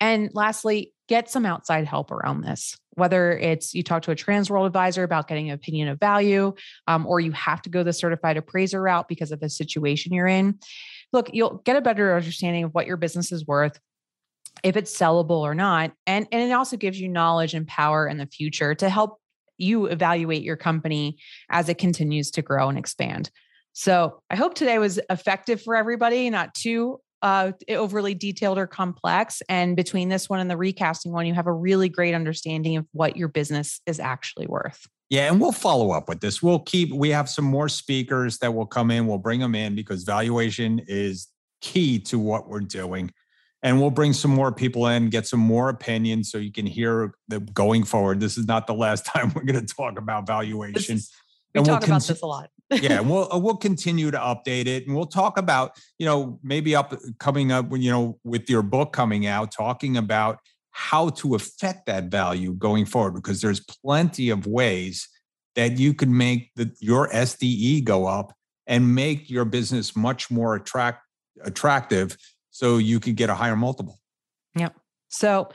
And 0.01 0.31
lastly, 0.35 0.93
get 1.09 1.31
some 1.31 1.47
outside 1.47 1.87
help 1.87 2.11
around 2.11 2.43
this. 2.43 2.77
Whether 2.95 3.33
it's 3.39 3.75
you 3.75 3.83
talk 3.83 4.03
to 4.03 4.11
a 4.11 4.17
Transworld 4.17 4.67
advisor 4.67 5.03
about 5.03 5.29
getting 5.29 5.51
an 5.51 5.55
opinion 5.55 5.89
of 5.89 6.01
value, 6.01 6.55
um, 6.87 7.07
or 7.07 7.21
you 7.21 7.33
have 7.33 7.63
to 7.63 7.71
go 7.71 7.83
the 7.83 7.93
certified 7.93 8.37
appraiser 8.37 8.81
route 8.81 9.09
because 9.09 9.33
of 9.33 9.41
the 9.41 9.51
situation 9.51 10.13
you're 10.13 10.27
in. 10.27 10.59
Look, 11.13 11.31
you'll 11.33 11.59
get 11.65 11.77
a 11.77 11.83
better 11.83 12.17
understanding 12.17 12.65
of 12.65 12.75
what 12.75 12.87
your 12.87 12.97
business 12.97 13.33
is 13.33 13.47
worth, 13.47 13.79
if 14.63 14.77
it's 14.77 14.97
sellable 14.97 15.41
or 15.41 15.55
not, 15.55 15.93
and 16.07 16.27
and 16.33 16.43
it 16.43 16.53
also 16.53 16.77
gives 16.77 16.99
you 16.99 17.09
knowledge 17.09 17.55
and 17.55 17.67
power 17.67 18.09
in 18.09 18.17
the 18.17 18.27
future 18.27 18.75
to 18.75 18.89
help 18.89 19.21
you 19.59 19.87
evaluate 19.87 20.43
your 20.43 20.57
company 20.57 21.19
as 21.51 21.69
it 21.69 21.79
continues 21.79 22.31
to 22.33 22.43
grow 22.43 22.69
and 22.69 22.79
expand. 22.79 23.31
So 23.73 24.23
I 24.31 24.37
hope 24.37 24.55
today 24.55 24.79
was 24.79 24.99
effective 25.11 25.63
for 25.63 25.77
everybody, 25.77 26.31
not 26.31 26.55
too 26.55 27.01
uh, 27.23 27.53
overly 27.69 28.15
detailed 28.15 28.59
or 28.59 28.67
complex. 28.67 29.43
And 29.49 29.77
between 29.77 30.09
this 30.09 30.29
one 30.29 30.41
and 30.41 30.51
the 30.51 30.57
recasting 30.57 31.13
one, 31.13 31.27
you 31.27 31.35
have 31.35 31.47
a 31.47 31.53
really 31.53 31.89
great 31.89 32.15
understanding 32.15 32.77
of 32.77 32.87
what 32.93 33.17
your 33.17 33.29
business 33.29 33.81
is 33.87 34.01
actually 34.01 34.47
worth. 34.47 34.87
Yeah, 35.09 35.31
and 35.31 35.41
we'll 35.41 35.53
follow 35.53 35.93
up 35.93 36.09
with 36.09 36.21
this. 36.21 36.43
We'll 36.43 36.61
keep, 36.61 36.93
we 36.93 37.11
have 37.11 37.29
some 37.29 37.45
more 37.45 37.69
speakers 37.69 38.39
that 38.39 38.55
will 38.55 38.67
come 38.67 38.91
in. 38.91 39.07
We'll 39.07 39.19
bring 39.19 39.41
them 39.41 39.55
in 39.55 39.75
because 39.75 40.03
valuation 40.03 40.81
is 40.89 41.29
key 41.61 41.99
to 42.01 42.19
what 42.19 42.49
we're 42.49 42.61
doing. 42.61 43.13
And 43.67 43.81
we'll 43.81 43.91
bring 43.91 44.12
some 44.12 44.31
more 44.31 44.53
people 44.53 44.87
in, 44.87 45.11
get 45.11 45.27
some 45.27 45.41
more 45.41 45.71
opinions 45.71 46.31
so 46.31 46.39
you 46.39 46.53
can 46.53 46.67
hear 46.67 47.17
the 47.27 47.41
going 47.41 47.83
forward. 47.83 48.21
This 48.21 48.39
is 48.39 48.47
not 48.47 48.69
the 48.69 48.75
last 48.75 49.05
time 49.12 49.33
we're 49.35 49.43
going 49.43 49.67
to 49.67 49.75
talk 49.75 49.99
about 49.99 50.25
valuation. 50.25 50.99
Is, 50.99 51.11
we 51.53 51.59
And 51.59 51.67
we'll 51.67 51.75
talk 51.75 51.83
about 51.85 51.95
conti- 51.95 52.12
this 52.12 52.23
a 52.23 52.27
lot. 52.27 52.51
yeah, 52.71 53.01
we'll 53.01 53.33
uh, 53.33 53.39
we'll 53.39 53.57
continue 53.57 54.12
to 54.12 54.19
update 54.19 54.67
it, 54.67 54.87
and 54.87 54.95
we'll 54.95 55.07
talk 55.07 55.37
about 55.37 55.73
you 55.99 56.07
know 56.07 56.39
maybe 56.45 56.77
up 56.77 56.95
coming 57.19 57.51
up 57.51 57.69
when 57.69 57.83
you 57.83 57.91
know 57.91 58.19
with 58.23 58.49
your 58.49 58.62
book 58.62 58.93
coming 58.93 59.27
out, 59.27 59.51
talking 59.51 59.97
about 59.97 60.39
how 60.71 61.09
to 61.09 61.35
affect 61.35 61.87
that 61.87 62.05
value 62.05 62.53
going 62.55 62.85
forward 62.85 63.14
because 63.14 63.41
there's 63.41 63.61
plenty 63.61 64.31
of 64.31 64.47
ways 64.47 65.09
that 65.57 65.79
you 65.79 65.93
can 65.93 66.17
make 66.17 66.51
the, 66.55 66.71
your 66.81 67.09
SDE 67.09 67.83
go 67.83 68.07
up 68.07 68.33
and 68.67 68.95
make 68.95 69.29
your 69.29 69.45
business 69.45 69.97
much 69.97 70.31
more 70.31 70.55
attract 70.55 71.03
attractive, 71.45 72.17
so 72.57 72.79
you 72.79 72.99
could 73.01 73.17
get 73.17 73.29
a 73.31 73.35
higher 73.35 73.57
multiple. 73.57 73.99
Yep. 74.57 74.75
So 75.09 75.51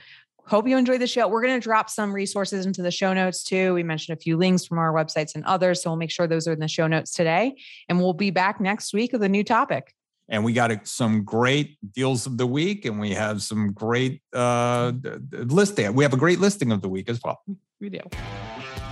hope 0.46 0.68
you 0.68 0.78
enjoyed 0.78 1.02
the 1.02 1.08
show. 1.08 1.28
We're 1.28 1.42
going 1.42 1.60
to 1.60 1.64
drop 1.64 1.90
some 1.90 2.14
resources 2.14 2.66
into 2.66 2.82
the 2.82 2.92
show 2.92 3.14
notes 3.14 3.44
too. 3.44 3.74
We 3.74 3.84
mentioned 3.84 4.18
a 4.18 4.22
few 4.22 4.38
links 4.38 4.66
from 4.66 4.78
our 4.78 4.94
websites 4.94 5.34
and 5.36 5.44
others. 5.46 5.82
So 5.82 5.90
we'll 5.90 5.98
make 5.98 6.12
sure 6.12 6.28
those 6.28 6.48
are 6.48 6.54
in 6.54 6.60
the 6.60 6.68
show 6.68 6.88
notes 6.88 7.12
today. 7.14 7.56
And 7.90 8.00
we'll 8.00 8.14
be 8.14 8.30
back 8.32 8.62
next 8.62 8.94
week 8.94 9.14
with 9.14 9.24
a 9.24 9.30
new 9.30 9.44
topic. 9.44 9.94
and 10.30 10.44
we 10.46 10.54
got 10.54 10.88
some 10.88 11.24
great 11.24 11.78
deals 11.94 12.26
of 12.28 12.38
the 12.38 12.46
week 12.48 12.86
and 12.86 13.00
we 13.00 13.12
have 13.12 13.42
some 13.42 13.74
great 13.74 14.22
uh 14.34 14.92
listing 15.32 15.94
we 15.94 16.04
have 16.06 16.14
a 16.14 16.22
great 16.26 16.40
listing 16.40 16.72
of 16.72 16.82
the 16.82 16.90
week 16.90 17.10
as 17.10 17.20
well 17.24 17.38
We 17.82 17.90
do. 17.90 18.00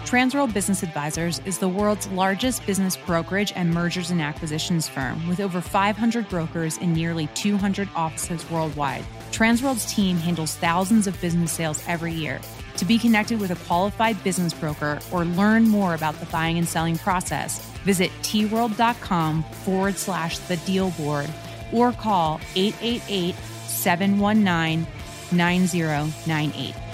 Transworld 0.10 0.56
Business 0.56 0.82
Advisors 0.82 1.40
is 1.46 1.60
the 1.60 1.68
world's 1.70 2.08
largest 2.08 2.66
business 2.66 2.98
brokerage 2.98 3.54
and 3.56 3.72
mergers 3.72 4.10
and 4.10 4.20
acquisitions 4.20 4.90
firm 4.90 5.28
with 5.28 5.40
over 5.40 5.62
500 5.62 6.28
brokers 6.30 6.80
in 6.80 6.94
nearly 6.94 7.28
200 7.36 7.88
offices 7.96 8.50
worldwide. 8.50 9.06
Transworld's 9.32 9.86
team 9.86 10.18
handles 10.18 10.56
thousands 10.56 11.06
of 11.06 11.22
business 11.22 11.52
sales 11.52 11.84
every 11.88 12.12
year. 12.12 12.42
To 12.78 12.86
be 12.86 12.98
connected 12.98 13.40
with 13.40 13.52
a 13.52 13.66
qualified 13.68 14.24
business 14.24 14.52
broker 14.52 14.98
or 15.12 15.26
learn 15.26 15.68
more 15.68 15.94
about 15.94 16.20
the 16.20 16.26
buying 16.26 16.58
and 16.58 16.68
selling 16.68 16.98
process, 16.98 17.64
visit 17.84 18.10
tworld.com 18.24 19.44
forward 19.64 19.96
slash 19.96 20.40
the 20.40 20.58
deal 20.58 20.90
board 20.98 21.30
or 21.72 21.92
call 21.92 22.42
888 22.56 23.36
719 23.68 24.88
9098. 25.32 26.89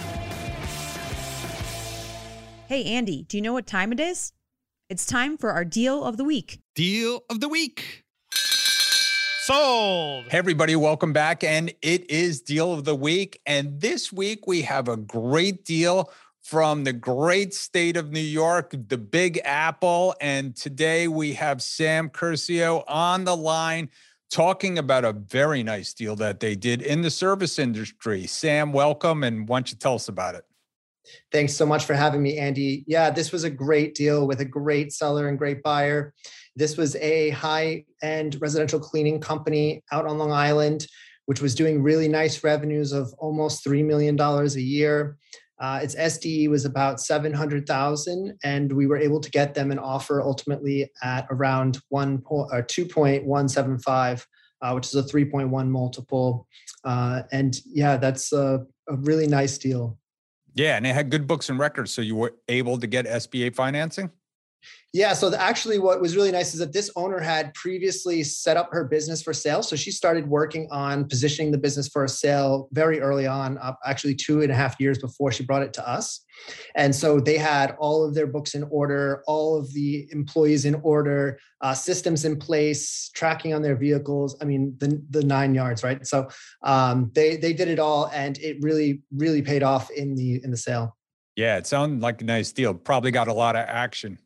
Hey, 2.68 2.86
Andy, 2.86 3.22
do 3.22 3.38
you 3.38 3.44
know 3.44 3.54
what 3.54 3.68
time 3.68 3.92
it 3.92 4.00
is? 4.00 4.34
It's 4.90 5.06
time 5.06 5.38
for 5.38 5.52
our 5.52 5.64
deal 5.64 6.04
of 6.04 6.18
the 6.18 6.24
week. 6.24 6.62
Deal 6.74 7.24
of 7.30 7.40
the 7.40 7.48
week. 7.48 8.04
Sold. 9.44 10.26
hey 10.32 10.40
everybody 10.40 10.76
welcome 10.76 11.14
back 11.14 11.44
and 11.44 11.72
it 11.84 12.10
is 12.10 12.42
deal 12.42 12.74
of 12.74 12.84
the 12.84 12.96
week 12.96 13.40
and 13.46 13.80
this 13.80 14.12
week 14.12 14.48
we 14.48 14.64
have 14.64 14.88
a 14.88 14.98
great 14.98 15.64
deal 15.64 16.10
from 16.42 16.84
the 16.84 16.94
great 16.94 17.54
state 17.54 17.96
of 17.96 18.12
new 18.12 18.20
york 18.20 18.74
the 18.88 18.98
big 18.98 19.40
apple 19.46 20.16
and 20.20 20.56
today 20.56 21.08
we 21.08 21.34
have 21.34 21.62
sam 21.62 22.10
curcio 22.10 22.84
on 22.88 23.24
the 23.24 23.38
line 23.38 23.88
talking 24.32 24.80
about 24.80 25.06
a 25.06 25.14
very 25.14 25.62
nice 25.62 25.94
deal 25.94 26.16
that 26.16 26.40
they 26.40 26.56
did 26.56 26.82
in 26.82 27.04
the 27.04 27.12
service 27.12 27.60
industry 27.60 28.26
sam 28.26 28.74
welcome 28.74 29.24
and 29.24 29.48
why 29.48 29.58
don't 29.58 29.70
you 29.70 29.78
tell 29.78 29.94
us 29.94 30.08
about 30.08 30.34
it 30.34 30.44
Thanks 31.32 31.54
so 31.54 31.66
much 31.66 31.86
for 31.86 31.94
having 31.94 32.22
me, 32.22 32.38
Andy. 32.38 32.84
Yeah, 32.88 33.10
this 33.10 33.32
was 33.32 33.44
a 33.44 33.50
great 33.50 33.96
deal 33.96 34.28
with 34.28 34.42
a 34.42 34.46
great 34.46 34.94
seller 34.94 35.28
and 35.28 35.38
great 35.38 35.64
buyer. 35.64 36.14
This 36.56 36.78
was 36.78 36.96
a 36.98 37.32
high 37.32 37.86
end 38.02 38.38
residential 38.42 38.80
cleaning 38.80 39.20
company 39.20 39.84
out 39.92 40.08
on 40.08 40.18
Long 40.18 40.32
Island, 40.32 40.88
which 41.26 41.42
was 41.42 41.56
doing 41.56 41.84
really 41.84 42.08
nice 42.08 42.44
revenues 42.44 42.92
of 42.92 43.14
almost 43.18 43.66
$3 43.66 43.84
million 43.86 44.20
a 44.20 44.46
year. 44.60 45.18
Uh, 45.60 45.80
its 45.82 45.96
SDE 45.96 46.50
was 46.50 46.66
about 46.66 47.00
700,000, 47.00 48.38
and 48.44 48.72
we 48.74 48.88
were 48.88 48.98
able 48.98 49.22
to 49.22 49.32
get 49.32 49.54
them 49.54 49.72
an 49.72 49.80
offer 49.80 50.22
ultimately 50.22 50.90
at 51.02 51.26
around 51.30 51.80
one 51.90 52.20
point 52.20 52.50
or 52.52 52.62
2.175, 52.62 54.26
uh, 54.62 54.72
which 54.74 54.88
is 54.88 54.96
a 54.96 55.04
3.1 55.04 55.68
multiple. 55.70 56.48
Uh, 56.84 57.24
and 57.32 57.58
yeah, 57.66 57.96
that's 57.96 58.34
a, 58.34 58.66
a 58.90 58.96
really 58.98 59.28
nice 59.28 59.58
deal. 59.58 59.98
Yeah 60.56 60.76
and 60.78 60.88
it 60.88 60.96
had 60.96 61.10
good 61.10 61.28
books 61.28 61.50
and 61.50 61.60
records 61.60 61.94
so 61.94 62.02
you 62.02 62.16
were 62.16 62.34
able 62.48 62.80
to 62.80 62.88
get 62.88 63.06
sba 63.06 63.54
financing 63.54 64.10
Yeah. 64.96 65.12
So 65.12 65.30
the, 65.30 65.42
actually, 65.42 65.78
what 65.78 66.00
was 66.00 66.16
really 66.16 66.32
nice 66.32 66.54
is 66.54 66.62
that 66.62 66.72
this 66.72 66.90
owner 66.96 67.20
had 67.20 67.54
previously 67.54 68.24
set 68.24 68.56
up 68.56 68.70
her 68.72 68.86
business 68.86 69.22
for 69.22 69.34
sale. 69.34 69.62
So 69.62 69.76
she 69.76 69.92
started 69.92 70.26
working 70.26 70.70
on 70.72 71.10
positioning 71.10 71.52
the 71.52 71.58
business 71.58 71.90
for 71.90 72.06
a 72.06 72.08
sale 72.08 72.70
very 72.72 73.02
early 73.02 73.28
on, 73.28 73.58
uh, 73.58 73.74
actually 73.86 74.16
two 74.16 74.42
and 74.42 74.50
a 74.50 74.56
half 74.56 74.80
years 74.80 74.98
before 74.98 75.34
she 75.34 75.44
brought 75.44 75.64
it 75.64 75.74
to 75.74 75.86
us. 75.86 76.22
And 76.76 76.96
so 76.96 77.20
they 77.20 77.38
had 77.38 77.76
all 77.78 78.06
of 78.06 78.16
their 78.16 78.26
books 78.26 78.56
in 78.56 78.64
order, 78.72 79.22
all 79.28 79.60
of 79.60 79.74
the 79.74 80.08
employees 80.14 80.64
in 80.64 80.76
order, 80.76 81.40
uh, 81.60 81.74
systems 81.74 82.24
in 82.24 82.38
place, 82.38 83.10
tracking 83.14 83.54
on 83.54 83.62
their 83.62 83.76
vehicles. 83.76 84.38
I 84.42 84.46
mean, 84.46 84.78
the 84.78 85.04
the 85.10 85.26
nine 85.26 85.54
yards, 85.54 85.84
right? 85.84 86.08
So 86.08 86.30
um, 86.64 87.12
they 87.14 87.36
they 87.36 87.52
did 87.52 87.68
it 87.68 87.80
all, 87.80 88.10
and 88.14 88.38
it 88.38 88.60
really 88.62 89.02
really 89.14 89.42
paid 89.42 89.62
off 89.62 89.92
in 89.92 90.16
the 90.16 90.42
in 90.42 90.52
the 90.52 90.58
sale. 90.58 90.96
Yeah, 91.36 91.58
it 91.58 91.68
sounded 91.68 92.02
like 92.02 92.22
a 92.22 92.26
nice 92.26 92.54
deal. 92.54 92.74
Probably 92.74 93.12
got 93.12 93.28
a 93.28 93.34
lot 93.34 93.58
of 93.58 93.66
action. 93.68 94.20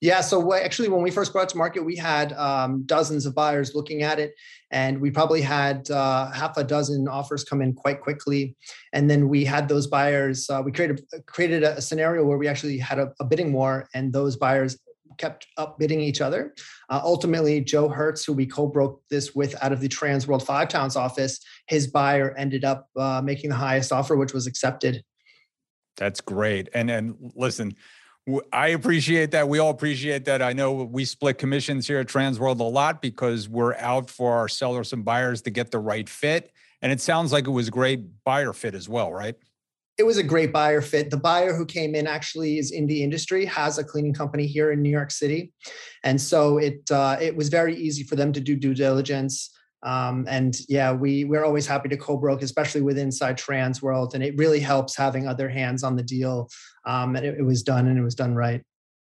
Yeah. 0.00 0.20
So 0.20 0.54
actually, 0.54 0.88
when 0.88 1.02
we 1.02 1.10
first 1.10 1.32
brought 1.32 1.44
it 1.44 1.48
to 1.50 1.56
market, 1.56 1.84
we 1.84 1.96
had 1.96 2.32
um, 2.32 2.82
dozens 2.86 3.26
of 3.26 3.34
buyers 3.34 3.74
looking 3.74 4.02
at 4.02 4.18
it, 4.18 4.34
and 4.70 5.00
we 5.00 5.10
probably 5.10 5.40
had 5.40 5.90
uh, 5.90 6.30
half 6.32 6.56
a 6.56 6.64
dozen 6.64 7.08
offers 7.08 7.44
come 7.44 7.62
in 7.62 7.74
quite 7.74 8.00
quickly. 8.00 8.56
And 8.92 9.08
then 9.08 9.28
we 9.28 9.44
had 9.44 9.68
those 9.68 9.86
buyers. 9.86 10.48
Uh, 10.50 10.62
we 10.64 10.72
created 10.72 11.04
created 11.26 11.62
a, 11.62 11.80
scenario 11.80 12.24
where 12.24 12.38
we 12.38 12.48
actually 12.48 12.78
had 12.78 12.98
a, 12.98 13.12
a, 13.20 13.24
bidding 13.24 13.52
war, 13.52 13.88
and 13.94 14.12
those 14.12 14.36
buyers 14.36 14.78
kept 15.16 15.46
up 15.56 15.78
bidding 15.78 16.00
each 16.00 16.20
other. 16.20 16.54
Uh, 16.88 17.00
ultimately, 17.02 17.60
Joe 17.60 17.88
Hertz, 17.88 18.24
who 18.24 18.32
we 18.32 18.46
co-broke 18.46 19.02
this 19.10 19.34
with 19.34 19.54
out 19.62 19.72
of 19.72 19.80
the 19.80 19.88
Transworld 19.88 20.44
Five 20.44 20.68
Towns 20.68 20.96
office, 20.96 21.40
his 21.66 21.88
buyer 21.88 22.34
ended 22.36 22.64
up 22.64 22.88
uh, 22.96 23.20
making 23.24 23.50
the 23.50 23.56
highest 23.56 23.92
offer, 23.92 24.16
which 24.16 24.32
was 24.32 24.46
accepted. 24.46 25.02
That's 25.96 26.20
great. 26.20 26.68
And 26.74 26.90
and 26.90 27.32
listen, 27.34 27.74
I 28.52 28.68
appreciate 28.68 29.30
that. 29.30 29.48
We 29.48 29.58
all 29.58 29.70
appreciate 29.70 30.24
that. 30.26 30.42
I 30.42 30.52
know 30.52 30.72
we 30.72 31.04
split 31.04 31.38
commissions 31.38 31.86
here 31.86 31.98
at 31.98 32.08
Transworld 32.08 32.60
a 32.60 32.64
lot 32.64 33.00
because 33.00 33.48
we're 33.48 33.74
out 33.76 34.10
for 34.10 34.36
our 34.36 34.48
sellers 34.48 34.92
and 34.92 35.04
buyers 35.04 35.42
to 35.42 35.50
get 35.50 35.70
the 35.70 35.78
right 35.78 36.08
fit. 36.08 36.52
And 36.82 36.92
it 36.92 37.00
sounds 37.00 37.32
like 37.32 37.46
it 37.46 37.50
was 37.50 37.68
a 37.68 37.70
great 37.70 38.24
buyer 38.24 38.52
fit 38.52 38.74
as 38.74 38.88
well, 38.88 39.12
right? 39.12 39.34
It 39.96 40.04
was 40.04 40.16
a 40.16 40.22
great 40.22 40.52
buyer 40.52 40.80
fit. 40.80 41.10
The 41.10 41.16
buyer 41.16 41.54
who 41.54 41.66
came 41.66 41.94
in 41.94 42.06
actually 42.06 42.58
is 42.58 42.70
in 42.70 42.86
the 42.86 43.02
industry, 43.02 43.44
has 43.46 43.78
a 43.78 43.84
cleaning 43.84 44.14
company 44.14 44.46
here 44.46 44.70
in 44.70 44.80
New 44.80 44.90
York 44.90 45.10
City, 45.10 45.52
and 46.04 46.20
so 46.20 46.58
it 46.58 46.88
uh, 46.88 47.16
it 47.20 47.34
was 47.34 47.48
very 47.48 47.74
easy 47.74 48.04
for 48.04 48.14
them 48.14 48.32
to 48.32 48.40
do 48.40 48.54
due 48.54 48.74
diligence. 48.74 49.50
Um, 49.84 50.24
and 50.28 50.56
yeah, 50.68 50.92
we 50.92 51.24
we're 51.24 51.44
always 51.44 51.66
happy 51.66 51.88
to 51.88 51.96
co-broke, 51.96 52.42
especially 52.42 52.80
with 52.80 52.96
inside 52.96 53.38
Transworld, 53.38 54.14
and 54.14 54.22
it 54.22 54.36
really 54.36 54.60
helps 54.60 54.96
having 54.96 55.26
other 55.26 55.48
hands 55.48 55.82
on 55.82 55.96
the 55.96 56.02
deal. 56.02 56.48
Um, 56.88 57.14
and 57.14 57.24
it, 57.24 57.38
it 57.38 57.42
was 57.42 57.62
done, 57.62 57.86
and 57.86 57.98
it 57.98 58.02
was 58.02 58.16
done 58.16 58.34
right. 58.34 58.62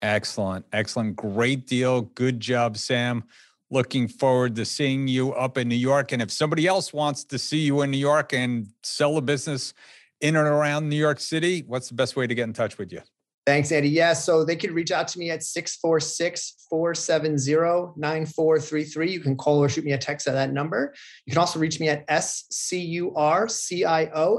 Excellent, 0.01 0.65
excellent, 0.71 1.15
great 1.15 1.65
deal. 1.65 2.01
Good 2.01 2.39
job, 2.39 2.77
Sam. 2.77 3.23
Looking 3.71 4.07
forward 4.07 4.55
to 4.57 4.65
seeing 4.65 5.07
you 5.07 5.33
up 5.33 5.57
in 5.57 5.67
New 5.67 5.75
York. 5.75 6.11
And 6.11 6.21
if 6.21 6.29
somebody 6.29 6.67
else 6.67 6.93
wants 6.93 7.23
to 7.25 7.39
see 7.39 7.59
you 7.59 7.81
in 7.81 7.89
New 7.89 7.97
York 7.97 8.31
and 8.33 8.67
sell 8.83 9.17
a 9.17 9.21
business 9.21 9.73
in 10.21 10.35
and 10.35 10.47
around 10.47 10.87
New 10.87 10.95
York 10.95 11.19
City, 11.19 11.63
what's 11.65 11.89
the 11.89 11.95
best 11.95 12.15
way 12.15 12.27
to 12.27 12.35
get 12.35 12.43
in 12.43 12.53
touch 12.53 12.77
with 12.77 12.93
you? 12.93 13.01
Thanks, 13.45 13.71
Andy. 13.73 13.89
Yeah, 13.89 14.13
so 14.13 14.45
they 14.45 14.55
could 14.55 14.71
reach 14.71 14.91
out 14.91 15.07
to 15.09 15.19
me 15.19 15.29
at 15.31 15.43
646 15.43 16.67
470 16.69 17.93
9433. 17.97 19.11
You 19.11 19.19
can 19.19 19.35
call 19.35 19.59
or 19.59 19.67
shoot 19.67 19.83
me 19.83 19.91
a 19.91 19.97
text 19.97 20.27
at 20.27 20.33
that 20.33 20.53
number. 20.53 20.93
You 21.25 21.31
can 21.31 21.39
also 21.39 21.59
reach 21.59 21.79
me 21.79 21.89
at 21.89 22.07
scurcio 22.07 23.13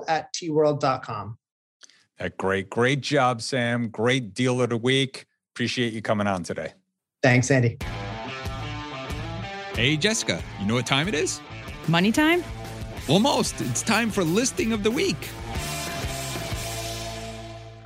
at 0.08 0.32
tworld.com. 0.34 1.38
That 2.18 2.36
great, 2.36 2.70
great 2.70 3.00
job, 3.00 3.42
Sam. 3.42 3.88
Great 3.88 4.34
deal 4.34 4.62
of 4.62 4.70
the 4.70 4.76
week. 4.76 5.26
Appreciate 5.54 5.92
you 5.92 6.00
coming 6.00 6.26
on 6.26 6.44
today. 6.44 6.72
Thanks, 7.22 7.50
Andy. 7.50 7.78
Hey, 9.74 9.96
Jessica, 9.96 10.42
you 10.60 10.66
know 10.66 10.74
what 10.74 10.86
time 10.86 11.08
it 11.08 11.14
is? 11.14 11.40
Money 11.88 12.12
time? 12.12 12.44
Almost. 13.08 13.60
It's 13.60 13.82
time 13.82 14.10
for 14.10 14.22
listing 14.22 14.72
of 14.72 14.84
the 14.84 14.90
week. 14.90 15.28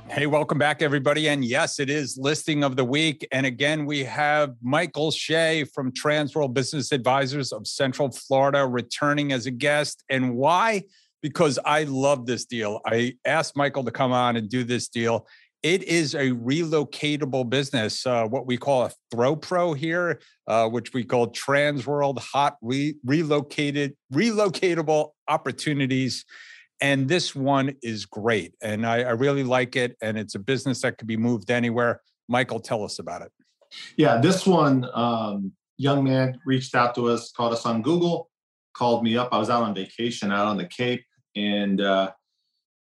Hey, 0.09 0.27
welcome 0.27 0.57
back, 0.57 0.81
everybody. 0.81 1.29
And 1.29 1.43
yes, 1.43 1.79
it 1.79 1.89
is 1.89 2.17
listing 2.17 2.63
of 2.63 2.75
the 2.75 2.85
week. 2.85 3.27
And 3.31 3.45
again, 3.45 3.85
we 3.85 4.03
have 4.03 4.55
Michael 4.61 5.11
Shea 5.11 5.63
from 5.63 5.91
Transworld 5.91 6.53
Business 6.53 6.91
Advisors 6.91 7.51
of 7.51 7.67
Central 7.67 8.11
Florida 8.11 8.67
returning 8.67 9.31
as 9.31 9.45
a 9.45 9.51
guest. 9.51 10.03
And 10.09 10.35
why? 10.35 10.83
Because 11.21 11.59
I 11.65 11.83
love 11.83 12.25
this 12.25 12.45
deal. 12.45 12.81
I 12.85 13.15
asked 13.25 13.57
Michael 13.57 13.83
to 13.83 13.91
come 13.91 14.11
on 14.11 14.35
and 14.37 14.49
do 14.49 14.63
this 14.63 14.87
deal. 14.87 15.27
It 15.61 15.83
is 15.83 16.15
a 16.15 16.31
relocatable 16.31 17.49
business, 17.49 18.05
uh, 18.05 18.25
what 18.25 18.45
we 18.45 18.55
call 18.55 18.85
a 18.85 18.91
throw 19.11 19.35
pro 19.35 19.73
here, 19.73 20.21
uh, 20.47 20.69
which 20.69 20.93
we 20.93 21.03
call 21.03 21.27
Transworld 21.27 22.19
Hot 22.19 22.55
re- 22.61 22.95
Relocated 23.03 23.97
Relocatable 24.13 25.09
Opportunities 25.27 26.25
and 26.81 27.07
this 27.07 27.35
one 27.35 27.75
is 27.83 28.05
great. 28.05 28.55
And 28.61 28.85
I, 28.85 29.01
I 29.01 29.11
really 29.11 29.43
like 29.43 29.75
it. 29.75 29.97
And 30.01 30.17
it's 30.17 30.35
a 30.35 30.39
business 30.39 30.81
that 30.81 30.97
could 30.97 31.07
be 31.07 31.17
moved 31.17 31.51
anywhere. 31.51 32.01
Michael, 32.27 32.59
tell 32.59 32.83
us 32.83 32.99
about 32.99 33.21
it. 33.21 33.31
Yeah, 33.97 34.19
this 34.19 34.45
one, 34.45 34.87
um, 34.93 35.51
young 35.77 36.03
man 36.03 36.39
reached 36.45 36.75
out 36.75 36.95
to 36.95 37.07
us, 37.07 37.31
called 37.31 37.53
us 37.53 37.65
on 37.65 37.81
Google, 37.81 38.29
called 38.73 39.03
me 39.03 39.17
up. 39.17 39.29
I 39.31 39.37
was 39.37 39.49
out 39.49 39.63
on 39.63 39.75
vacation 39.75 40.31
out 40.31 40.47
on 40.47 40.57
the 40.57 40.65
Cape. 40.65 41.03
And, 41.35 41.81
uh, 41.81 42.11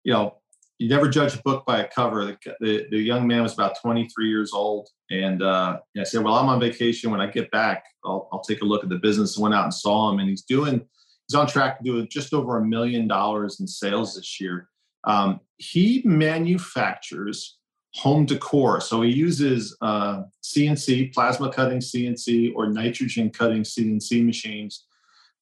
you 0.04 0.12
know, 0.12 0.36
you 0.78 0.88
never 0.88 1.08
judge 1.08 1.34
a 1.34 1.42
book 1.42 1.66
by 1.66 1.80
a 1.80 1.88
cover. 1.88 2.24
The, 2.24 2.38
the, 2.60 2.86
the 2.90 2.98
young 2.98 3.26
man 3.26 3.42
was 3.42 3.52
about 3.52 3.78
23 3.82 4.28
years 4.28 4.52
old. 4.54 4.88
And 5.10 5.42
uh, 5.42 5.78
I 5.98 6.04
said, 6.04 6.22
Well, 6.22 6.34
I'm 6.34 6.48
on 6.48 6.58
vacation. 6.58 7.10
When 7.10 7.20
I 7.20 7.26
get 7.26 7.50
back, 7.50 7.84
I'll, 8.04 8.28
I'll 8.32 8.40
take 8.40 8.62
a 8.62 8.64
look 8.64 8.82
at 8.82 8.88
the 8.88 8.96
business. 8.96 9.36
Went 9.36 9.54
out 9.54 9.64
and 9.64 9.74
saw 9.74 10.10
him, 10.10 10.20
and 10.20 10.28
he's 10.28 10.42
doing 10.42 10.80
he's 11.28 11.34
on 11.34 11.46
track 11.46 11.78
to 11.78 11.84
do 11.84 12.06
just 12.06 12.32
over 12.32 12.56
a 12.56 12.64
million 12.64 13.06
dollars 13.06 13.60
in 13.60 13.66
sales 13.66 14.16
this 14.16 14.40
year. 14.40 14.68
Um, 15.04 15.40
he 15.58 16.02
manufactures 16.04 17.58
home 17.94 18.24
decor. 18.24 18.80
So 18.80 19.02
he 19.02 19.10
uses 19.10 19.76
uh, 19.80 20.22
CNC, 20.42 21.12
plasma 21.12 21.52
cutting 21.52 21.80
CNC, 21.80 22.52
or 22.54 22.68
nitrogen 22.68 23.30
cutting 23.30 23.62
CNC 23.62 24.24
machines 24.24 24.86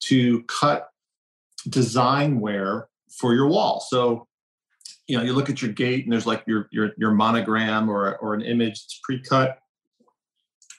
to 0.01 0.43
cut 0.45 0.89
design 1.69 2.41
wear 2.41 2.89
for 3.19 3.35
your 3.35 3.47
wall. 3.47 3.85
So, 3.89 4.27
you 5.07 5.17
know, 5.17 5.25
you 5.25 5.33
look 5.33 5.51
at 5.51 5.63
your 5.63 5.73
gate 5.73 6.05
and 6.05 6.13
there's 6.13 6.27
like 6.27 6.45
your 6.47 6.69
your, 6.71 6.91
your 6.97 7.13
monogram 7.13 7.89
or, 7.89 8.17
or 8.17 8.35
an 8.35 8.43
image 8.43 8.75
that's 8.75 9.01
pre-cut 9.03 9.59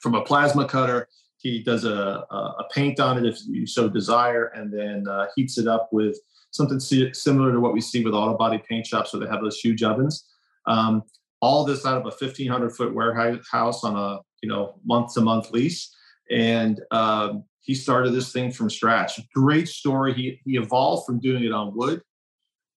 from 0.01 0.15
a 0.15 0.21
plasma 0.23 0.65
cutter 0.65 1.07
he 1.39 1.63
does 1.63 1.85
a, 1.85 2.25
a 2.29 2.65
paint 2.73 2.99
on 2.99 3.17
it 3.17 3.25
if 3.25 3.39
you 3.47 3.65
so 3.65 3.87
desire, 3.87 4.47
and 4.47 4.71
then 4.71 5.07
uh, 5.07 5.27
heats 5.35 5.57
it 5.57 5.67
up 5.67 5.89
with 5.91 6.17
something 6.51 6.79
similar 6.79 7.53
to 7.53 7.59
what 7.61 7.73
we 7.73 7.79
see 7.79 8.03
with 8.03 8.13
auto 8.13 8.37
body 8.37 8.61
paint 8.69 8.85
shops, 8.85 9.13
where 9.13 9.21
they 9.21 9.31
have 9.31 9.41
those 9.41 9.59
huge 9.59 9.81
ovens. 9.81 10.27
Um, 10.67 11.03
all 11.41 11.63
this 11.63 11.85
out 11.85 11.95
of 11.95 12.01
a 12.01 12.15
1,500 12.25 12.75
foot 12.75 12.93
warehouse 12.93 13.83
on 13.85 13.95
a 13.95 14.19
you 14.43 14.49
know 14.49 14.79
month 14.85 15.13
to 15.13 15.21
month 15.21 15.51
lease, 15.51 15.95
and 16.29 16.81
um, 16.91 17.45
he 17.69 17.75
started 17.75 18.13
this 18.13 18.31
thing 18.31 18.51
from 18.51 18.67
scratch. 18.67 19.19
Great 19.31 19.67
story. 19.67 20.11
He 20.11 20.41
he 20.43 20.57
evolved 20.57 21.05
from 21.05 21.19
doing 21.19 21.43
it 21.43 21.51
on 21.51 21.75
wood 21.75 22.01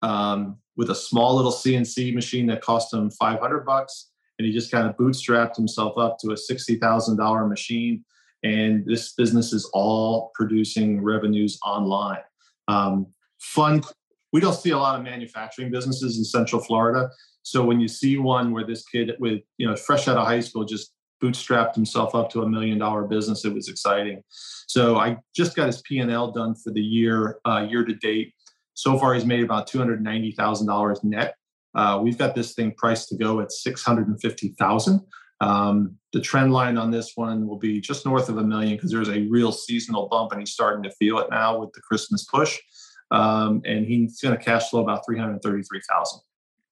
um, 0.02 0.58
with 0.76 0.90
a 0.90 0.94
small 0.94 1.34
little 1.34 1.50
CNC 1.50 2.12
machine 2.14 2.46
that 2.48 2.60
cost 2.60 2.92
him 2.92 3.10
500 3.10 3.64
bucks, 3.64 4.10
and 4.38 4.44
he 4.44 4.52
just 4.52 4.70
kind 4.70 4.86
of 4.86 4.94
bootstrapped 4.98 5.56
himself 5.56 5.96
up 5.96 6.18
to 6.18 6.32
a 6.32 6.36
sixty 6.36 6.76
thousand 6.76 7.16
dollar 7.16 7.46
machine 7.46 8.04
and 8.42 8.84
this 8.84 9.14
business 9.14 9.54
is 9.54 9.64
all 9.72 10.30
producing 10.34 11.02
revenues 11.02 11.58
online. 11.64 12.20
Um, 12.68 13.06
fun. 13.38 13.82
We 14.34 14.40
don't 14.40 14.52
see 14.54 14.70
a 14.70 14.78
lot 14.78 14.98
of 14.98 15.02
manufacturing 15.02 15.70
businesses 15.70 16.18
in 16.18 16.24
Central 16.24 16.60
Florida. 16.60 17.08
So 17.44 17.64
when 17.64 17.80
you 17.80 17.88
see 17.88 18.18
one 18.18 18.52
where 18.52 18.66
this 18.66 18.84
kid 18.84 19.12
with 19.18 19.40
you 19.56 19.66
know 19.66 19.74
fresh 19.74 20.06
out 20.06 20.18
of 20.18 20.26
high 20.26 20.40
school 20.40 20.66
just 20.66 20.92
bootstrapped 21.22 21.74
himself 21.74 22.14
up 22.14 22.30
to 22.30 22.42
a 22.42 22.48
million 22.48 22.78
dollar 22.78 23.04
business, 23.04 23.44
it 23.44 23.54
was 23.54 23.68
exciting. 23.68 24.22
So 24.66 24.96
I 24.96 25.18
just 25.36 25.54
got 25.54 25.66
his 25.66 25.82
P 25.82 25.98
and 25.98 26.10
L 26.10 26.32
done 26.32 26.54
for 26.54 26.72
the 26.72 26.80
year 26.80 27.38
uh, 27.44 27.66
year 27.68 27.84
to 27.84 27.94
date. 27.94 28.34
So 28.74 28.98
far, 28.98 29.14
he's 29.14 29.26
made 29.26 29.44
about 29.44 29.66
two 29.66 29.78
hundred 29.78 30.02
ninety 30.02 30.32
thousand 30.32 30.66
dollars 30.66 31.02
net. 31.04 31.36
Uh, 31.74 32.00
we've 32.02 32.18
got 32.18 32.34
this 32.34 32.54
thing 32.54 32.72
priced 32.76 33.08
to 33.10 33.16
go 33.16 33.40
at 33.40 33.52
six 33.52 33.82
hundred 33.82 34.08
and 34.08 34.20
fifty 34.20 34.54
thousand. 34.58 35.00
Um, 35.40 35.96
the 36.12 36.20
trend 36.20 36.52
line 36.52 36.78
on 36.78 36.90
this 36.90 37.12
one 37.16 37.46
will 37.48 37.58
be 37.58 37.80
just 37.80 38.06
north 38.06 38.28
of 38.28 38.38
a 38.38 38.44
million 38.44 38.76
because 38.76 38.92
there's 38.92 39.08
a 39.08 39.26
real 39.28 39.52
seasonal 39.52 40.08
bump, 40.08 40.32
and 40.32 40.40
he's 40.40 40.52
starting 40.52 40.82
to 40.84 40.90
feel 40.92 41.18
it 41.18 41.28
now 41.30 41.58
with 41.58 41.72
the 41.72 41.80
Christmas 41.80 42.24
push. 42.24 42.58
Um, 43.10 43.60
and 43.66 43.84
he's 43.84 44.20
going 44.20 44.36
to 44.36 44.42
cash 44.42 44.70
flow 44.70 44.82
about 44.82 45.04
three 45.04 45.18
hundred 45.18 45.42
thirty-three 45.42 45.82
thousand. 45.90 46.20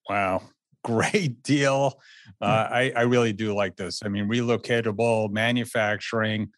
Wow, 0.08 0.42
great 0.84 1.42
deal! 1.42 2.00
Uh, 2.40 2.66
hmm. 2.66 2.74
I, 2.74 2.92
I 2.96 3.02
really 3.02 3.32
do 3.32 3.54
like 3.54 3.76
this. 3.76 4.02
I 4.04 4.08
mean, 4.08 4.28
relocatable 4.28 5.30
manufacturing, 5.30 6.50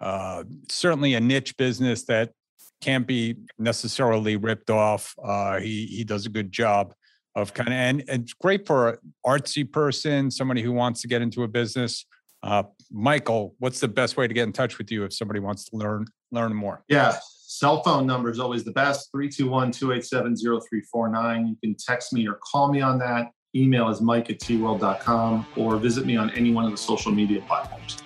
uh, 0.00 0.44
certainly 0.68 1.14
a 1.14 1.20
niche 1.20 1.56
business 1.56 2.04
that 2.04 2.32
can't 2.80 3.06
be 3.06 3.36
necessarily 3.58 4.36
ripped 4.36 4.70
off. 4.70 5.14
Uh, 5.22 5.60
he 5.60 5.86
he 5.86 6.04
does 6.04 6.26
a 6.26 6.30
good 6.30 6.52
job 6.52 6.94
of 7.34 7.52
kind 7.52 7.68
of 7.68 7.74
and, 7.74 8.04
and 8.08 8.22
it's 8.22 8.32
great 8.32 8.66
for 8.66 8.90
an 8.90 8.98
artsy 9.24 9.70
person, 9.70 10.30
somebody 10.30 10.62
who 10.62 10.72
wants 10.72 11.02
to 11.02 11.08
get 11.08 11.22
into 11.22 11.42
a 11.42 11.48
business. 11.48 12.06
Uh, 12.42 12.62
Michael, 12.90 13.54
what's 13.58 13.80
the 13.80 13.88
best 13.88 14.16
way 14.16 14.26
to 14.26 14.34
get 14.34 14.44
in 14.44 14.52
touch 14.52 14.78
with 14.78 14.90
you 14.90 15.04
if 15.04 15.12
somebody 15.12 15.40
wants 15.40 15.64
to 15.66 15.76
learn 15.76 16.06
learn 16.32 16.54
more? 16.54 16.82
Yeah, 16.88 17.16
cell 17.22 17.82
phone 17.82 18.06
number 18.06 18.30
is 18.30 18.38
always 18.38 18.64
the 18.64 18.72
best 18.72 19.10
321 19.12 19.72
287 19.72 20.36
0349. 20.36 21.46
You 21.46 21.56
can 21.62 21.76
text 21.78 22.12
me 22.12 22.26
or 22.26 22.38
call 22.42 22.72
me 22.72 22.80
on 22.80 22.98
that. 22.98 23.30
Email 23.56 23.88
is 23.88 24.02
mike 24.02 24.28
at 24.28 24.38
tworld.com 24.38 25.46
or 25.56 25.78
visit 25.78 26.04
me 26.04 26.16
on 26.16 26.28
any 26.30 26.52
one 26.52 26.66
of 26.66 26.70
the 26.70 26.76
social 26.76 27.10
media 27.10 27.40
platforms. 27.40 27.96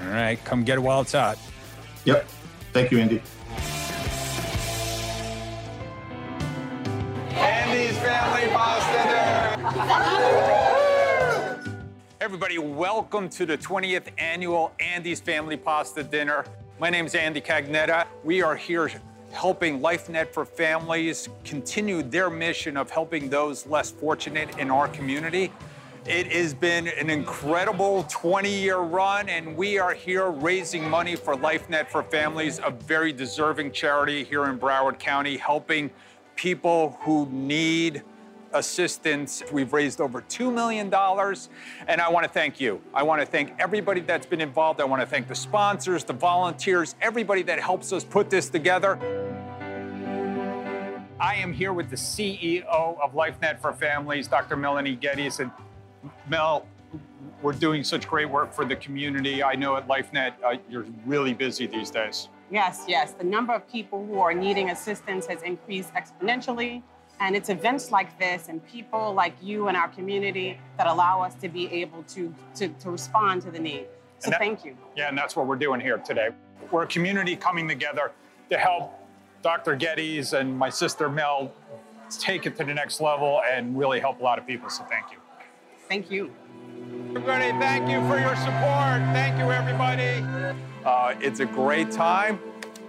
All 0.00 0.08
right, 0.08 0.42
come 0.44 0.64
get 0.64 0.78
it 0.78 0.80
while 0.80 1.02
it's 1.02 1.12
hot. 1.12 1.38
Yep. 2.04 2.26
Thank 2.72 2.90
you, 2.90 2.98
Andy. 2.98 3.22
Andy's 7.30 7.96
Family 7.98 8.48
Pasta 8.48 8.92
Dinner. 9.08 9.58
Everybody, 12.20 12.58
welcome 12.58 13.28
to 13.28 13.46
the 13.46 13.56
20th 13.56 14.08
annual 14.18 14.72
Andy's 14.80 15.20
Family 15.20 15.56
Pasta 15.56 16.02
Dinner. 16.02 16.44
My 16.80 16.90
name 16.90 17.06
is 17.06 17.14
Andy 17.14 17.40
Cagnetta. 17.40 18.06
We 18.24 18.42
are 18.42 18.56
here 18.56 18.90
helping 19.30 19.80
LifeNet 19.80 20.32
for 20.32 20.44
Families 20.44 21.28
continue 21.44 22.02
their 22.02 22.30
mission 22.30 22.76
of 22.76 22.90
helping 22.90 23.28
those 23.28 23.66
less 23.66 23.90
fortunate 23.90 24.58
in 24.58 24.70
our 24.70 24.88
community. 24.88 25.52
It 26.06 26.32
has 26.32 26.54
been 26.54 26.88
an 26.88 27.10
incredible 27.10 28.04
20 28.08 28.50
year 28.50 28.78
run, 28.78 29.28
and 29.28 29.56
we 29.56 29.78
are 29.78 29.92
here 29.92 30.30
raising 30.30 30.88
money 30.88 31.16
for 31.16 31.34
LifeNet 31.34 31.88
for 31.88 32.02
Families, 32.02 32.60
a 32.64 32.70
very 32.70 33.12
deserving 33.12 33.72
charity 33.72 34.24
here 34.24 34.46
in 34.46 34.58
Broward 34.58 34.98
County, 34.98 35.36
helping 35.36 35.90
people 36.34 36.96
who 37.02 37.28
need 37.30 38.02
assistance. 38.52 39.42
We've 39.52 39.72
raised 39.72 40.00
over 40.00 40.22
$2 40.22 40.52
million, 40.52 40.92
and 41.86 42.00
I 42.00 42.08
want 42.08 42.24
to 42.24 42.32
thank 42.32 42.60
you. 42.60 42.80
I 42.94 43.02
want 43.02 43.20
to 43.20 43.26
thank 43.26 43.54
everybody 43.58 44.00
that's 44.00 44.26
been 44.26 44.40
involved. 44.40 44.80
I 44.80 44.84
want 44.84 45.02
to 45.02 45.06
thank 45.06 45.28
the 45.28 45.34
sponsors, 45.34 46.04
the 46.04 46.12
volunteers, 46.12 46.94
everybody 47.00 47.42
that 47.42 47.60
helps 47.60 47.92
us 47.92 48.04
put 48.04 48.30
this 48.30 48.48
together. 48.48 48.98
I 51.20 51.34
am 51.34 51.52
here 51.52 51.72
with 51.72 51.90
the 51.90 51.96
CEO 51.96 52.64
of 52.64 53.12
LifeNet 53.14 53.60
for 53.60 53.72
Families, 53.72 54.28
Dr. 54.28 54.56
Melanie 54.56 54.94
Geddes. 54.94 55.40
And 55.40 55.50
Mel, 56.28 56.64
we're 57.42 57.52
doing 57.52 57.82
such 57.82 58.06
great 58.06 58.30
work 58.30 58.52
for 58.52 58.64
the 58.64 58.76
community. 58.76 59.42
I 59.42 59.54
know 59.54 59.76
at 59.76 59.88
LifeNet, 59.88 60.34
uh, 60.44 60.56
you're 60.70 60.86
really 61.06 61.34
busy 61.34 61.66
these 61.66 61.90
days. 61.90 62.28
Yes, 62.50 62.84
yes. 62.86 63.12
The 63.12 63.24
number 63.24 63.52
of 63.52 63.68
people 63.68 64.06
who 64.06 64.20
are 64.20 64.32
needing 64.32 64.70
assistance 64.70 65.26
has 65.26 65.42
increased 65.42 65.92
exponentially. 65.94 66.82
And 67.20 67.34
it's 67.34 67.48
events 67.48 67.90
like 67.90 68.18
this 68.18 68.48
and 68.48 68.64
people 68.66 69.12
like 69.12 69.34
you 69.42 69.68
in 69.68 69.76
our 69.76 69.88
community 69.88 70.58
that 70.76 70.86
allow 70.86 71.22
us 71.22 71.34
to 71.36 71.48
be 71.48 71.66
able 71.72 72.04
to, 72.04 72.32
to, 72.56 72.68
to 72.68 72.90
respond 72.90 73.42
to 73.42 73.50
the 73.50 73.58
need. 73.58 73.86
So 74.20 74.30
that, 74.30 74.38
thank 74.38 74.64
you. 74.64 74.76
Yeah, 74.96 75.08
and 75.08 75.18
that's 75.18 75.34
what 75.36 75.46
we're 75.46 75.56
doing 75.56 75.80
here 75.80 75.98
today. 75.98 76.30
We're 76.70 76.82
a 76.82 76.86
community 76.86 77.36
coming 77.36 77.66
together 77.66 78.12
to 78.50 78.58
help 78.58 78.92
Dr. 79.42 79.76
Geddes 79.76 80.32
and 80.32 80.56
my 80.56 80.68
sister 80.68 81.08
Mel 81.08 81.52
take 82.18 82.46
it 82.46 82.56
to 82.56 82.64
the 82.64 82.74
next 82.74 83.00
level 83.00 83.42
and 83.50 83.78
really 83.78 84.00
help 84.00 84.20
a 84.20 84.22
lot 84.22 84.38
of 84.38 84.46
people. 84.46 84.70
So 84.70 84.84
thank 84.84 85.10
you. 85.12 85.18
Thank 85.88 86.10
you. 86.10 86.32
Everybody, 87.10 87.50
thank 87.58 87.88
you 87.88 88.00
for 88.08 88.18
your 88.18 88.36
support. 88.36 89.02
Thank 89.14 89.38
you, 89.38 89.50
everybody. 89.50 90.24
Uh, 90.84 91.14
it's 91.20 91.40
a 91.40 91.46
great 91.46 91.90
time. 91.90 92.38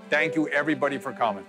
Thank 0.09 0.35
you, 0.35 0.47
everybody, 0.49 0.97
for 0.97 1.13
coming. 1.13 1.45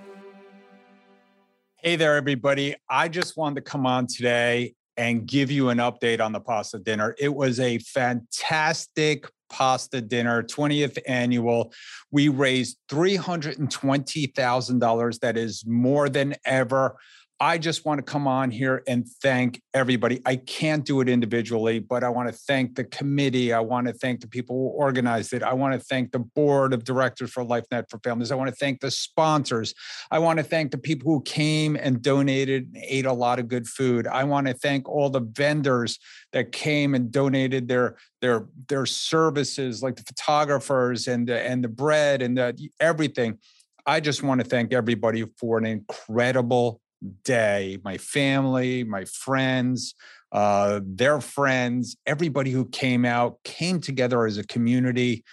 Hey 1.82 1.96
there, 1.96 2.16
everybody. 2.16 2.74
I 2.90 3.08
just 3.08 3.38
wanted 3.38 3.54
to 3.54 3.62
come 3.62 3.86
on 3.86 4.06
today 4.06 4.74
and 4.98 5.26
give 5.26 5.50
you 5.50 5.70
an 5.70 5.78
update 5.78 6.20
on 6.20 6.30
the 6.30 6.40
pasta 6.40 6.78
dinner. 6.78 7.14
It 7.18 7.34
was 7.34 7.58
a 7.58 7.78
fantastic 7.78 9.24
pasta 9.48 10.02
dinner, 10.02 10.42
20th 10.42 10.98
annual. 11.08 11.72
We 12.10 12.28
raised 12.28 12.76
$320,000. 12.90 15.20
That 15.20 15.38
is 15.38 15.64
more 15.66 16.10
than 16.10 16.34
ever. 16.44 16.98
I 17.42 17.56
just 17.56 17.86
want 17.86 17.96
to 17.96 18.02
come 18.02 18.28
on 18.28 18.50
here 18.50 18.82
and 18.86 19.08
thank 19.22 19.62
everybody. 19.72 20.20
I 20.26 20.36
can't 20.36 20.84
do 20.84 21.00
it 21.00 21.08
individually, 21.08 21.78
but 21.78 22.04
I 22.04 22.10
want 22.10 22.28
to 22.28 22.34
thank 22.34 22.74
the 22.74 22.84
committee. 22.84 23.54
I 23.54 23.60
want 23.60 23.86
to 23.86 23.94
thank 23.94 24.20
the 24.20 24.28
people 24.28 24.56
who 24.56 24.66
organized 24.76 25.32
it. 25.32 25.42
I 25.42 25.54
want 25.54 25.72
to 25.72 25.80
thank 25.80 26.12
the 26.12 26.18
board 26.18 26.74
of 26.74 26.84
directors 26.84 27.30
for 27.30 27.42
LifeNet 27.42 27.88
for 27.88 27.98
Families. 28.04 28.30
I 28.30 28.34
want 28.34 28.50
to 28.50 28.56
thank 28.56 28.80
the 28.80 28.90
sponsors. 28.90 29.72
I 30.10 30.18
want 30.18 30.36
to 30.36 30.42
thank 30.42 30.70
the 30.70 30.76
people 30.76 31.10
who 31.10 31.22
came 31.22 31.76
and 31.76 32.02
donated 32.02 32.74
and 32.74 32.84
ate 32.86 33.06
a 33.06 33.12
lot 33.14 33.38
of 33.38 33.48
good 33.48 33.66
food. 33.66 34.06
I 34.06 34.24
want 34.24 34.46
to 34.46 34.52
thank 34.52 34.86
all 34.86 35.08
the 35.08 35.20
vendors 35.20 35.98
that 36.34 36.52
came 36.52 36.94
and 36.94 37.10
donated 37.10 37.68
their 37.68 37.96
their 38.20 38.48
their 38.68 38.84
services, 38.84 39.82
like 39.82 39.96
the 39.96 40.02
photographers 40.02 41.08
and 41.08 41.26
the, 41.26 41.40
and 41.40 41.64
the 41.64 41.68
bread 41.68 42.20
and 42.20 42.36
the 42.36 42.68
everything. 42.80 43.38
I 43.86 44.00
just 44.00 44.22
want 44.22 44.42
to 44.42 44.46
thank 44.46 44.74
everybody 44.74 45.24
for 45.38 45.56
an 45.56 45.64
incredible 45.64 46.82
day 47.24 47.78
my 47.82 47.96
family 47.96 48.84
my 48.84 49.04
friends 49.04 49.94
uh, 50.32 50.80
their 50.84 51.20
friends 51.20 51.96
everybody 52.06 52.50
who 52.50 52.64
came 52.66 53.04
out 53.04 53.38
came 53.44 53.80
together 53.80 54.26
as 54.26 54.38
a 54.38 54.44
community. 54.44 55.24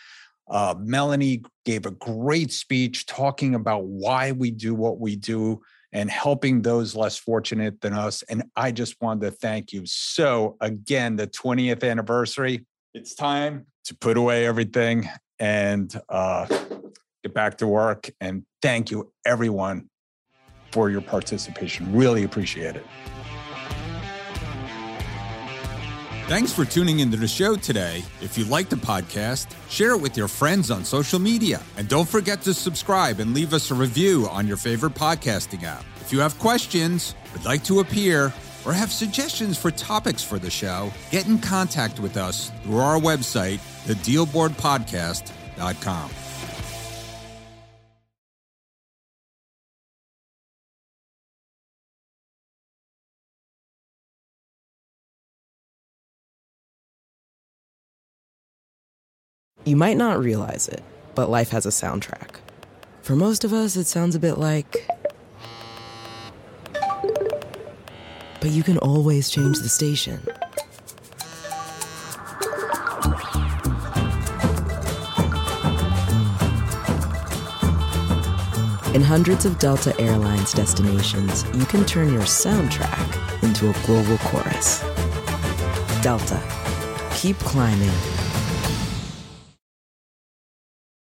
Uh, 0.50 0.74
melanie 0.80 1.44
gave 1.66 1.86
a 1.86 1.92
great 1.92 2.52
speech 2.52 3.06
talking 3.06 3.54
about 3.54 3.84
why 3.84 4.32
we 4.32 4.50
do 4.50 4.74
what 4.74 5.00
we 5.00 5.16
do 5.16 5.62
and 5.92 6.10
helping 6.10 6.62
those 6.62 6.96
less 6.96 7.18
fortunate 7.18 7.80
than 7.82 7.94
us 7.94 8.24
and 8.24 8.44
i 8.56 8.72
just 8.72 8.96
wanted 9.02 9.22
to 9.22 9.32
thank 9.32 9.74
you. 9.74 9.84
So 9.86 10.56
again 10.62 11.16
the 11.16 11.28
20th 11.28 11.84
anniversary 11.84 12.66
it's 12.94 13.14
time 13.14 13.68
to 13.86 13.96
put 13.96 14.18
away 14.18 14.46
everything 14.48 15.10
and 15.38 15.94
uh, 16.10 16.48
get 17.24 17.34
back 17.34 17.58
to 17.58 17.68
work 17.68 18.10
and 18.22 18.44
thank 18.62 18.90
you 18.90 19.12
everyone 19.26 19.90
for 20.72 20.90
your 20.90 21.02
participation. 21.02 21.96
Really 21.96 22.24
appreciate 22.24 22.76
it. 22.76 22.86
Thanks 26.28 26.52
for 26.52 26.66
tuning 26.66 27.00
into 27.00 27.16
the 27.16 27.28
show 27.28 27.56
today. 27.56 28.04
If 28.22 28.38
you 28.38 28.44
like 28.44 28.68
the 28.68 28.76
podcast, 28.76 29.48
share 29.70 29.92
it 29.92 30.02
with 30.02 30.18
your 30.18 30.28
friends 30.28 30.70
on 30.70 30.84
social 30.84 31.20
media. 31.20 31.62
And 31.78 31.88
don't 31.88 32.10
forget 32.10 32.42
to 32.42 32.54
subscribe 32.54 33.22
and 33.22 33.34
leave 33.34 33.54
us 33.54 33.72
a 33.72 33.74
review 33.74 34.28
on 34.30 34.46
your 34.46 34.58
favorite 34.58 34.94
podcasting 34.94 35.64
app. 35.64 35.86
If 36.02 36.12
you 36.12 36.20
have 36.20 36.38
questions, 36.38 37.16
would 37.32 37.46
like 37.46 37.64
to 37.64 37.80
appear, 37.80 38.34
or 38.66 38.74
have 38.74 38.92
suggestions 38.92 39.58
for 39.58 39.72
topics 39.72 40.22
for 40.22 40.38
the 40.38 40.50
show, 40.50 40.92
get 41.12 41.28
in 41.28 41.40
contact 41.40 42.02
with 42.02 42.18
us 42.18 42.52
through 42.64 42.80
our 42.80 43.00
website, 43.00 43.60
thedealboardpodcast.com. 43.86 46.27
You 59.68 59.76
might 59.76 59.98
not 59.98 60.18
realize 60.18 60.70
it, 60.70 60.82
but 61.14 61.30
life 61.30 61.50
has 61.50 61.66
a 61.66 61.72
soundtrack. 61.72 62.36
For 63.02 63.18
most 63.18 63.44
of 63.44 63.52
us, 63.52 63.76
it 63.76 63.86
sounds 63.86 64.16
a 64.16 64.20
bit 64.20 64.38
like. 64.38 64.88
But 68.40 68.52
you 68.52 68.64
can 68.64 68.78
always 68.78 69.30
change 69.30 69.60
the 69.60 69.68
station. 69.68 70.26
In 78.96 79.02
hundreds 79.02 79.44
of 79.44 79.60
Delta 79.60 79.94
Airlines 80.00 80.54
destinations, 80.54 81.44
you 81.54 81.66
can 81.66 81.84
turn 81.84 82.14
your 82.14 82.22
soundtrack 82.22 83.44
into 83.44 83.70
a 83.70 83.74
global 83.86 84.18
chorus. 84.20 84.80
Delta. 86.02 86.42
Keep 87.12 87.38
climbing. 87.40 88.17